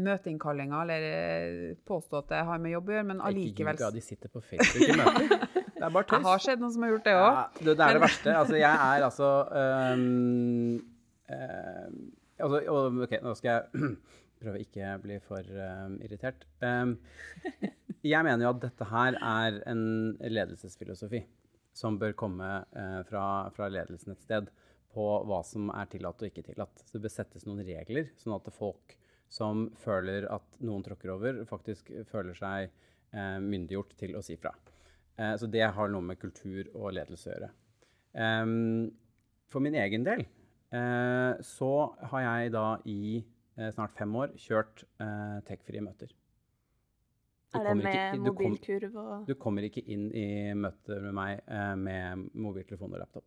møteinnkallinger 0.00 0.86
eller 0.86 1.06
eh, 1.08 1.74
påstå 1.88 2.22
at 2.22 2.30
det 2.30 2.44
har 2.48 2.62
med 2.62 2.72
jobb 2.72 2.88
å 2.88 2.94
gjøre, 2.96 3.08
men 3.10 3.20
allikevel 3.24 3.76
Ikke 3.76 3.90
ljug 3.90 3.98
de 3.98 4.04
sitter 4.04 4.32
på 4.32 4.40
Facebook 4.44 4.88
i 4.88 4.96
møter. 4.96 5.48
Det 5.82 5.88
er 5.88 5.94
bare 5.96 6.14
Jeg 6.14 6.22
har 6.28 6.42
skjedd 6.44 6.60
noen 6.62 6.70
som 6.70 6.84
har 6.84 6.90
gjort 6.92 7.06
det 7.08 7.12
òg. 7.18 7.24
Ja, 7.26 7.38
det, 7.58 7.72
det 7.74 7.84
er 7.84 7.96
det 7.96 8.02
verste. 8.04 8.34
Altså, 8.38 8.54
jeg 8.54 8.70
er 8.70 9.04
altså 9.08 9.30
um, 9.50 10.76
øhm, 11.34 11.96
altså, 12.38 12.60
OK, 13.02 13.16
nå 13.24 13.32
skal 13.40 13.50
jeg 13.50 13.90
prøve 14.44 14.60
ikke 14.62 14.92
bli 15.02 15.16
for 15.26 15.42
øhm, 15.64 15.96
irritert. 16.06 16.46
Um, 16.62 16.94
jeg 18.14 18.28
mener 18.28 18.46
jo 18.46 18.52
at 18.52 18.62
dette 18.62 18.88
her 18.92 19.18
er 19.18 19.58
en 19.72 19.82
ledelsesfilosofi 20.22 21.24
som 21.76 21.98
bør 22.00 22.14
komme 22.18 22.48
eh, 22.76 23.00
fra, 23.08 23.24
fra 23.54 23.68
ledelsen 23.72 24.14
et 24.14 24.24
sted 24.24 24.50
på 24.92 25.06
hva 25.28 25.40
som 25.46 25.70
er 25.72 25.88
tillatt 25.92 26.20
og 26.20 26.28
ikke 26.28 26.44
tillatt. 26.46 26.84
Så 26.84 26.96
det 26.96 27.06
bør 27.06 27.14
settes 27.14 27.46
noen 27.48 27.64
regler, 27.64 28.10
sånn 28.20 28.36
at 28.36 28.50
folk 28.54 28.96
som 29.32 29.70
føler 29.80 30.26
at 30.28 30.60
noen 30.60 30.84
tråkker 30.84 31.14
over, 31.14 31.40
faktisk 31.48 31.88
føler 32.10 32.36
seg 32.36 32.68
eh, 32.68 33.38
myndiggjort 33.40 33.96
til 34.00 34.18
å 34.18 34.24
si 34.24 34.36
fra. 34.40 34.52
Eh, 35.16 35.34
så 35.40 35.48
det 35.48 35.64
har 35.76 35.92
noe 35.92 36.04
med 36.04 36.20
kultur 36.20 36.68
og 36.74 36.92
ledelse 36.98 37.30
å 37.30 37.36
gjøre. 37.36 37.52
For 39.48 39.64
min 39.64 39.76
egen 39.80 40.02
del 40.04 40.26
så 41.48 41.70
har 42.10 42.22
jeg 42.26 42.50
da 42.52 42.66
i 42.88 43.22
snart 43.72 43.94
fem 43.96 44.12
år 44.16 44.34
kjørt 44.40 44.84
eh, 45.00 45.38
tech-frie 45.48 45.82
møter. 45.84 46.12
Du 47.52 47.58
Er 47.58 47.64
det 47.64 47.68
kommer 47.68 47.84
med 47.84 48.14
ikke- 48.14 48.24
mobilkurv 48.24 48.94
og 48.96 49.26
Du 49.28 49.34
kommer 49.34 49.62
ikke 49.68 49.82
inn 49.86 50.06
i 50.16 50.26
møter 50.56 51.00
med 51.04 51.12
meg 51.14 51.40
eh, 51.46 51.74
med 51.76 52.28
mobiltelefon 52.34 52.94
og 52.94 52.98
laptop. 53.02 53.24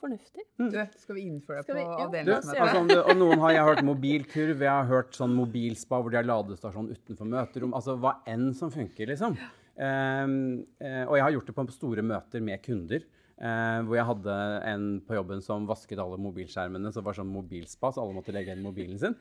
Fornuftig. 0.00 0.42
Du, 0.60 0.76
skal 1.00 1.14
vi 1.16 1.22
innføre 1.24 1.62
det 1.64 1.72
på 1.72 1.76
avdelingen? 1.76 2.06
avdelingsmøtet? 2.06 2.60
altså, 2.62 2.80
om 2.82 2.88
du, 2.90 2.96
og 3.00 3.16
noen 3.16 3.38
har 3.40 3.54
jeg 3.56 3.64
hørt 3.64 3.84
mobilkurv, 3.84 4.60
jeg 4.66 4.70
har 4.72 4.88
hørt 4.90 5.16
sånn 5.16 5.32
mobilspa 5.34 6.00
hvor 6.02 6.12
de 6.12 6.18
har 6.20 6.28
ladestasjon 6.28 6.90
utenfor 6.92 7.30
møterom. 7.32 7.72
Altså 7.76 7.96
hva 8.00 8.12
enn 8.28 8.50
som 8.54 8.70
funker, 8.70 9.08
liksom. 9.08 9.38
Ehm, 9.76 10.66
eh, 10.80 11.02
og 11.06 11.16
jeg 11.16 11.24
har 11.26 11.32
gjort 11.32 11.48
det 11.48 11.56
på 11.56 11.66
store 11.72 12.04
møter 12.04 12.44
med 12.44 12.62
kunder. 12.64 13.04
Eh, 13.40 13.78
hvor 13.86 13.96
jeg 13.98 14.06
hadde 14.08 14.34
en 14.70 14.84
på 15.06 15.16
jobben 15.18 15.42
som 15.44 15.66
vasket 15.68 16.00
alle 16.02 16.18
mobilskjermene. 16.22 16.92
Så 16.92 17.00
det 17.02 17.06
var 17.08 17.18
sånn 17.18 17.32
mobilspa, 17.32 17.90
så 17.92 18.02
alle 18.04 18.16
måtte 18.16 18.34
legge 18.34 18.52
igjen 18.52 18.64
mobilen 18.64 18.98
sin. 19.02 19.16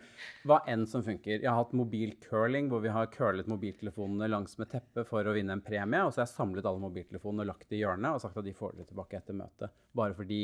Hva 0.47 0.61
enn 0.71 0.85
som 0.89 1.03
funker. 1.05 1.39
Jeg 1.41 1.49
har 1.49 1.59
hatt 1.61 1.75
mobilcurling, 1.77 2.69
hvor 2.71 2.83
vi 2.85 2.93
har 2.95 3.09
curlet 3.13 3.49
mobiltelefonene 3.51 4.29
langs 4.31 4.57
med 4.61 4.69
teppet 4.71 5.07
for 5.09 5.25
å 5.27 5.33
vinne 5.35 5.57
en 5.57 5.63
premie. 5.65 6.03
Og 6.05 6.13
så 6.13 6.21
har 6.23 6.29
jeg 6.29 6.35
samlet 6.35 6.65
alle 6.69 6.83
mobiltelefonene 6.85 7.45
og 7.45 7.51
lagt 7.53 7.69
det 7.69 7.79
i 7.79 7.83
hjørnet 7.83 8.15
og 8.15 8.23
sagt 8.23 8.37
at 8.39 8.47
de 8.47 8.53
får 8.55 8.77
det 8.79 8.87
tilbake 8.91 9.19
etter 9.19 9.37
møtet. 9.37 9.73
Bare 9.95 10.15
fordi 10.17 10.43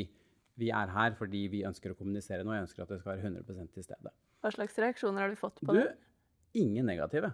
vi 0.60 0.68
er 0.68 0.90
her 0.92 1.14
fordi 1.16 1.46
vi 1.48 1.62
ønsker 1.64 1.94
å 1.94 1.98
kommunisere 1.98 2.44
noe. 2.44 2.58
Jeg 2.58 2.66
ønsker 2.68 2.84
at 2.84 2.90
det 2.92 3.00
skal 3.00 3.14
være 3.16 3.30
100% 3.30 3.72
til 3.72 3.86
stede. 3.86 4.10
Hva 4.42 4.50
slags 4.52 4.76
reaksjoner 4.82 5.24
har 5.24 5.32
du 5.32 5.38
fått 5.40 5.62
på 5.62 5.72
Du, 5.72 5.78
det? 5.80 5.94
ingen 6.60 6.84
negative. 6.84 7.30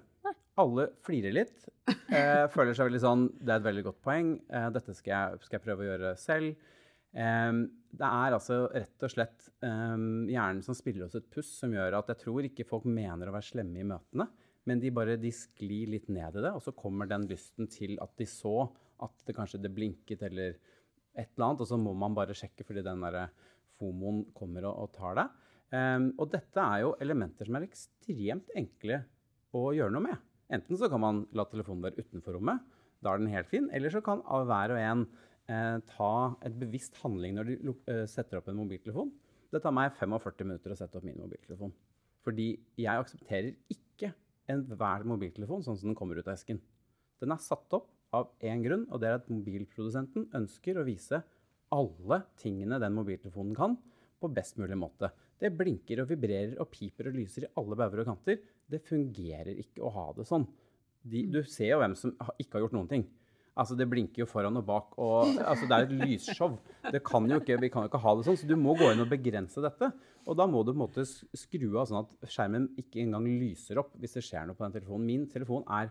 Alle 0.58 0.88
flirer 1.06 1.34
litt. 1.34 1.68
Eh, 1.88 2.44
føler 2.52 2.74
seg 2.76 2.88
veldig 2.88 3.00
sånn 3.00 3.22
Det 3.36 3.52
er 3.52 3.60
et 3.60 3.66
veldig 3.68 3.84
godt 3.86 4.00
poeng. 4.04 4.34
Eh, 4.50 4.68
dette 4.74 4.94
skal 4.96 5.12
jeg, 5.12 5.42
skal 5.46 5.58
jeg 5.58 5.64
prøve 5.64 5.84
å 5.84 5.88
gjøre 5.90 6.12
selv. 6.20 6.70
Eh, 7.14 7.52
det 7.98 8.08
er 8.08 8.36
altså 8.36 8.58
rett 8.72 9.06
og 9.06 9.12
slett 9.12 9.48
em, 9.64 10.26
hjernen 10.28 10.60
som 10.64 10.76
spiller 10.76 11.06
oss 11.06 11.16
et 11.16 11.28
puss, 11.32 11.50
som 11.60 11.72
gjør 11.72 11.96
at 12.00 12.10
jeg 12.12 12.20
tror 12.20 12.48
ikke 12.48 12.66
folk 12.68 12.84
mener 12.84 13.30
å 13.30 13.34
være 13.34 13.48
slemme 13.48 13.80
i 13.80 13.86
møtene, 13.88 14.26
men 14.68 14.82
de 14.82 14.92
bare 14.92 15.16
de 15.20 15.30
sklir 15.32 15.88
litt 15.94 16.10
ned 16.12 16.36
i 16.36 16.44
det, 16.44 16.52
og 16.52 16.60
så 16.64 16.74
kommer 16.76 17.08
den 17.08 17.24
lysten 17.30 17.70
til 17.72 17.96
at 18.04 18.12
de 18.20 18.26
så 18.28 18.66
at 19.04 19.24
det 19.24 19.36
kanskje 19.38 19.62
det 19.62 19.72
blinket 19.72 20.26
eller 20.28 20.58
et 21.18 21.30
eller 21.32 21.46
annet, 21.46 21.64
og 21.64 21.70
så 21.70 21.78
må 21.80 21.94
man 21.96 22.16
bare 22.16 22.36
sjekke 22.36 22.66
fordi 22.66 22.84
den 22.84 23.00
derre 23.06 23.28
fomoen 23.78 24.26
kommer 24.36 24.68
og, 24.68 24.84
og 24.84 24.92
tar 24.98 25.16
deg. 25.18 25.38
Em, 25.78 26.10
og 26.16 26.28
dette 26.32 26.60
er 26.64 26.84
jo 26.84 26.94
elementer 27.04 27.48
som 27.48 27.56
er 27.58 27.66
ekstremt 27.68 28.52
enkle 28.56 29.02
å 29.56 29.70
gjøre 29.76 29.94
noe 29.94 30.04
med. 30.04 30.26
Enten 30.52 30.80
så 30.80 30.88
kan 30.90 31.02
man 31.02 31.22
la 31.37 31.44
telefonen 31.48 31.84
være 31.84 32.04
utenfor 32.04 32.38
rommet, 32.38 32.62
da 33.04 33.12
er 33.12 33.20
den 33.20 33.32
helt 33.32 33.50
fin, 33.50 33.68
eller 33.74 33.92
så 33.92 34.02
kan 34.04 34.22
hver 34.24 34.74
og 34.74 34.80
en 34.80 35.04
eh, 35.48 35.76
ta 35.92 36.12
et 36.46 36.56
bevisst 36.58 36.98
handling 37.02 37.37
når 37.37 37.50
de 37.50 37.74
eh, 37.92 38.04
setter 38.11 38.40
opp 38.40 38.48
en 38.50 38.58
mobiltelefon. 38.58 39.12
Det 39.52 39.62
tar 39.64 39.74
meg 39.76 39.94
45 39.96 40.48
minutter 40.48 40.74
å 40.74 40.78
sette 40.78 40.98
opp 40.98 41.06
min 41.06 41.20
mobiltelefon. 41.20 41.72
Fordi 42.26 42.48
jeg 42.76 43.04
aksepterer 43.04 43.54
ikke 43.72 44.12
enhver 44.50 45.06
mobiltelefon 45.08 45.62
sånn 45.64 45.78
som 45.78 45.92
den 45.92 45.98
kommer 45.98 46.18
ut 46.18 46.26
av 46.26 46.34
esken. 46.34 46.61
Den 47.22 47.32
er 47.34 47.40
satt 47.42 47.72
opp 47.76 47.88
av 48.16 48.32
én 48.44 48.62
grunn, 48.64 48.87
og 48.90 49.00
det 49.00 49.11
er 49.11 49.18
at 49.18 49.30
mobilprodusenten 49.30 50.28
ønsker 50.37 50.80
å 50.80 50.87
vise 50.87 51.22
alle 51.74 52.22
tingene 52.40 52.80
den 52.80 52.96
mobiltelefonen 52.96 53.56
kan, 53.56 53.76
på 54.18 54.30
best 54.34 54.56
mulig 54.58 54.78
måte. 54.80 55.12
Det 55.38 55.52
blinker 55.54 56.02
og 56.02 56.08
vibrerer 56.11 56.56
og 56.58 56.70
piper 56.72 57.11
og 57.11 57.18
lyser 57.18 57.46
i 57.46 57.50
alle 57.61 57.76
bauger 57.78 58.02
og 58.02 58.08
kanter. 58.08 58.40
Det 58.68 58.83
fungerer 58.85 59.54
ikke 59.62 59.85
å 59.85 59.92
ha 59.94 60.09
det 60.16 60.26
sånn. 60.28 60.44
De, 61.09 61.24
du 61.31 61.40
ser 61.48 61.72
jo 61.72 61.81
hvem 61.81 61.94
som 61.96 62.12
ikke 62.37 62.59
har 62.59 62.66
gjort 62.66 62.76
noen 62.76 62.90
ting. 62.90 63.07
Altså, 63.59 63.74
Det 63.74 63.88
blinker 63.90 64.22
jo 64.22 64.28
foran 64.31 64.61
og 64.61 64.66
bak. 64.68 64.92
og 65.02 65.38
altså, 65.40 65.66
Det 65.66 65.74
er 65.76 65.87
et 65.87 65.96
lysshow. 66.04 66.59
Det 66.92 67.00
kan 67.07 67.26
jo 67.31 67.40
ikke, 67.40 67.59
vi 67.61 67.70
kan 67.72 67.83
jo 67.83 67.90
ikke 67.90 68.02
ha 68.04 68.14
det 68.14 68.26
sånn, 68.28 68.38
så 68.38 68.46
du 68.46 68.54
må 68.61 68.76
gå 68.78 68.92
inn 68.92 69.02
og 69.02 69.11
begrense 69.11 69.62
dette. 69.64 69.90
Og 70.28 70.37
da 70.38 70.46
må 70.46 70.62
du 70.62 70.70
på 70.70 70.76
en 70.76 70.85
måte 70.85 71.07
skru 71.09 71.68
av 71.81 71.88
sånn 71.88 72.04
at 72.04 72.31
skjermen 72.31 72.68
ikke 72.78 73.02
engang 73.02 73.26
lyser 73.26 73.81
opp 73.83 73.96
hvis 73.98 74.18
det 74.18 74.24
skjer 74.28 74.46
noe 74.46 74.59
på 74.59 74.66
den 74.66 74.76
telefonen. 74.76 75.09
Min 75.09 75.26
telefon 75.33 75.66
er 75.66 75.90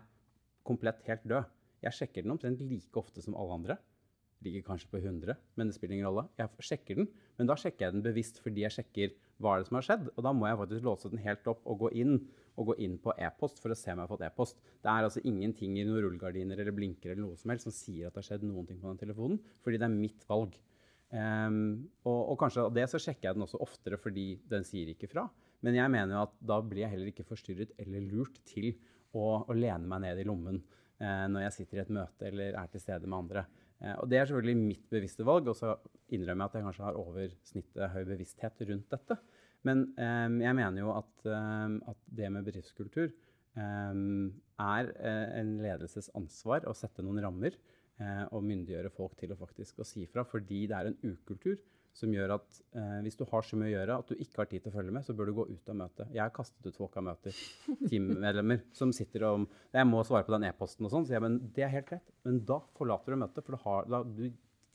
komplett 0.68 1.02
helt 1.08 1.26
død. 1.28 1.54
Jeg 1.84 1.94
sjekker 1.94 2.24
den 2.24 2.34
omtrent 2.34 2.62
like 2.64 2.98
ofte 2.98 3.22
som 3.22 3.36
alle 3.38 3.58
andre. 3.58 3.78
Ligger 4.46 4.62
kanskje 4.68 4.90
på 4.92 5.00
100, 5.02 5.34
men 5.58 5.68
det 5.68 5.74
spiller 5.74 5.96
ingen 5.98 6.08
rolle. 6.08 6.28
Jeg 6.38 6.68
sjekker 6.70 7.00
den, 7.00 7.08
men 7.38 7.50
da 7.50 7.56
sjekker 7.58 7.88
jeg 7.88 7.96
den 7.96 8.04
bevisst 8.06 8.38
fordi 8.42 8.62
jeg 8.64 8.76
sjekker 8.76 9.16
hva 9.42 9.54
er 9.54 9.62
det 9.62 9.68
som 9.68 9.78
har 9.78 9.86
skjedd. 9.86 10.10
Og 10.14 10.22
da 10.26 10.32
må 10.34 10.46
jeg 10.46 10.60
faktisk 10.62 10.86
låse 10.86 11.10
den 11.10 11.22
helt 11.24 11.50
opp 11.50 11.66
og 11.66 11.82
gå 11.84 11.90
inn, 12.02 12.20
og 12.58 12.72
gå 12.72 12.78
inn 12.84 12.96
på 13.02 13.14
e-post 13.14 13.60
for 13.62 13.72
å 13.72 13.78
se 13.78 13.92
om 13.92 14.00
jeg 14.00 14.04
har 14.04 14.10
fått 14.10 14.24
e-post. 14.26 14.62
Det 14.82 14.90
er 14.90 15.06
altså 15.06 15.22
ingenting 15.26 15.76
i 15.78 15.84
noen 15.86 16.02
rullegardiner 16.04 16.58
eller 16.58 16.74
blinker 16.74 17.12
eller 17.12 17.24
noe 17.24 17.38
som 17.38 17.52
helst 17.52 17.68
som 17.68 17.74
sier 17.74 18.08
at 18.08 18.16
det 18.16 18.24
har 18.24 18.28
skjedd 18.32 18.46
noen 18.48 18.66
ting 18.68 18.80
på 18.82 18.90
den 18.90 19.00
telefonen, 19.04 19.38
fordi 19.64 19.80
det 19.80 19.86
er 19.86 19.94
mitt 19.94 20.26
valg. 20.28 20.56
Um, 21.08 21.88
og, 22.04 22.18
og 22.34 22.40
kanskje 22.42 22.66
av 22.66 22.74
det 22.76 22.84
så 22.92 22.98
sjekker 23.00 23.30
jeg 23.30 23.38
den 23.38 23.46
også 23.46 23.62
oftere 23.64 23.96
fordi 24.00 24.26
den 24.50 24.66
sier 24.68 24.90
ikke 24.92 25.08
fra. 25.08 25.24
Men 25.64 25.78
jeg 25.78 25.92
mener 25.94 26.14
jo 26.14 26.24
at 26.26 26.34
da 26.50 26.58
blir 26.62 26.84
jeg 26.84 26.92
heller 26.92 27.12
ikke 27.12 27.26
forstyrret 27.26 27.72
eller 27.80 28.04
lurt 28.10 28.36
til 28.48 28.74
å, 29.16 29.40
å 29.48 29.56
lene 29.56 29.88
meg 29.88 30.04
ned 30.04 30.20
i 30.20 30.26
lommen 30.28 30.60
uh, 30.60 31.24
når 31.30 31.46
jeg 31.46 31.56
sitter 31.60 31.80
i 31.80 31.84
et 31.86 31.94
møte 31.96 32.28
eller 32.28 32.58
er 32.60 32.74
til 32.74 32.84
stede 32.84 33.08
med 33.08 33.22
andre. 33.22 33.46
Uh, 33.78 33.94
og 34.02 34.10
det 34.10 34.20
er 34.20 34.28
selvfølgelig 34.28 34.60
mitt 34.66 34.86
bevisste 34.92 35.26
valg, 35.26 35.48
og 35.48 35.56
så 35.56 35.78
innrømmer 36.12 36.44
jeg 36.44 36.50
at 36.50 36.58
jeg 36.58 36.68
kanskje 36.68 36.88
har 36.90 37.00
over 37.00 37.34
snittet 37.52 37.94
høy 37.94 38.02
bevissthet 38.12 38.64
rundt 38.68 38.96
dette. 38.98 39.18
Men 39.66 39.88
eh, 39.98 40.28
jeg 40.44 40.58
mener 40.58 40.82
jo 40.84 40.92
at, 40.94 41.14
eh, 41.26 41.78
at 41.90 42.04
det 42.20 42.28
med 42.34 42.46
bedriftskultur 42.46 43.08
eh, 43.08 44.04
er 44.68 44.92
eh, 44.98 45.24
en 45.40 45.56
ledelses 45.62 46.12
ansvar 46.18 46.68
å 46.68 46.76
sette 46.76 47.02
noen 47.04 47.22
rammer 47.24 47.56
eh, 47.56 48.24
og 48.30 48.46
myndiggjøre 48.46 48.92
folk 48.94 49.18
til 49.18 49.34
å 49.34 49.40
faktisk 49.40 49.82
å 49.82 49.88
si 49.88 50.06
fra, 50.10 50.26
fordi 50.28 50.66
det 50.70 50.78
er 50.78 50.92
en 50.92 51.00
ukultur 51.14 51.58
som 51.98 52.12
gjør 52.14 52.36
at 52.36 52.58
eh, 52.78 52.98
hvis 53.02 53.18
du 53.18 53.24
har 53.26 53.46
så 53.46 53.58
mye 53.58 53.70
å 53.70 53.74
gjøre 53.74 53.96
at 54.02 54.10
du 54.12 54.20
ikke 54.22 54.42
har 54.42 54.50
tid 54.50 54.62
til 54.62 54.70
å 54.70 54.76
følge 54.76 54.94
med, 54.94 55.06
så 55.06 55.14
bør 55.18 55.30
du 55.30 55.36
gå 55.40 55.46
ut 55.50 55.72
av 55.72 55.78
møtet. 55.80 56.12
Jeg 56.14 56.22
har 56.22 56.34
kastet 56.34 56.68
ut 56.68 56.78
folk 56.78 56.94
av 57.00 57.08
møter, 57.08 57.40
teammedlemmer, 57.88 58.62
som 58.76 58.92
sitter 58.94 59.26
og 59.30 59.48
Jeg 59.74 59.88
må 59.88 60.04
svare 60.06 60.26
på 60.28 60.36
den 60.36 60.46
e-posten 60.50 60.86
og 60.86 60.94
sånn, 60.94 61.08
så 61.08 61.16
jeg, 61.16 61.24
men 61.24 61.40
det 61.56 61.66
er 61.66 61.74
helt 61.74 61.88
greit. 61.90 62.12
Men 62.28 62.42
da 62.46 62.60
forlater 62.78 63.14
du 63.16 63.22
møtet, 63.24 63.42
for 63.42 63.56
du, 63.56 63.62
har, 63.64 63.88
da, 63.90 64.02
du 64.04 64.28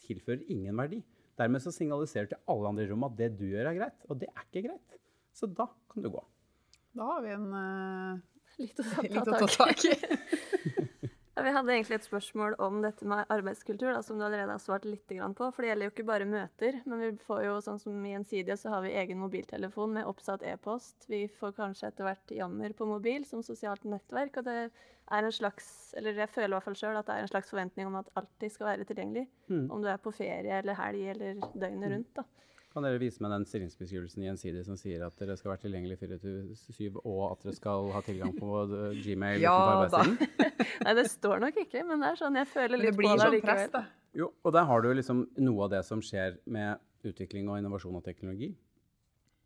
tilfører 0.03 0.43
ingen 0.51 0.79
verdi. 0.83 0.99
Dermed 1.39 1.63
så 1.63 1.73
signaliserer 1.73 2.27
du 2.27 2.35
til 2.35 2.53
alle 2.53 2.69
andre 2.69 2.85
i 2.85 2.89
rommet 2.91 3.13
at 3.13 3.21
det 3.23 3.29
du 3.39 3.47
gjør, 3.49 3.71
er 3.71 3.79
greit, 3.79 4.05
og 4.09 4.19
det 4.21 4.29
er 4.29 4.45
ikke 4.45 4.67
greit. 4.67 4.99
Så 5.33 5.49
da 5.49 5.65
kan 5.89 6.05
du 6.05 6.11
gå. 6.13 6.21
Da 6.93 7.07
har 7.09 7.23
vi 7.25 7.33
en 7.33 7.47
uh, 7.49 8.21
Litt 8.61 8.77
å 8.77 9.23
ta, 9.25 9.47
tak 9.49 9.81
i. 9.89 9.95
Ja, 11.33 11.41
vi 11.41 11.51
hadde 11.55 11.73
egentlig 11.73 11.95
et 11.97 12.05
spørsmål 12.05 12.53
om 12.61 12.75
dette 12.83 13.07
med 13.09 13.25
arbeidskultur, 13.33 13.87
da, 13.95 14.03
som 14.05 14.19
du 14.19 14.25
allerede 14.27 14.53
har 14.53 14.61
svart 14.61 14.83
litt 14.85 15.09
på. 15.09 15.47
For 15.49 15.63
det 15.63 15.71
gjelder 15.71 15.87
jo 15.87 15.93
ikke 15.95 16.05
bare 16.05 16.27
møter, 16.29 16.77
men 16.85 17.01
vi 17.01 17.09
får 17.25 17.39
jo 17.47 17.55
sånn 17.65 17.81
som 17.81 18.03
i 18.05 18.11
Gjensidige 18.11 18.57
så 18.61 18.75
har 18.75 18.83
vi 18.85 18.93
egen 19.01 19.17
mobiltelefon 19.17 19.95
med 19.95 20.05
oppsatt 20.05 20.45
e-post. 20.45 21.07
Vi 21.09 21.25
får 21.39 21.55
kanskje 21.57 21.89
etter 21.89 22.05
hvert 22.05 22.35
Jammer 22.37 22.75
på 22.77 22.85
mobil 22.85 23.25
som 23.25 23.41
sosialt 23.41 23.81
nettverk. 23.89 24.37
Og 24.37 24.45
det 24.45 24.57
er 24.61 25.25
en 25.25 25.33
slags, 25.33 25.65
eller 25.97 26.21
jeg 26.21 26.29
føler 26.35 26.51
i 26.51 26.57
hvert 26.59 26.69
fall 26.69 26.77
sjøl 26.83 27.01
at 27.01 27.09
det 27.09 27.17
er 27.17 27.25
en 27.25 27.33
slags 27.33 27.49
forventning 27.49 27.89
om 27.89 27.97
at 28.03 28.13
alltid 28.21 28.53
skal 28.53 28.69
være 28.69 28.87
tilgjengelig. 28.91 29.25
Mm. 29.49 29.65
Om 29.73 29.81
du 29.81 29.89
er 29.89 30.05
på 30.05 30.13
ferie 30.13 30.61
eller 30.61 30.77
helg 30.77 31.09
eller 31.15 31.41
døgnet 31.57 31.95
rundt. 31.97 32.13
da. 32.21 32.29
Kan 32.73 32.85
dere 32.87 32.97
vise 32.97 33.21
meg 33.21 33.29
den 33.35 33.43
stillingsbeskrivelsen 33.45 34.23
i 34.23 34.25
Gjensidige 34.25 34.65
som 34.65 34.77
sier 34.79 35.03
at 35.05 35.13
dere 35.19 35.35
skal 35.37 35.51
være 35.51 35.61
tilgjengelig 35.67 35.99
24-7, 36.01 36.95
og 37.03 37.19
at 37.27 37.43
dere 37.45 37.57
skal 37.59 37.91
ha 37.93 37.99
tilgang 38.01 38.31
på 38.33 38.63
Gmail 38.97 39.43
Ja 39.43 39.53
arbeidstiden? 39.75 40.15
Nei, 40.87 40.95
det 40.97 41.03
står 41.11 41.43
nok 41.43 41.59
ikke, 41.67 41.83
men 41.85 42.01
det 42.01 42.09
er 42.09 42.17
sånn 42.23 42.39
jeg 42.41 42.49
føler 42.49 42.81
litt 42.81 42.95
på 42.95 43.03
blir 43.03 43.13
det 43.13 43.27
sånn 43.27 43.37
press, 43.45 43.69
da. 43.75 43.83
Jo, 44.17 44.31
og 44.41 44.55
der 44.57 44.65
har 44.69 44.81
du 44.81 44.89
liksom 44.93 45.21
noe 45.45 45.67
av 45.67 45.75
det 45.75 45.83
som 45.85 46.01
skjer 46.05 46.39
med 46.49 46.81
utvikling 47.05 47.51
og 47.51 47.61
innovasjon 47.61 47.99
av 47.99 48.05
teknologi. 48.05 48.49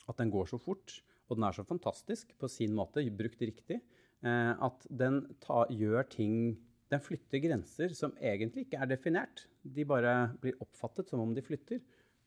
At 0.08 0.20
den 0.22 0.32
går 0.32 0.48
så 0.54 0.60
fort, 0.62 1.02
og 1.28 1.36
den 1.36 1.48
er 1.50 1.56
så 1.56 1.68
fantastisk 1.68 2.32
på 2.40 2.48
sin 2.52 2.76
måte, 2.76 3.04
brukt 3.12 3.44
riktig, 3.44 3.82
eh, 4.24 4.54
at 4.56 4.88
den 4.88 5.26
ta, 5.44 5.66
gjør 5.68 6.08
ting 6.14 6.56
Den 6.88 7.02
flytter 7.04 7.42
grenser 7.44 7.92
som 7.92 8.14
egentlig 8.16 8.62
ikke 8.64 8.78
er 8.80 8.88
definert. 8.88 9.42
De 9.60 9.84
bare 9.84 10.30
blir 10.40 10.56
oppfattet 10.64 11.10
som 11.12 11.20
om 11.20 11.34
de 11.36 11.42
flytter. 11.44 11.82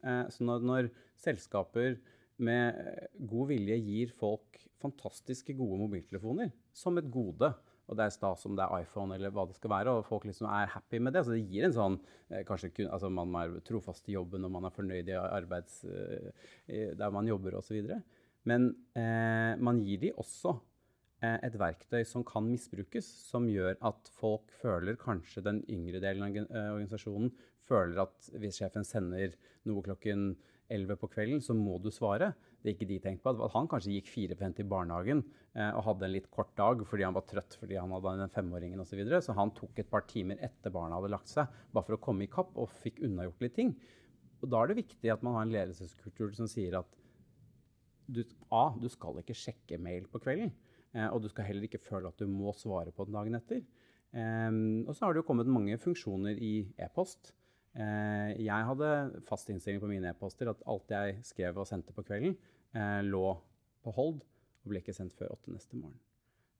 Eh, 0.05 0.27
så 0.33 0.47
når, 0.47 0.67
når 0.67 0.91
selskaper 1.21 1.99
med 2.41 2.79
eh, 2.81 3.09
god 3.31 3.51
vilje 3.53 3.81
gir 3.85 4.15
folk 4.17 4.61
fantastiske 4.81 5.55
gode 5.59 5.83
mobiltelefoner 5.83 6.55
som 6.73 6.97
et 6.97 7.11
gode, 7.13 7.51
og 7.91 7.99
det 7.99 8.07
er 8.07 8.15
stas 8.15 8.47
om 8.47 8.55
det 8.57 8.65
er 8.65 8.85
iPhone 8.85 9.17
eller 9.17 9.33
hva 9.35 9.45
det 9.51 9.57
skal 9.59 9.73
være, 9.73 9.93
og 9.93 10.07
folk 10.07 10.25
liksom 10.29 10.47
er 10.47 10.71
happy 10.77 11.01
med 11.03 11.17
det. 11.17 11.25
Så 11.27 11.35
det 11.35 11.43
gir 11.43 11.67
en 11.67 11.77
sånn 11.77 11.99
eh, 12.31 12.45
kanskje 12.49 12.87
altså 12.87 13.11
Man 13.13 13.35
er 13.41 13.59
trofast 13.67 14.09
i 14.09 14.15
jobben, 14.15 14.47
og 14.47 14.55
man 14.57 14.69
er 14.69 14.75
fornøyd 14.75 15.11
i 15.11 15.19
arbeids... 15.21 15.83
der 16.71 17.11
man 17.11 17.27
jobber 17.27 17.57
osv. 17.59 17.91
Men 18.49 18.71
eh, 18.97 19.59
man 19.61 19.81
gir 19.85 20.01
de 20.05 20.13
også 20.17 20.55
eh, 21.25 21.37
et 21.47 21.57
verktøy 21.61 22.05
som 22.09 22.25
kan 22.27 22.47
misbrukes, 22.47 23.09
som 23.31 23.49
gjør 23.51 23.77
at 23.91 24.11
folk 24.17 24.53
føler, 24.63 24.99
kanskje 25.01 25.45
den 25.45 25.63
yngre 25.69 26.01
delen 26.03 26.25
av 26.25 26.39
organisasjonen, 26.77 27.33
føler 27.71 28.03
at 28.05 28.31
hvis 28.43 28.61
sjefen 28.61 28.87
sender 28.87 29.37
noe 29.69 29.85
klokken 29.87 30.33
11 30.71 30.99
på 31.01 31.11
kvelden, 31.11 31.43
så 31.43 31.55
må 31.57 31.79
du 31.83 31.91
svare. 31.95 32.33
Det 32.61 32.71
er 32.71 32.77
ikke 32.77 32.89
de 32.91 32.99
tenkte 33.03 33.25
på, 33.25 33.33
at 33.33 33.55
han 33.55 33.69
kanskje 33.71 33.95
gikk 33.97 34.11
fire 34.13 34.37
hent 34.39 34.61
i 34.63 34.67
barnehagen 34.69 35.23
eh, 35.57 35.71
og 35.73 35.85
hadde 35.89 36.07
en 36.07 36.15
litt 36.15 36.29
kort 36.31 36.53
dag 36.59 36.85
fordi 36.87 37.07
han 37.07 37.17
var 37.17 37.27
trøtt 37.29 37.57
fordi 37.59 37.79
han 37.81 37.95
hadde 37.97 38.17
den 38.21 38.35
femåringen 38.35 38.83
osv. 38.83 38.93
Så, 38.93 39.01
videre. 39.01 39.23
så 39.25 39.37
han 39.39 39.55
tok 39.57 39.81
et 39.81 39.91
par 39.91 40.05
timer 40.11 40.39
etter 40.45 40.75
barna 40.75 41.01
hadde 41.01 41.13
lagt 41.15 41.33
seg, 41.33 41.51
bare 41.73 41.89
for 41.89 41.97
å 41.97 42.03
komme 42.05 42.27
i 42.27 42.31
kapp 42.31 42.55
og 42.61 42.71
fikk 42.83 43.03
unnagjort 43.09 43.47
litt 43.47 43.57
ting. 43.57 43.75
Og 44.41 44.53
da 44.53 44.63
er 44.63 44.71
det 44.71 44.81
viktig 44.83 45.13
at 45.13 45.25
man 45.27 45.37
har 45.37 45.47
en 45.47 45.55
ledelseskultur 45.57 46.37
som 46.37 46.49
sier 46.51 46.79
at 46.79 46.99
du, 48.11 48.23
A, 48.51 48.71
du 48.79 48.89
skal 48.91 49.21
ikke 49.21 49.37
sjekke 49.37 49.79
mail 49.83 50.07
på 50.11 50.21
kvelden. 50.23 50.53
Eh, 50.95 51.07
og 51.11 51.23
du 51.23 51.29
skal 51.31 51.47
heller 51.47 51.67
ikke 51.67 51.83
føle 51.83 52.11
at 52.11 52.19
du 52.19 52.27
må 52.31 52.55
svare 52.59 52.95
på 52.95 53.07
den 53.07 53.19
dagen 53.19 53.39
etter. 53.39 53.63
Eh, 54.11 54.49
og 54.87 54.95
så 54.95 55.07
har 55.07 55.15
det 55.15 55.23
jo 55.23 55.29
kommet 55.29 55.51
mange 55.51 55.79
funksjoner 55.81 56.39
i 56.39 56.55
e-post. 56.83 57.33
Eh, 57.79 58.33
jeg 58.43 58.67
hadde 58.67 58.89
fast 59.29 59.51
innstilling 59.53 59.83
på 59.83 59.91
mine 59.91 60.11
e-poster 60.11 60.51
at 60.51 60.63
alt 60.71 60.91
jeg 60.91 61.21
skrev 61.27 61.61
og 61.61 61.69
sendte 61.69 61.95
på 61.95 62.05
kvelden, 62.07 62.35
eh, 62.75 63.01
lå 63.07 63.27
på 63.85 63.95
hold 63.95 64.19
og 64.21 64.73
ble 64.73 64.83
ikke 64.83 64.95
sendt 64.97 65.15
før 65.19 65.37
åtte 65.37 65.55
neste 65.55 65.79
morgen. 65.79 65.99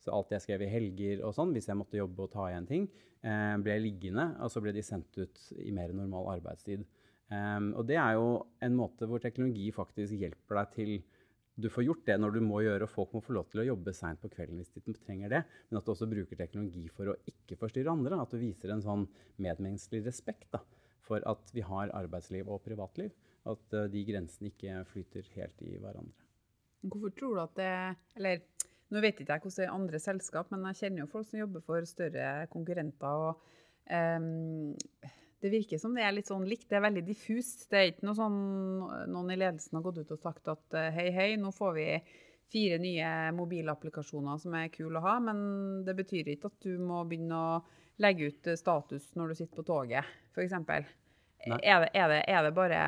Så 0.01 0.15
alt 0.15 0.31
jeg 0.33 0.45
skrev 0.47 0.63
i 0.65 0.71
helger 0.71 1.25
og 1.27 1.35
sånn, 1.37 1.53
hvis 1.53 1.69
jeg 1.69 1.77
måtte 1.77 1.99
jobbe 1.99 2.25
og 2.25 2.33
ta 2.33 2.47
igjen 2.49 2.69
ting, 2.69 2.89
eh, 3.23 3.57
ble 3.61 3.77
liggende, 3.83 4.31
og 4.41 4.53
så 4.53 4.63
ble 4.63 4.73
de 4.73 4.87
sendt 4.87 5.19
ut 5.19 5.43
i 5.59 5.75
mer 5.75 5.93
normal 5.93 6.39
arbeidstid. 6.39 6.87
Og 7.31 7.85
det 7.87 7.95
er 7.95 8.17
jo 8.19 8.45
en 8.59 8.75
måte 8.75 9.07
hvor 9.07 9.21
teknologi 9.23 9.69
faktisk 9.71 10.17
hjelper 10.19 10.57
deg 10.57 10.71
til 10.75 10.95
du 11.61 11.69
får 11.71 11.85
gjort 11.85 12.07
det 12.09 12.17
når 12.21 12.37
du 12.37 12.41
må 12.45 12.63
gjøre, 12.65 12.87
og 12.87 12.93
folk 12.93 13.15
må 13.15 13.23
få 13.25 13.35
lov 13.37 13.49
til 13.51 13.63
å 13.63 13.67
jobbe 13.69 13.95
seint 13.97 14.21
på 14.23 14.31
kvelden 14.33 14.61
hvis 14.61 14.73
de 14.73 14.95
trenger 14.97 15.33
det, 15.33 15.41
men 15.69 15.81
at 15.81 15.87
du 15.87 15.93
også 15.93 16.09
bruker 16.11 16.39
teknologi 16.39 16.87
for 16.95 17.13
å 17.13 17.17
ikke 17.29 17.59
forstyrre 17.61 17.93
andre. 17.93 18.21
At 18.23 18.33
du 18.33 18.41
viser 18.41 18.73
en 18.75 18.85
sånn 18.85 19.07
medmenneskelig 19.43 20.05
respekt 20.07 20.49
da, 20.55 20.63
for 21.07 21.25
at 21.29 21.53
vi 21.55 21.65
har 21.67 21.93
arbeidsliv 21.97 22.49
og 22.49 22.63
privatliv. 22.65 23.13
At 23.49 23.77
eh, 23.77 23.89
de 23.93 24.05
grensene 24.09 24.51
ikke 24.53 24.83
flyter 24.91 25.29
helt 25.37 25.63
i 25.65 25.77
hverandre. 25.81 26.27
Hvorfor 26.81 27.13
tror 27.17 27.37
du 27.37 27.41
at 27.43 27.57
det 27.59 27.73
Eller 28.17 28.41
nå 28.91 29.03
vet 29.05 29.21
ikke 29.21 29.37
jeg 29.37 29.45
hvordan 29.45 29.57
det 29.57 29.65
er 29.65 29.69
i 29.69 29.79
andre 29.79 30.01
selskap, 30.03 30.49
men 30.51 30.65
jeg 30.71 30.79
kjenner 30.81 31.05
jo 31.05 31.11
folk 31.13 31.29
som 31.29 31.39
jobber 31.39 31.63
for 31.63 31.87
større 31.87 32.47
konkurrenter. 32.51 33.27
og 33.29 33.43
um, 33.87 34.73
Det 35.41 35.53
virker 35.53 35.79
som 35.79 35.95
det 35.95 36.03
er 36.05 36.17
litt 36.17 36.31
sånn 36.31 36.49
likt. 36.49 36.67
Det 36.71 36.81
er 36.81 36.89
veldig 36.89 37.05
diffust. 37.07 37.69
Det 37.71 37.79
er 37.79 37.93
ikke 37.93 38.09
noe 38.09 38.19
sånn 38.19 38.41
noen 39.13 39.31
i 39.31 39.39
ledelsen 39.39 39.79
har 39.79 39.87
gått 39.87 40.03
ut 40.03 40.17
og 40.17 40.25
sagt 40.25 40.51
at 40.51 40.79
eh, 40.81 40.91
hei, 40.97 41.07
hei, 41.15 41.29
nå 41.39 41.53
får 41.55 41.77
vi 41.79 41.87
fire 42.51 42.81
nye 42.83 43.31
mobilapplikasjoner 43.37 44.41
som 44.43 44.57
er 44.59 44.73
kule 44.75 44.99
å 44.99 45.05
ha, 45.05 45.19
men 45.23 45.39
det 45.87 45.95
betyr 45.95 46.33
ikke 46.33 46.51
at 46.51 46.67
du 46.67 46.81
må 46.83 47.05
begynne 47.07 47.39
å 47.39 47.61
legge 48.01 48.27
ut 48.33 48.47
eh, 48.51 48.57
status 48.59 49.05
når 49.19 49.27
du 49.29 49.35
sitter 49.41 49.57
på 49.61 49.67
toget, 49.69 50.05
f.eks. 50.35 50.53
Er, 50.57 50.63
det- 51.61 51.93
er, 51.95 52.09
det- 52.13 52.27
er 52.29 52.41
det 52.49 52.55
bare 52.57 52.81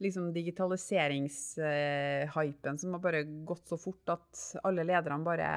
liksom 0.00 0.30
digitaliseringshypen 0.32 2.78
som 2.80 2.92
har 2.96 3.02
bare 3.04 3.20
gått 3.46 3.66
så 3.68 3.76
fort 3.80 4.08
at 4.14 4.32
alle 4.64 4.84
lederne 4.88 5.24
bare 5.24 5.48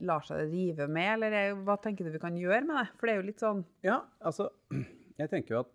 lar 0.00 0.20
seg 0.26 0.48
rive 0.52 0.86
med, 0.88 1.14
eller 1.18 1.30
er- 1.36 1.54
hva 1.64 1.76
tenker 1.80 2.04
du 2.04 2.10
vi 2.14 2.18
kan 2.22 2.36
gjøre 2.38 2.64
med 2.64 2.76
det? 2.80 2.88
For 2.98 3.06
det 3.06 3.12
er 3.14 3.20
jo 3.20 3.26
litt 3.28 3.40
sånn 3.44 3.64
Ja, 3.84 3.98
altså 4.24 4.48
Jeg 5.20 5.28
tenker 5.30 5.54
jo 5.54 5.60
at 5.60 5.72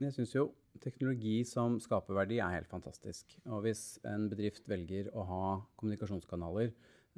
Jeg 0.00 0.12
syns 0.16 0.32
jo 0.34 0.46
teknologi 0.80 1.42
som 1.44 1.78
skaper 1.82 2.14
verdi, 2.14 2.36
er 2.38 2.52
helt 2.54 2.68
fantastisk. 2.70 3.24
Og 3.50 3.62
hvis 3.64 3.98
en 4.06 4.28
bedrift 4.30 4.62
velger 4.70 5.08
å 5.10 5.24
ha 5.26 5.46
kommunikasjonskanaler, 5.80 6.68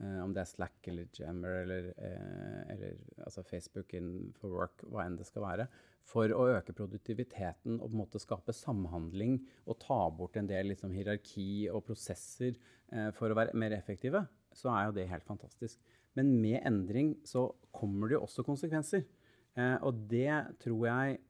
eh, 0.00 0.18
om 0.22 0.32
det 0.34 0.42
er 0.42 0.50
Slack 0.50 0.88
eller 0.90 1.08
Jammer 1.16 1.60
eller, 1.62 1.90
uh, 2.00 2.72
eller 2.72 2.98
altså 3.24 3.44
Facebook 3.46 3.94
for 4.40 4.56
work, 4.56 4.84
hva 4.88 5.04
enn 5.04 5.18
det 5.18 5.28
skal 5.28 5.44
være, 5.44 5.66
for 6.10 6.32
å 6.34 6.48
øke 6.56 6.74
produktiviteten 6.74 7.78
og 7.78 7.86
på 7.86 7.92
en 7.92 8.00
måte 8.00 8.22
skape 8.22 8.54
samhandling 8.56 9.38
og 9.66 9.78
ta 9.84 10.00
bort 10.16 10.38
en 10.40 10.48
del 10.50 10.72
liksom, 10.72 10.94
hierarki 10.96 11.68
og 11.70 11.84
prosesser 11.86 12.56
uh, 12.94 13.10
for 13.16 13.30
å 13.30 13.38
være 13.38 13.56
mer 13.58 13.76
effektive, 13.76 14.24
så 14.56 14.72
er 14.74 14.88
jo 14.88 14.96
det 14.98 15.08
helt 15.12 15.28
fantastisk. 15.28 15.78
Men 16.18 16.34
med 16.42 16.58
endring 16.66 17.14
så 17.28 17.46
kommer 17.70 18.10
det 18.10 18.18
jo 18.18 18.24
også 18.26 18.42
konsekvenser. 18.42 19.04
Og 19.86 20.00
det 20.10 20.56
tror 20.62 20.82
jeg 20.86 21.20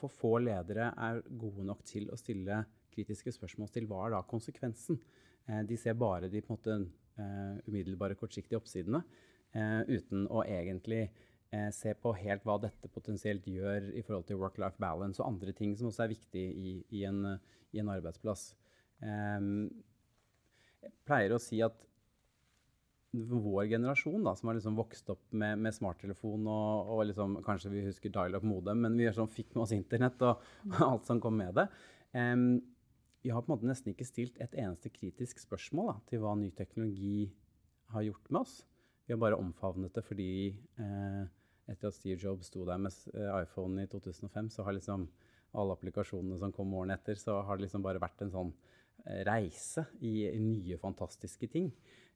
for 0.00 0.12
få 0.12 0.30
ledere 0.40 0.88
er 0.96 1.20
gode 1.28 1.64
nok 1.68 1.82
til 1.88 2.08
å 2.12 2.16
stille 2.16 2.62
kritiske 2.92 3.34
spørsmål 3.36 3.70
til 3.74 3.88
hva 3.88 4.06
er 4.06 4.14
da 4.16 4.22
konsekvensen. 4.28 4.96
De 5.68 5.76
ser 5.80 5.96
bare 6.00 6.30
de 6.32 6.40
på 6.40 6.54
en 6.54 6.56
måte 6.56 6.78
umiddelbare 7.16 8.16
kortsiktige 8.18 8.58
oppsidene, 8.60 9.00
eh, 9.56 9.80
uten 9.88 10.26
å 10.28 10.42
egentlig 10.44 11.06
eh, 11.50 11.70
se 11.74 11.94
på 11.98 12.14
helt 12.18 12.44
hva 12.46 12.58
dette 12.62 12.90
potensielt 12.92 13.46
gjør 13.48 13.90
i 13.96 14.04
forhold 14.04 14.28
til 14.28 14.40
work-life 14.40 14.80
balance 14.82 15.22
og 15.22 15.30
andre 15.30 15.54
ting 15.56 15.76
som 15.78 15.90
også 15.90 16.06
er 16.06 16.14
viktig 16.14 16.44
i, 16.44 16.76
i, 16.98 17.04
en, 17.08 17.24
eh, 17.32 17.58
i 17.76 17.82
en 17.82 17.92
arbeidsplass. 17.92 18.50
Em, 19.04 19.68
jeg 20.82 20.94
pleier 21.08 21.34
å 21.34 21.42
si 21.42 21.60
at 21.64 21.82
vår 23.16 23.70
generasjon, 23.70 24.24
da, 24.26 24.34
som 24.36 24.50
har 24.50 24.58
liksom 24.58 24.76
vokst 24.76 25.08
opp 25.14 25.22
med, 25.32 25.56
med 25.64 25.72
smarttelefon 25.72 26.48
og, 26.52 26.90
og 26.92 27.04
liksom, 27.08 27.38
kanskje 27.46 27.72
vi 27.72 27.84
husker 27.86 28.12
dial-up 28.12 28.44
modem, 28.44 28.82
men 28.84 28.98
vi 28.98 29.08
sånn, 29.14 29.30
fikk 29.32 29.54
med 29.54 29.64
oss 29.64 29.76
internett 29.76 30.20
og, 30.26 30.42
alt 30.90 31.08
som 31.08 31.22
kom 31.22 31.38
med 31.38 31.54
det. 31.56 31.68
Em, 32.16 32.58
vi 33.26 33.32
har 33.34 33.42
på 33.42 33.50
en 33.50 33.56
måte 33.56 33.66
nesten 33.66 33.90
ikke 33.90 34.06
stilt 34.06 34.36
et 34.38 34.52
eneste 34.54 34.90
kritisk 34.94 35.40
spørsmål 35.42 35.88
da, 35.88 35.94
til 36.06 36.20
hva 36.22 36.36
ny 36.38 36.52
teknologi 36.54 37.24
har 37.90 38.04
gjort 38.06 38.28
med 38.30 38.44
oss. 38.44 38.60
Vi 39.02 39.14
har 39.14 39.18
bare 39.18 39.38
omfavnet 39.42 39.96
det 39.98 40.04
fordi 40.06 40.28
eh, 40.54 41.24
etter 41.66 41.90
at 41.90 41.96
Steve 41.96 42.20
Jobs 42.22 42.52
sto 42.52 42.62
der 42.68 42.78
med 42.78 42.94
eh, 43.16 43.32
iPhone 43.40 43.82
i 43.82 43.90
2005, 43.90 44.52
så 44.54 44.62
har 44.62 44.76
liksom 44.76 45.08
alle 45.58 45.74
applikasjonene 45.74 46.38
som 46.38 46.54
kom 46.54 46.78
årene 46.78 46.94
etter, 46.94 47.18
så 47.18 47.40
har 47.48 47.58
det 47.58 47.66
liksom 47.66 47.82
bare 47.82 48.02
vært 48.02 48.22
en 48.22 48.30
sånn 48.30 48.54
eh, 48.54 49.24
reise 49.26 49.88
i, 50.06 50.30
nye, 50.38 50.78
fantastiske 50.78 51.50
ting. 51.50 51.72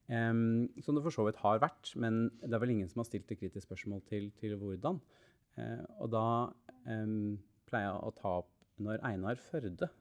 Um, 0.07 0.69
som 0.83 0.95
det 0.95 1.03
for 1.03 1.15
så 1.15 1.27
vidt 1.27 1.43
har 1.43 1.59
vært, 1.59 1.91
men 1.99 2.25
det 2.39 2.55
er 2.55 2.63
vel 2.63 2.71
ingen 2.77 2.87
som 2.91 3.03
har 3.03 3.11
stilt 3.11 3.27
et 3.31 3.39
kritisk 3.39 3.67
spørsmål 3.67 4.05
til, 4.07 4.31
til 4.39 4.55
hvordan. 4.59 5.03
Uh, 5.59 5.83
og 5.99 6.15
da 6.15 6.27
um, 6.87 7.35
pleier 7.67 7.89
jeg 7.89 7.99
å 7.99 8.15
ta 8.15 8.37
opp 8.45 8.55
når 8.79 9.03
Einar 9.11 9.43
Førde 9.51 9.91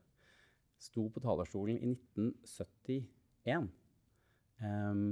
sto 0.80 1.06
på 1.12 1.22
talerstolen 1.22 1.76
i 1.76 1.92
1971 1.92 3.68
um, 4.64 5.08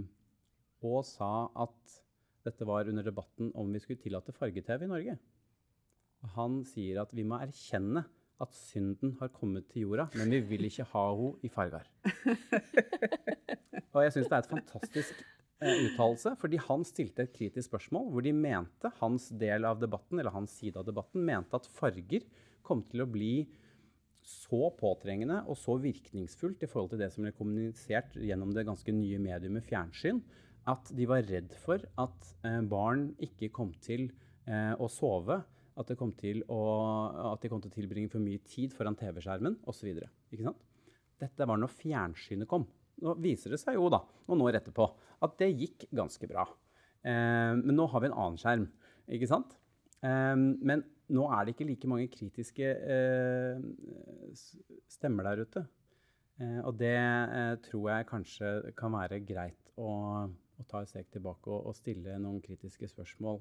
og 0.88 1.00
sa 1.07 1.48
at 1.64 1.98
dette 2.46 2.66
var 2.68 2.88
under 2.88 3.04
debatten 3.04 3.50
om 3.59 3.72
vi 3.74 3.81
skulle 3.83 4.00
tillate 4.00 4.33
farge-TV 4.33 4.87
i 4.87 4.90
Norge. 4.90 5.16
Og 6.22 6.31
han 6.37 6.62
sier 6.66 7.02
at 7.02 7.12
vi 7.14 7.26
må 7.26 7.40
erkjenne 7.42 8.04
at 8.38 8.54
synden 8.54 9.16
har 9.18 9.33
kommet 9.35 9.66
til 9.72 9.88
jorda, 9.88 10.07
men 10.18 10.31
vi 10.31 10.40
vil 10.54 10.68
ikke 10.68 10.87
ha 10.92 11.04
henne 11.18 11.42
i 11.42 11.50
farger. 11.50 11.88
Og 13.94 14.04
jeg 14.04 14.14
syns 14.14 14.28
det 14.31 14.37
er 14.37 14.44
et 14.44 14.52
fantastisk 14.52 15.22
eh, 15.64 15.81
uttalelse, 15.88 16.35
fordi 16.38 16.61
han 16.62 16.85
stilte 16.87 17.24
et 17.24 17.35
kritisk 17.35 17.66
spørsmål 17.70 18.12
hvor 18.12 18.24
de 18.24 18.35
mente, 18.37 18.92
hans 19.00 19.31
del 19.40 19.66
av 19.66 19.81
debatten, 19.83 20.20
eller 20.20 20.35
hans 20.35 20.54
side 20.61 20.78
av 20.78 20.87
debatten, 20.87 21.24
mente 21.26 21.59
at 21.59 21.66
farger 21.78 22.26
kom 22.66 22.85
til 22.87 23.02
å 23.02 23.11
bli 23.11 23.33
så 24.28 24.68
påtrengende 24.76 25.40
og 25.48 25.56
så 25.56 25.78
virkningsfullt 25.80 26.64
i 26.64 26.68
forhold 26.68 26.92
til 26.92 27.00
det 27.00 27.08
som 27.14 27.24
ble 27.24 27.32
kommunisert 27.36 28.16
gjennom 28.20 28.52
det 28.56 28.66
ganske 28.68 28.92
nye 28.92 29.20
mediumet 29.22 29.64
fjernsyn, 29.68 30.20
at 30.68 30.90
de 30.92 31.06
var 31.08 31.24
redd 31.24 31.54
for 31.62 31.80
at 32.00 32.32
eh, 32.44 32.60
barn 32.68 33.08
ikke 33.24 33.48
kom 33.54 33.72
til 33.84 34.10
eh, 34.48 34.74
å 34.76 34.88
sove, 34.92 35.40
at, 35.78 35.92
kom 35.96 36.12
til 36.18 36.42
å, 36.52 36.60
at 37.32 37.44
de 37.44 37.48
kom 37.48 37.62
til 37.62 37.70
å 37.70 37.76
tilbringe 37.76 38.10
for 38.12 38.20
mye 38.20 38.42
tid 38.44 38.74
foran 38.76 38.98
TV-skjermen 38.98 39.60
osv. 39.70 40.02
Dette 41.18 41.48
var 41.48 41.60
når 41.60 41.72
fjernsynet 41.78 42.50
kom. 42.50 42.66
Nå 43.00 43.14
viser 43.22 43.54
det 43.54 43.62
seg 43.62 43.78
jo, 43.78 43.86
da, 43.92 44.02
noen 44.28 44.44
år 44.44 44.58
etterpå, 44.58 44.90
at 45.24 45.38
det 45.40 45.54
gikk 45.54 45.86
ganske 45.94 46.28
bra. 46.28 46.44
Eh, 47.06 47.54
men 47.62 47.76
nå 47.78 47.88
har 47.88 48.04
vi 48.04 48.10
en 48.10 48.18
annen 48.18 48.40
skjerm, 48.42 48.68
ikke 49.08 49.30
sant? 49.30 49.56
Eh, 50.04 50.37
men 50.37 50.84
nå 51.14 51.24
er 51.32 51.44
det 51.44 51.54
ikke 51.54 51.68
like 51.68 51.88
mange 51.90 52.08
kritiske 52.12 52.68
eh, 52.68 53.62
stemmer 54.92 55.30
der 55.30 55.44
ute. 55.46 55.64
Eh, 56.38 56.61
og 56.62 56.76
det 56.80 56.96
eh, 56.98 57.54
tror 57.64 57.88
jeg 57.92 58.11
kanskje 58.11 58.52
kan 58.78 58.94
være 58.96 59.22
greit 59.26 59.72
å 59.78 59.94
og 60.58 60.66
ta 60.66 60.80
et 60.82 60.90
steg 60.90 61.06
tilbake 61.14 61.46
og, 61.54 61.68
og 61.70 61.74
stille 61.78 62.16
noen 62.18 62.40
kritiske 62.42 62.88
spørsmål. 62.90 63.37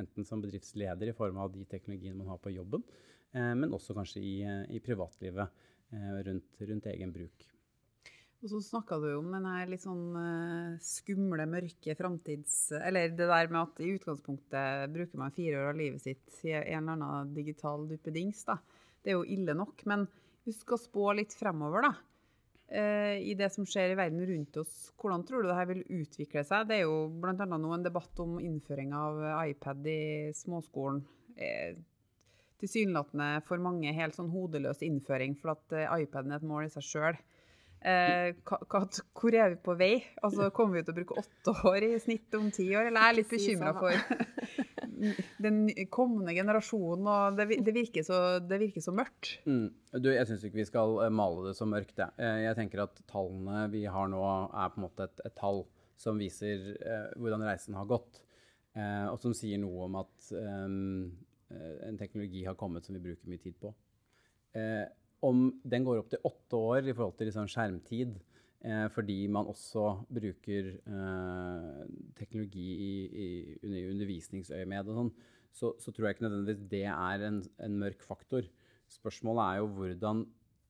Enten 0.00 0.24
som 0.24 0.40
bedriftsleder 0.40 1.10
i 1.10 1.12
form 1.12 1.36
av 1.42 1.50
de 1.52 1.66
teknologiene 1.68 2.16
man 2.16 2.30
har 2.32 2.38
på 2.40 2.54
jobben, 2.54 2.86
men 3.36 3.74
også 3.76 3.92
kanskje 3.92 4.22
i, 4.24 4.32
i 4.72 4.80
privatlivet 4.80 5.52
rundt, 6.24 6.62
rundt, 6.70 6.88
egen 6.88 7.12
bruk. 7.12 7.44
Og 8.38 8.52
så 8.52 8.60
snakka 8.62 9.00
du 9.02 9.08
om 9.16 9.32
den 9.34 9.46
her 9.50 9.66
litt 9.66 9.82
sånn 9.82 10.14
uh, 10.14 10.76
skumle, 10.84 11.46
mørke 11.50 11.96
framtids... 11.98 12.68
Eller 12.78 13.10
det 13.10 13.26
der 13.26 13.50
med 13.50 13.64
at 13.64 13.80
i 13.82 13.90
utgangspunktet 13.96 14.92
bruker 14.94 15.18
man 15.18 15.34
fire 15.34 15.58
år 15.58 15.72
av 15.72 15.80
livet 15.80 16.04
sitt 16.04 16.44
i 16.46 16.54
en 16.54 16.84
eller 16.84 16.94
annen 16.94 17.32
digital 17.34 17.88
duppedings. 17.90 18.44
da. 18.46 18.60
Det 19.02 19.10
er 19.10 19.18
jo 19.18 19.26
ille 19.26 19.58
nok. 19.58 19.82
Men 19.90 20.06
du 20.46 20.54
skal 20.54 20.78
spå 20.78 21.10
litt 21.18 21.34
fremover, 21.34 21.88
da 21.88 21.96
Eh, 22.70 23.16
i 23.30 23.32
det 23.34 23.48
som 23.48 23.64
skjer 23.64 23.94
i 23.94 23.96
verden 23.96 24.20
rundt 24.28 24.56
oss. 24.60 24.72
Hvordan 25.00 25.22
tror 25.24 25.42
du 25.42 25.48
det 25.48 25.56
her 25.56 25.68
vil 25.70 25.86
utvikle 26.02 26.42
seg? 26.44 26.66
Det 26.68 26.76
er 26.76 26.82
jo 26.84 27.06
bl.a. 27.08 27.46
nå 27.48 27.70
en 27.72 27.86
debatt 27.86 28.20
om 28.20 28.36
innføring 28.44 28.92
av 28.92 29.22
iPad 29.48 29.88
i 29.88 30.02
småskolen. 30.36 31.00
Eh, 31.40 31.78
tilsynelatende 32.60 33.30
for 33.48 33.62
mange 33.62 33.94
helt 33.96 34.18
sånn 34.18 34.28
hodeløs 34.34 34.84
innføring, 34.84 35.38
for 35.40 35.54
at 35.54 35.76
eh, 35.78 35.88
iPaden 36.04 36.34
er 36.34 36.42
et 36.42 36.48
mål 36.50 36.66
i 36.66 36.74
seg 36.74 36.84
sjøl. 36.84 37.20
Eh, 37.78 38.34
hvor 39.14 39.34
er 39.38 39.52
vi 39.52 39.58
på 39.62 39.74
vei? 39.78 39.92
Altså, 40.24 40.48
Kommer 40.54 40.78
vi 40.78 40.84
til 40.86 40.94
å 40.94 40.98
bruke 40.98 41.18
åtte 41.22 41.54
år 41.70 41.86
i 41.86 41.92
snitt 42.02 42.34
om 42.34 42.48
ti 42.54 42.66
år? 42.74 42.88
Eller 42.90 43.00
er 43.00 43.12
jeg 43.12 43.18
litt 43.20 43.34
bekymra 43.34 43.72
sånn, 43.76 43.82
for 43.84 45.38
den 45.46 45.60
kommende 45.94 46.34
generasjonen? 46.34 47.06
og 47.06 47.38
Det, 47.38 47.60
det, 47.62 47.74
virker, 47.76 48.06
så, 48.06 48.20
det 48.42 48.60
virker, 48.64 48.84
så, 48.84 48.94
mørkt. 48.96 49.36
Mm. 49.46 49.68
Du, 50.02 50.10
jeg 50.10 50.26
syns 50.30 50.46
ikke 50.48 50.62
vi 50.62 50.68
skal 50.68 50.98
eh, 51.06 51.14
male 51.14 51.48
det 51.48 51.56
så 51.58 51.68
mørkt. 51.70 51.96
Jeg. 52.02 52.14
Eh, 52.18 52.42
jeg 52.48 52.58
tenker 52.58 52.84
at 52.88 53.02
tallene 53.10 53.66
vi 53.72 53.84
har 53.86 54.10
nå, 54.10 54.22
er 54.50 54.72
på 54.74 54.82
en 54.82 54.88
måte 54.88 55.06
et, 55.06 55.26
et 55.28 55.38
tall 55.38 55.64
som 55.98 56.18
viser 56.18 56.72
eh, 56.78 57.10
hvordan 57.18 57.46
reisen 57.46 57.78
har 57.78 57.88
gått. 57.90 58.22
Eh, 58.78 59.06
og 59.08 59.18
som 59.22 59.34
sier 59.34 59.58
noe 59.62 59.86
om 59.86 59.98
at 60.02 60.32
eh, 60.34 60.66
en 61.88 62.00
teknologi 62.00 62.44
har 62.46 62.58
kommet 62.58 62.86
som 62.86 62.98
vi 62.98 63.06
bruker 63.06 63.30
mye 63.30 63.42
tid 63.42 63.56
på. 63.62 63.72
Eh, 64.58 64.84
om 65.26 65.48
den 65.66 65.86
går 65.86 66.02
opp 66.02 66.10
til 66.12 66.24
åtte 66.26 66.58
år 66.58 66.88
i 66.88 66.94
forhold 66.94 67.16
til 67.18 67.28
liksom 67.30 67.48
skjermtid, 67.50 68.14
eh, 68.62 68.86
fordi 68.94 69.18
man 69.34 69.50
også 69.50 69.86
bruker 70.06 70.70
eh, 70.78 71.82
teknologi 72.18 72.68
i, 72.84 72.92
i, 73.24 73.28
undervisningsøyemed 73.90 74.92
og 74.92 75.02
sånn, 75.02 75.12
så, 75.58 75.72
så, 75.80 75.90
tror 75.90 76.06
jeg 76.06 76.18
ikke 76.18 76.28
nødvendigvis 76.28 76.70
det 76.70 76.86
er 76.92 77.26
en, 77.26 77.42
en, 77.64 77.78
mørk 77.82 78.04
faktor. 78.06 78.46
Spørsmålet 78.92 79.44
er 79.44 79.62
jo 79.62 79.70
hvordan 79.74 80.26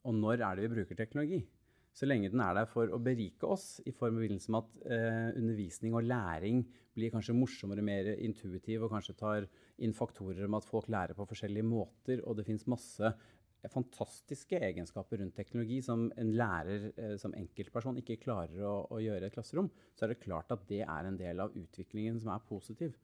og 0.08 0.14
når 0.14 0.40
er 0.40 0.56
det 0.56 0.68
vi 0.68 0.74
bruker 0.76 0.96
teknologi? 0.96 1.42
Så 1.92 2.06
lenge 2.06 2.30
den 2.30 2.40
er 2.40 2.54
der 2.54 2.68
for 2.70 2.88
å 2.94 3.00
berike 3.02 3.48
oss, 3.50 3.80
i 3.84 3.92
form 3.92 4.20
av 4.20 4.60
at 4.60 4.76
eh, 4.86 5.32
undervisning 5.36 5.96
og 5.98 6.06
læring 6.06 6.62
blir 6.94 7.10
kanskje 7.12 7.34
morsommere, 7.36 7.82
mer 7.84 8.12
intuitiv, 8.14 8.84
og 8.86 8.92
kanskje 8.94 9.16
tar 9.18 9.48
inn 9.82 9.94
faktorer 9.94 10.46
om 10.46 10.56
at 10.58 10.66
folk 10.66 10.88
lærer 10.90 11.18
på 11.18 11.26
forskjellige 11.28 11.66
måter, 11.66 12.22
og 12.24 12.38
det 12.38 12.46
fins 12.46 12.66
masse 12.70 13.12
fantastiske 13.72 14.58
egenskaper 14.68 15.20
rundt 15.22 15.36
teknologi 15.38 15.80
som 15.84 16.06
en 16.20 16.32
lærer 16.36 16.88
eh, 16.94 17.14
som 17.20 17.34
enkeltperson 17.36 18.00
ikke 18.02 18.20
klarer 18.22 18.62
å, 18.64 18.74
å, 18.92 19.00
gjøre 19.02 19.26
i 19.26 19.28
et 19.30 19.34
klasserom, 19.34 19.70
så 19.96 20.06
er 20.06 20.14
det 20.14 20.22
klart 20.22 20.52
at 20.54 20.64
det 20.70 20.82
er 20.84 21.08
en 21.08 21.18
del 21.18 21.42
av 21.44 21.56
utviklingen 21.58 22.20
som 22.22 22.32
er 22.34 22.44
positiv. 22.48 22.94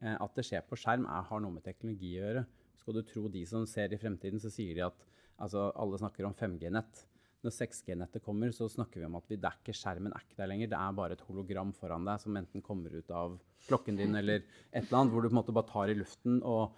Eh, 0.00 0.14
at 0.14 0.38
det 0.38 0.46
skjer 0.48 0.64
på 0.68 0.78
skjerm, 0.78 1.06
er, 1.06 1.28
har 1.30 1.44
noe 1.44 1.56
med 1.56 1.66
teknologi 1.66 2.14
å 2.16 2.24
gjøre. 2.26 2.46
Skal 2.78 2.98
du 2.98 3.04
tro 3.06 3.28
de 3.32 3.44
som 3.48 3.66
ser 3.68 3.94
i 3.94 4.00
fremtiden, 4.00 4.42
så 4.42 4.52
sier 4.52 4.74
de 4.78 4.86
at 4.86 5.06
altså, 5.36 5.68
alle 5.74 6.00
snakker 6.00 6.28
om 6.28 6.36
5G-nett. 6.38 7.04
Når 7.46 7.54
6G-nettet 7.54 8.24
kommer, 8.24 8.50
så 8.54 8.66
snakker 8.70 9.00
vi 9.02 9.06
om 9.06 9.18
at 9.18 9.28
vi, 9.30 9.38
dekker 9.38 9.74
er 9.74 9.78
skjermen 9.78 10.14
er 10.14 10.24
ikke 10.24 10.40
der 10.40 10.50
lenger. 10.50 10.70
Det 10.72 10.78
er 10.78 10.96
bare 10.98 11.14
et 11.14 11.26
hologram 11.28 11.70
foran 11.76 12.08
deg 12.08 12.22
som 12.22 12.38
enten 12.38 12.64
kommer 12.64 12.94
ut 12.94 13.12
av 13.14 13.36
klokken 13.68 13.98
din 13.98 14.18
eller 14.18 14.42
et 14.42 14.82
eller 14.82 15.00
annet, 15.02 15.12
hvor 15.14 15.22
du 15.22 15.30
på 15.30 15.36
en 15.36 15.40
måte 15.42 15.54
bare 15.54 15.70
tar 15.70 15.92
i 15.92 15.98
luften 15.98 16.40
og 16.42 16.74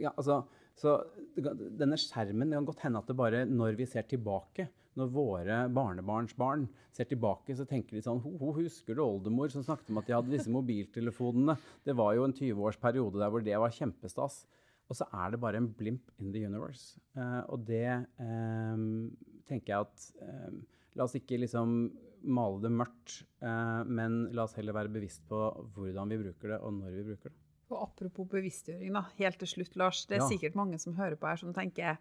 ja, 0.00 0.12
altså, 0.16 0.42
så 0.78 0.98
denne 1.36 1.98
skjermen 2.00 2.50
Det 2.50 2.56
kan 2.58 2.68
godt 2.68 2.84
hende 2.86 3.02
at 3.02 3.10
det 3.10 3.16
bare 3.18 3.42
når 3.48 3.76
vi 3.78 3.86
ser 3.88 4.06
tilbake, 4.08 4.68
når 4.98 5.12
våre 5.12 5.58
barnebarnsbarn 5.72 6.66
ser 6.92 7.08
tilbake, 7.08 7.54
så 7.56 7.64
tenker 7.68 7.96
de 7.96 8.04
sånn 8.04 8.20
Ho, 8.24 8.52
husker 8.56 8.96
du 8.96 9.04
oldemor 9.04 9.52
som 9.52 9.64
snakket 9.64 9.92
om 9.92 10.00
at 10.02 10.08
de 10.08 10.16
hadde 10.16 10.34
disse 10.34 10.52
mobiltelefonene? 10.52 11.56
Det 11.86 11.96
var 11.96 12.16
jo 12.16 12.26
en 12.26 12.36
20-årsperiode 12.36 13.22
der 13.22 13.32
hvor 13.32 13.44
det 13.44 13.56
var 13.60 13.72
kjempestas. 13.72 14.42
Og 14.90 14.98
så 14.98 15.06
er 15.16 15.32
det 15.32 15.40
bare 15.40 15.62
en 15.62 15.70
blimp 15.72 16.10
in 16.20 16.32
the 16.34 16.42
universe. 16.44 16.98
Uh, 17.16 17.40
og 17.54 17.64
det 17.68 17.86
um, 18.20 19.08
tenker 19.48 19.72
jeg 19.72 19.86
at 19.86 20.08
um, 20.20 20.62
La 20.92 21.06
oss 21.06 21.16
ikke 21.16 21.38
liksom 21.40 21.70
male 22.28 22.60
det 22.60 22.70
mørkt, 22.76 23.22
uh, 23.40 23.80
men 23.88 24.26
la 24.36 24.44
oss 24.44 24.58
heller 24.58 24.76
være 24.76 24.92
bevisst 24.92 25.24
på 25.30 25.38
hvordan 25.72 26.12
vi 26.12 26.18
bruker 26.20 26.52
det, 26.52 26.58
og 26.60 26.74
når 26.76 26.98
vi 26.98 27.04
bruker 27.06 27.32
det. 27.32 27.41
Og 27.72 27.86
apropos 27.88 28.28
bevisstgjøring, 28.30 28.92
da, 28.94 29.06
helt 29.18 29.40
til 29.40 29.50
slutt, 29.50 29.76
Lars. 29.80 30.04
Det 30.08 30.18
er 30.18 30.24
ja. 30.26 30.30
sikkert 30.30 30.58
mange 30.58 30.80
som 30.82 30.96
hører 30.98 31.16
på 31.18 31.30
her, 31.30 31.40
som 31.40 31.54
tenker 31.56 31.96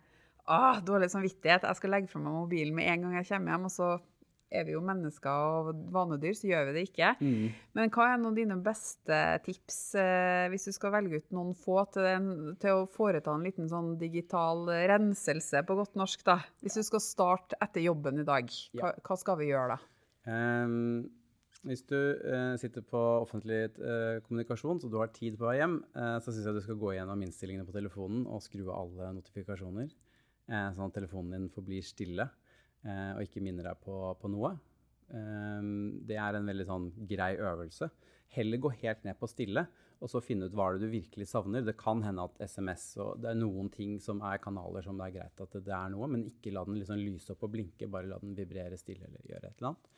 ah, 0.46 0.80
dårlig 0.84 1.12
samvittighet, 1.14 1.68
jeg 1.68 1.80
skal 1.80 1.94
legge 1.96 2.12
fra 2.12 2.22
meg 2.22 2.34
mobilen 2.36 2.76
med 2.78 2.90
en 2.92 3.06
gang 3.06 3.20
jeg 3.20 3.30
kommer 3.32 3.56
hjem. 3.56 3.70
og 3.70 3.76
så 3.76 3.92
er 4.52 4.66
vi 4.68 4.74
jo 4.74 4.82
mennesker 4.84 5.32
og 5.32 5.70
vanedyr, 5.96 6.34
så 6.36 6.50
gjør 6.50 6.66
vi 6.68 6.74
det 6.76 6.82
ikke. 6.90 7.12
Mm. 7.24 7.46
Men 7.78 7.94
hva 7.96 8.08
er 8.10 8.18
noen 8.20 8.34
av 8.34 8.40
dine 8.42 8.58
beste 8.66 9.20
tips 9.46 9.78
eh, 10.02 10.48
hvis 10.52 10.68
du 10.68 10.76
skal 10.76 10.92
velge 10.98 11.22
ut 11.22 11.30
noen 11.38 11.54
få 11.56 11.86
til, 11.94 12.08
en, 12.10 12.28
til, 12.60 12.82
å 12.82 12.90
foreta 12.92 13.32
en 13.32 13.48
liten 13.48 13.72
sånn 13.72 13.94
digital 14.02 14.66
renselse 14.92 15.64
på 15.68 15.80
godt 15.80 15.96
norsk? 16.00 16.26
da? 16.28 16.42
Hvis 16.60 16.82
du 16.82 16.84
skal 16.84 17.06
starte 17.06 17.60
etter 17.64 17.86
jobben 17.86 18.20
i 18.20 18.28
dag, 18.28 18.52
hva, 18.76 18.92
hva 19.00 19.20
skal 19.20 19.40
vi 19.40 19.54
gjøre 19.54 19.78
da? 19.78 19.82
Um, 20.28 21.08
hvis 21.68 21.84
du 21.90 21.98
eh, 21.98 22.56
sitter 22.58 22.82
på 22.86 23.00
offentlig 23.22 23.60
eh, 23.78 24.18
kommunikasjon, 24.26 24.80
så 24.82 24.90
du 24.90 24.98
har 24.98 25.12
tid 25.14 25.38
på 25.38 25.46
vei 25.46 25.60
hjem, 25.60 25.78
eh, 25.94 26.16
så 26.24 26.34
syns 26.34 26.48
jeg 26.48 26.58
du 26.58 26.64
skal 26.66 26.80
gå 26.82 26.96
gjennom 26.96 27.22
innstillingene 27.22 27.68
på 27.68 27.76
telefonen 27.76 28.24
og 28.26 28.42
skru 28.42 28.64
av 28.66 28.80
alle 28.80 29.12
notifikasjoner, 29.20 29.92
eh, 30.50 30.70
sånn 30.74 30.88
at 30.88 30.98
telefonen 30.98 31.36
din 31.38 31.52
forblir 31.54 31.86
stille 31.86 32.26
eh, 32.26 33.12
og 33.14 33.22
ikke 33.28 33.44
minner 33.46 33.70
deg 33.70 33.84
på, 33.86 34.00
på 34.18 34.34
noe. 34.34 34.56
Eh, 35.14 35.70
det 36.10 36.18
er 36.18 36.40
en 36.40 36.50
veldig 36.50 36.68
sånn 36.72 36.90
grei 37.14 37.36
øvelse. 37.38 37.92
Heller 38.34 38.64
gå 38.64 38.74
helt 38.82 39.06
ned 39.06 39.22
på 39.22 39.30
stille 39.30 39.68
og 40.02 40.10
så 40.10 40.22
finne 40.24 40.48
ut 40.50 40.58
hva 40.58 40.72
det 40.74 40.82
du 40.82 40.96
virkelig 40.96 41.28
savner. 41.30 41.62
Det 41.62 41.78
kan 41.78 42.02
hende 42.02 42.26
at 42.26 42.42
SMS 42.42 42.88
og 43.04 43.22
det 43.22 43.32
er 43.32 43.38
noen 43.38 43.70
ting 43.70 44.00
som 44.02 44.24
er 44.26 44.42
kanaler 44.42 44.82
som 44.86 44.98
det 44.98 45.12
er 45.12 45.18
greit 45.20 45.44
at 45.46 45.58
det 45.62 45.76
er 45.78 45.94
noe, 45.94 46.10
men 46.10 46.26
ikke 46.32 46.54
la 46.56 46.66
den 46.66 46.80
liksom 46.82 46.98
lyse 46.98 47.36
opp 47.36 47.46
og 47.46 47.54
blinke, 47.54 47.90
bare 47.92 48.10
la 48.10 48.18
den 48.24 48.34
vibrere 48.38 48.80
stille 48.82 49.06
eller 49.06 49.30
gjøre 49.30 49.52
et 49.52 49.60
eller 49.62 49.76
annet. 49.76 49.91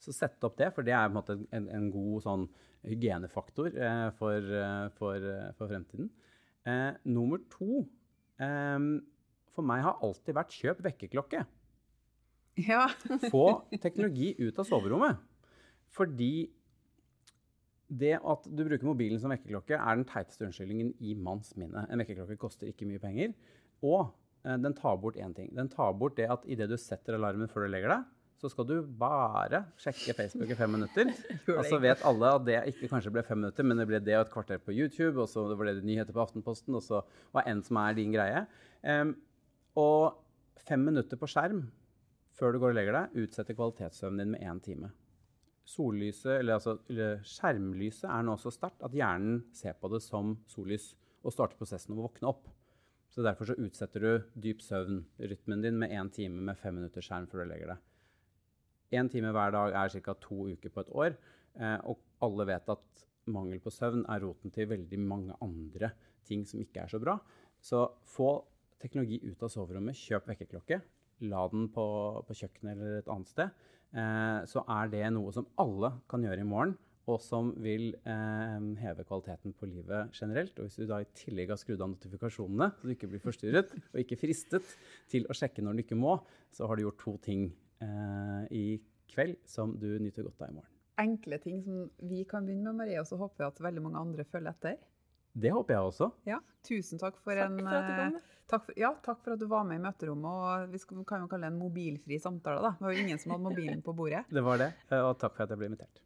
Så 0.00 0.14
sett 0.16 0.44
opp 0.46 0.56
det, 0.56 0.70
for 0.74 0.86
det 0.86 0.94
er 0.96 1.06
en 1.06 1.16
måte 1.16 1.36
en, 1.52 1.68
en 1.68 1.88
god 1.92 2.24
sånn 2.24 2.44
hygienefaktor 2.88 3.74
eh, 3.76 4.06
for, 4.16 4.52
eh, 4.60 4.86
for, 4.96 5.16
eh, 5.32 5.48
for, 5.58 5.68
fremtiden. 5.68 6.08
Eh, 6.64 6.92
nummer 7.08 7.40
to 7.52 7.82
eh, 8.40 8.78
For 9.52 9.66
meg 9.66 9.84
har 9.84 10.00
alltid 10.04 10.36
vært 10.36 10.56
kjøp 10.56 10.80
vekkerklokke. 10.86 11.42
Ja. 12.64 12.86
Få 13.32 13.66
teknologi 13.82 14.32
ut 14.40 14.58
av 14.60 14.68
soverommet. 14.68 15.20
Fordi 15.90 16.48
det 17.90 18.14
at 18.22 18.46
du 18.46 18.62
bruker 18.62 18.86
mobilen 18.86 19.18
som 19.20 19.32
vekkerklokke, 19.34 19.74
er 19.74 19.98
den 19.98 20.06
teiteste 20.06 20.46
unnskyldningen 20.46 20.92
i 21.02 21.16
manns 21.18 21.56
minne. 21.58 21.84
En 21.90 22.00
vekkerklokke 22.00 22.38
koster 22.40 22.70
ikke 22.70 22.86
mye 22.88 23.02
penger. 23.02 23.34
Og 23.82 24.12
eh, 24.46 24.56
den 24.62 24.76
tar 24.78 24.96
bort 25.02 25.18
én 25.20 25.34
ting. 25.36 25.50
Den 25.56 25.68
tar 25.72 25.92
bort 25.98 26.16
det 26.20 26.30
at 26.30 26.46
idet 26.48 26.70
du 26.70 26.78
setter 26.80 27.18
alarmen 27.18 27.50
før 27.50 27.66
du 27.66 27.74
legger 27.74 27.96
deg, 27.96 28.08
så 28.40 28.48
skal 28.48 28.64
du 28.64 28.76
bare 29.00 29.64
sjekke 29.80 30.14
Facebook 30.16 30.52
i 30.52 30.56
fem 30.56 30.72
minutter. 30.72 31.10
Og 31.58 31.64
så 31.68 31.76
vet 31.82 32.04
alle 32.08 32.30
at 32.38 32.46
det 32.46 32.60
ikke 32.72 32.88
kanskje 32.88 33.12
ble 33.12 33.24
fem 33.26 33.42
minutter, 33.42 33.66
men 33.66 33.82
det 33.82 33.86
ble 33.90 34.00
det 34.00 34.16
og 34.16 34.24
et 34.24 34.32
kvarter 34.32 34.62
på 34.64 34.72
YouTube, 34.72 35.20
og 35.20 35.28
så 35.28 35.44
ble 35.60 35.74
det 35.76 35.84
nyheter 35.84 36.16
på 36.16 36.22
Aftenposten, 36.24 36.78
og 36.78 36.84
så 36.84 37.02
hva 37.34 37.44
enn 37.50 37.60
som 37.66 37.76
er 37.82 37.98
din 37.98 38.14
greie. 38.14 38.46
Um, 38.80 39.12
og 39.76 40.16
fem 40.64 40.80
minutter 40.88 41.20
på 41.20 41.28
skjerm 41.28 41.66
før 42.38 42.54
du 42.54 42.62
går 42.62 42.72
og 42.72 42.78
legger 42.78 42.96
deg, 42.96 43.18
utsetter 43.26 43.58
kvalitetssøvnen 43.58 44.22
din 44.22 44.32
med 44.32 44.46
én 44.48 44.62
time. 44.64 44.88
Sollyset, 45.68 46.38
eller, 46.38 46.56
altså, 46.56 46.78
skjermlyset 47.28 48.08
er 48.08 48.24
nå 48.24 48.38
så 48.40 48.52
sterkt 48.54 48.80
at 48.86 48.96
hjernen 48.96 49.42
ser 49.54 49.76
på 49.76 49.90
det 49.92 50.00
som 50.06 50.38
sollys 50.48 50.94
og 51.20 51.34
starter 51.34 51.60
prosessen 51.60 51.92
om 51.92 52.00
å 52.00 52.08
våkne 52.08 52.32
opp. 52.32 52.48
Så 53.10 53.26
Derfor 53.26 53.50
så 53.50 53.58
utsetter 53.58 54.06
du 54.06 54.26
dyp 54.40 54.64
søvn-rytmen 54.64 55.62
din 55.66 55.78
med 55.82 55.92
én 55.92 56.08
time 56.14 56.40
med 56.46 56.56
fem 56.56 56.78
minutter 56.78 57.04
skjerm 57.04 57.28
før 57.28 57.44
du 57.44 57.50
legger 57.52 57.74
deg. 57.74 57.89
Én 58.90 59.06
time 59.10 59.30
hver 59.30 59.52
dag 59.54 59.76
er 59.78 60.00
ca. 60.02 60.14
to 60.18 60.48
uker 60.50 60.72
på 60.74 60.82
et 60.82 60.90
år. 60.90 61.16
Eh, 61.60 61.78
og 61.86 62.00
alle 62.26 62.46
vet 62.50 62.72
at 62.74 63.04
mangel 63.30 63.60
på 63.62 63.70
søvn 63.70 64.02
er 64.10 64.24
roten 64.24 64.50
til 64.50 64.70
veldig 64.70 64.98
mange 64.98 65.36
andre 65.44 65.92
ting 66.26 66.42
som 66.46 66.60
ikke 66.62 66.82
er 66.84 66.90
så 66.90 66.98
bra. 67.02 67.18
Så 67.62 67.86
få 68.02 68.32
teknologi 68.82 69.20
ut 69.22 69.42
av 69.42 69.52
soverommet. 69.52 69.98
Kjøp 69.98 70.26
vekkerklokke. 70.32 70.80
La 71.30 71.46
den 71.52 71.68
på, 71.70 71.84
på 72.26 72.36
kjøkkenet 72.42 72.72
eller 72.74 72.98
et 72.98 73.10
annet 73.12 73.30
sted. 73.30 73.54
Eh, 73.94 74.42
så 74.50 74.64
er 74.66 74.90
det 74.90 75.06
noe 75.14 75.34
som 75.34 75.46
alle 75.60 75.92
kan 76.10 76.26
gjøre 76.26 76.42
i 76.42 76.50
morgen, 76.50 76.76
og 77.10 77.18
som 77.22 77.50
vil 77.62 77.92
eh, 78.06 78.68
heve 78.82 79.06
kvaliteten 79.06 79.54
på 79.54 79.70
livet 79.70 80.14
generelt. 80.18 80.58
Og 80.58 80.66
hvis 80.66 80.82
du 80.82 80.86
da 80.90 81.00
i 81.02 81.10
tillegg 81.14 81.54
har 81.54 81.62
skrudd 81.62 81.82
av 81.82 81.94
notifikasjonene, 81.94 82.72
så 82.74 82.90
du 82.90 82.94
ikke 82.96 83.10
blir 83.10 83.22
forstyrret 83.22 83.74
og 83.78 84.02
ikke 84.02 84.18
fristet 84.18 84.76
til 85.10 85.30
å 85.30 85.36
sjekke 85.36 85.62
når 85.62 85.78
du 85.78 85.86
ikke 85.86 85.98
må, 85.98 86.18
så 86.54 86.66
har 86.66 86.78
du 86.78 86.88
gjort 86.88 87.04
to 87.06 87.18
ting 87.22 87.50
eh, 87.82 88.44
i 88.50 88.64
kveld 89.10 89.36
som 89.48 89.72
du 89.80 89.88
nyter 89.98 90.22
godt 90.26 90.42
av 90.42 90.50
i 90.52 90.56
morgen. 90.58 90.70
Enkle 91.00 91.38
ting 91.40 91.62
som 91.64 91.86
vi 92.10 92.24
kan 92.28 92.44
begynne 92.46 92.68
med, 92.70 92.76
Marie, 92.82 93.00
og 93.00 93.06
så 93.08 93.16
håper 93.16 93.40
vi 93.44 93.46
at 93.48 93.60
veldig 93.64 93.82
mange 93.86 94.00
andre 94.02 94.24
følger 94.28 94.52
etter. 94.52 94.76
Det 95.32 95.52
håper 95.54 95.74
jeg 95.76 95.86
også. 95.92 96.10
Ja, 96.28 96.40
Tusen 96.66 96.98
takk 97.00 97.16
for 97.24 97.32
Takk 97.38 97.46
en 97.54 97.58
for 97.62 97.76
at 97.78 97.86
du 97.88 97.94
kom. 97.96 98.16
eh, 98.18 98.36
takk 98.50 98.64
for, 98.66 98.74
ja, 98.76 98.90
takk 99.06 99.22
for 99.24 99.32
at 99.32 99.40
du 99.40 99.46
var 99.48 99.64
med 99.64 99.78
i 99.78 99.82
møterommet. 99.84 100.26
og 100.66 100.72
Vi 100.74 100.78
skal, 100.82 101.04
kan 101.08 101.22
jo 101.24 101.28
kalle 101.30 101.46
det 101.48 101.52
en 101.54 101.58
mobilfri 101.62 102.18
samtale. 102.20 102.60
da. 102.60 102.70
Det 102.76 102.84
var 102.84 102.92
jo 102.92 103.04
ingen 103.06 103.18
som 103.22 103.32
hadde 103.32 103.46
mobilen 103.46 103.80
på 103.86 103.94
bordet. 103.96 104.24
Det 104.36 104.42
var 104.44 104.58
det, 104.58 104.72
og 104.98 105.16
takk 105.22 105.36
for 105.38 105.44
at 105.46 105.50
jeg 105.54 105.58
ble 105.62 105.70
invitert. 105.70 106.02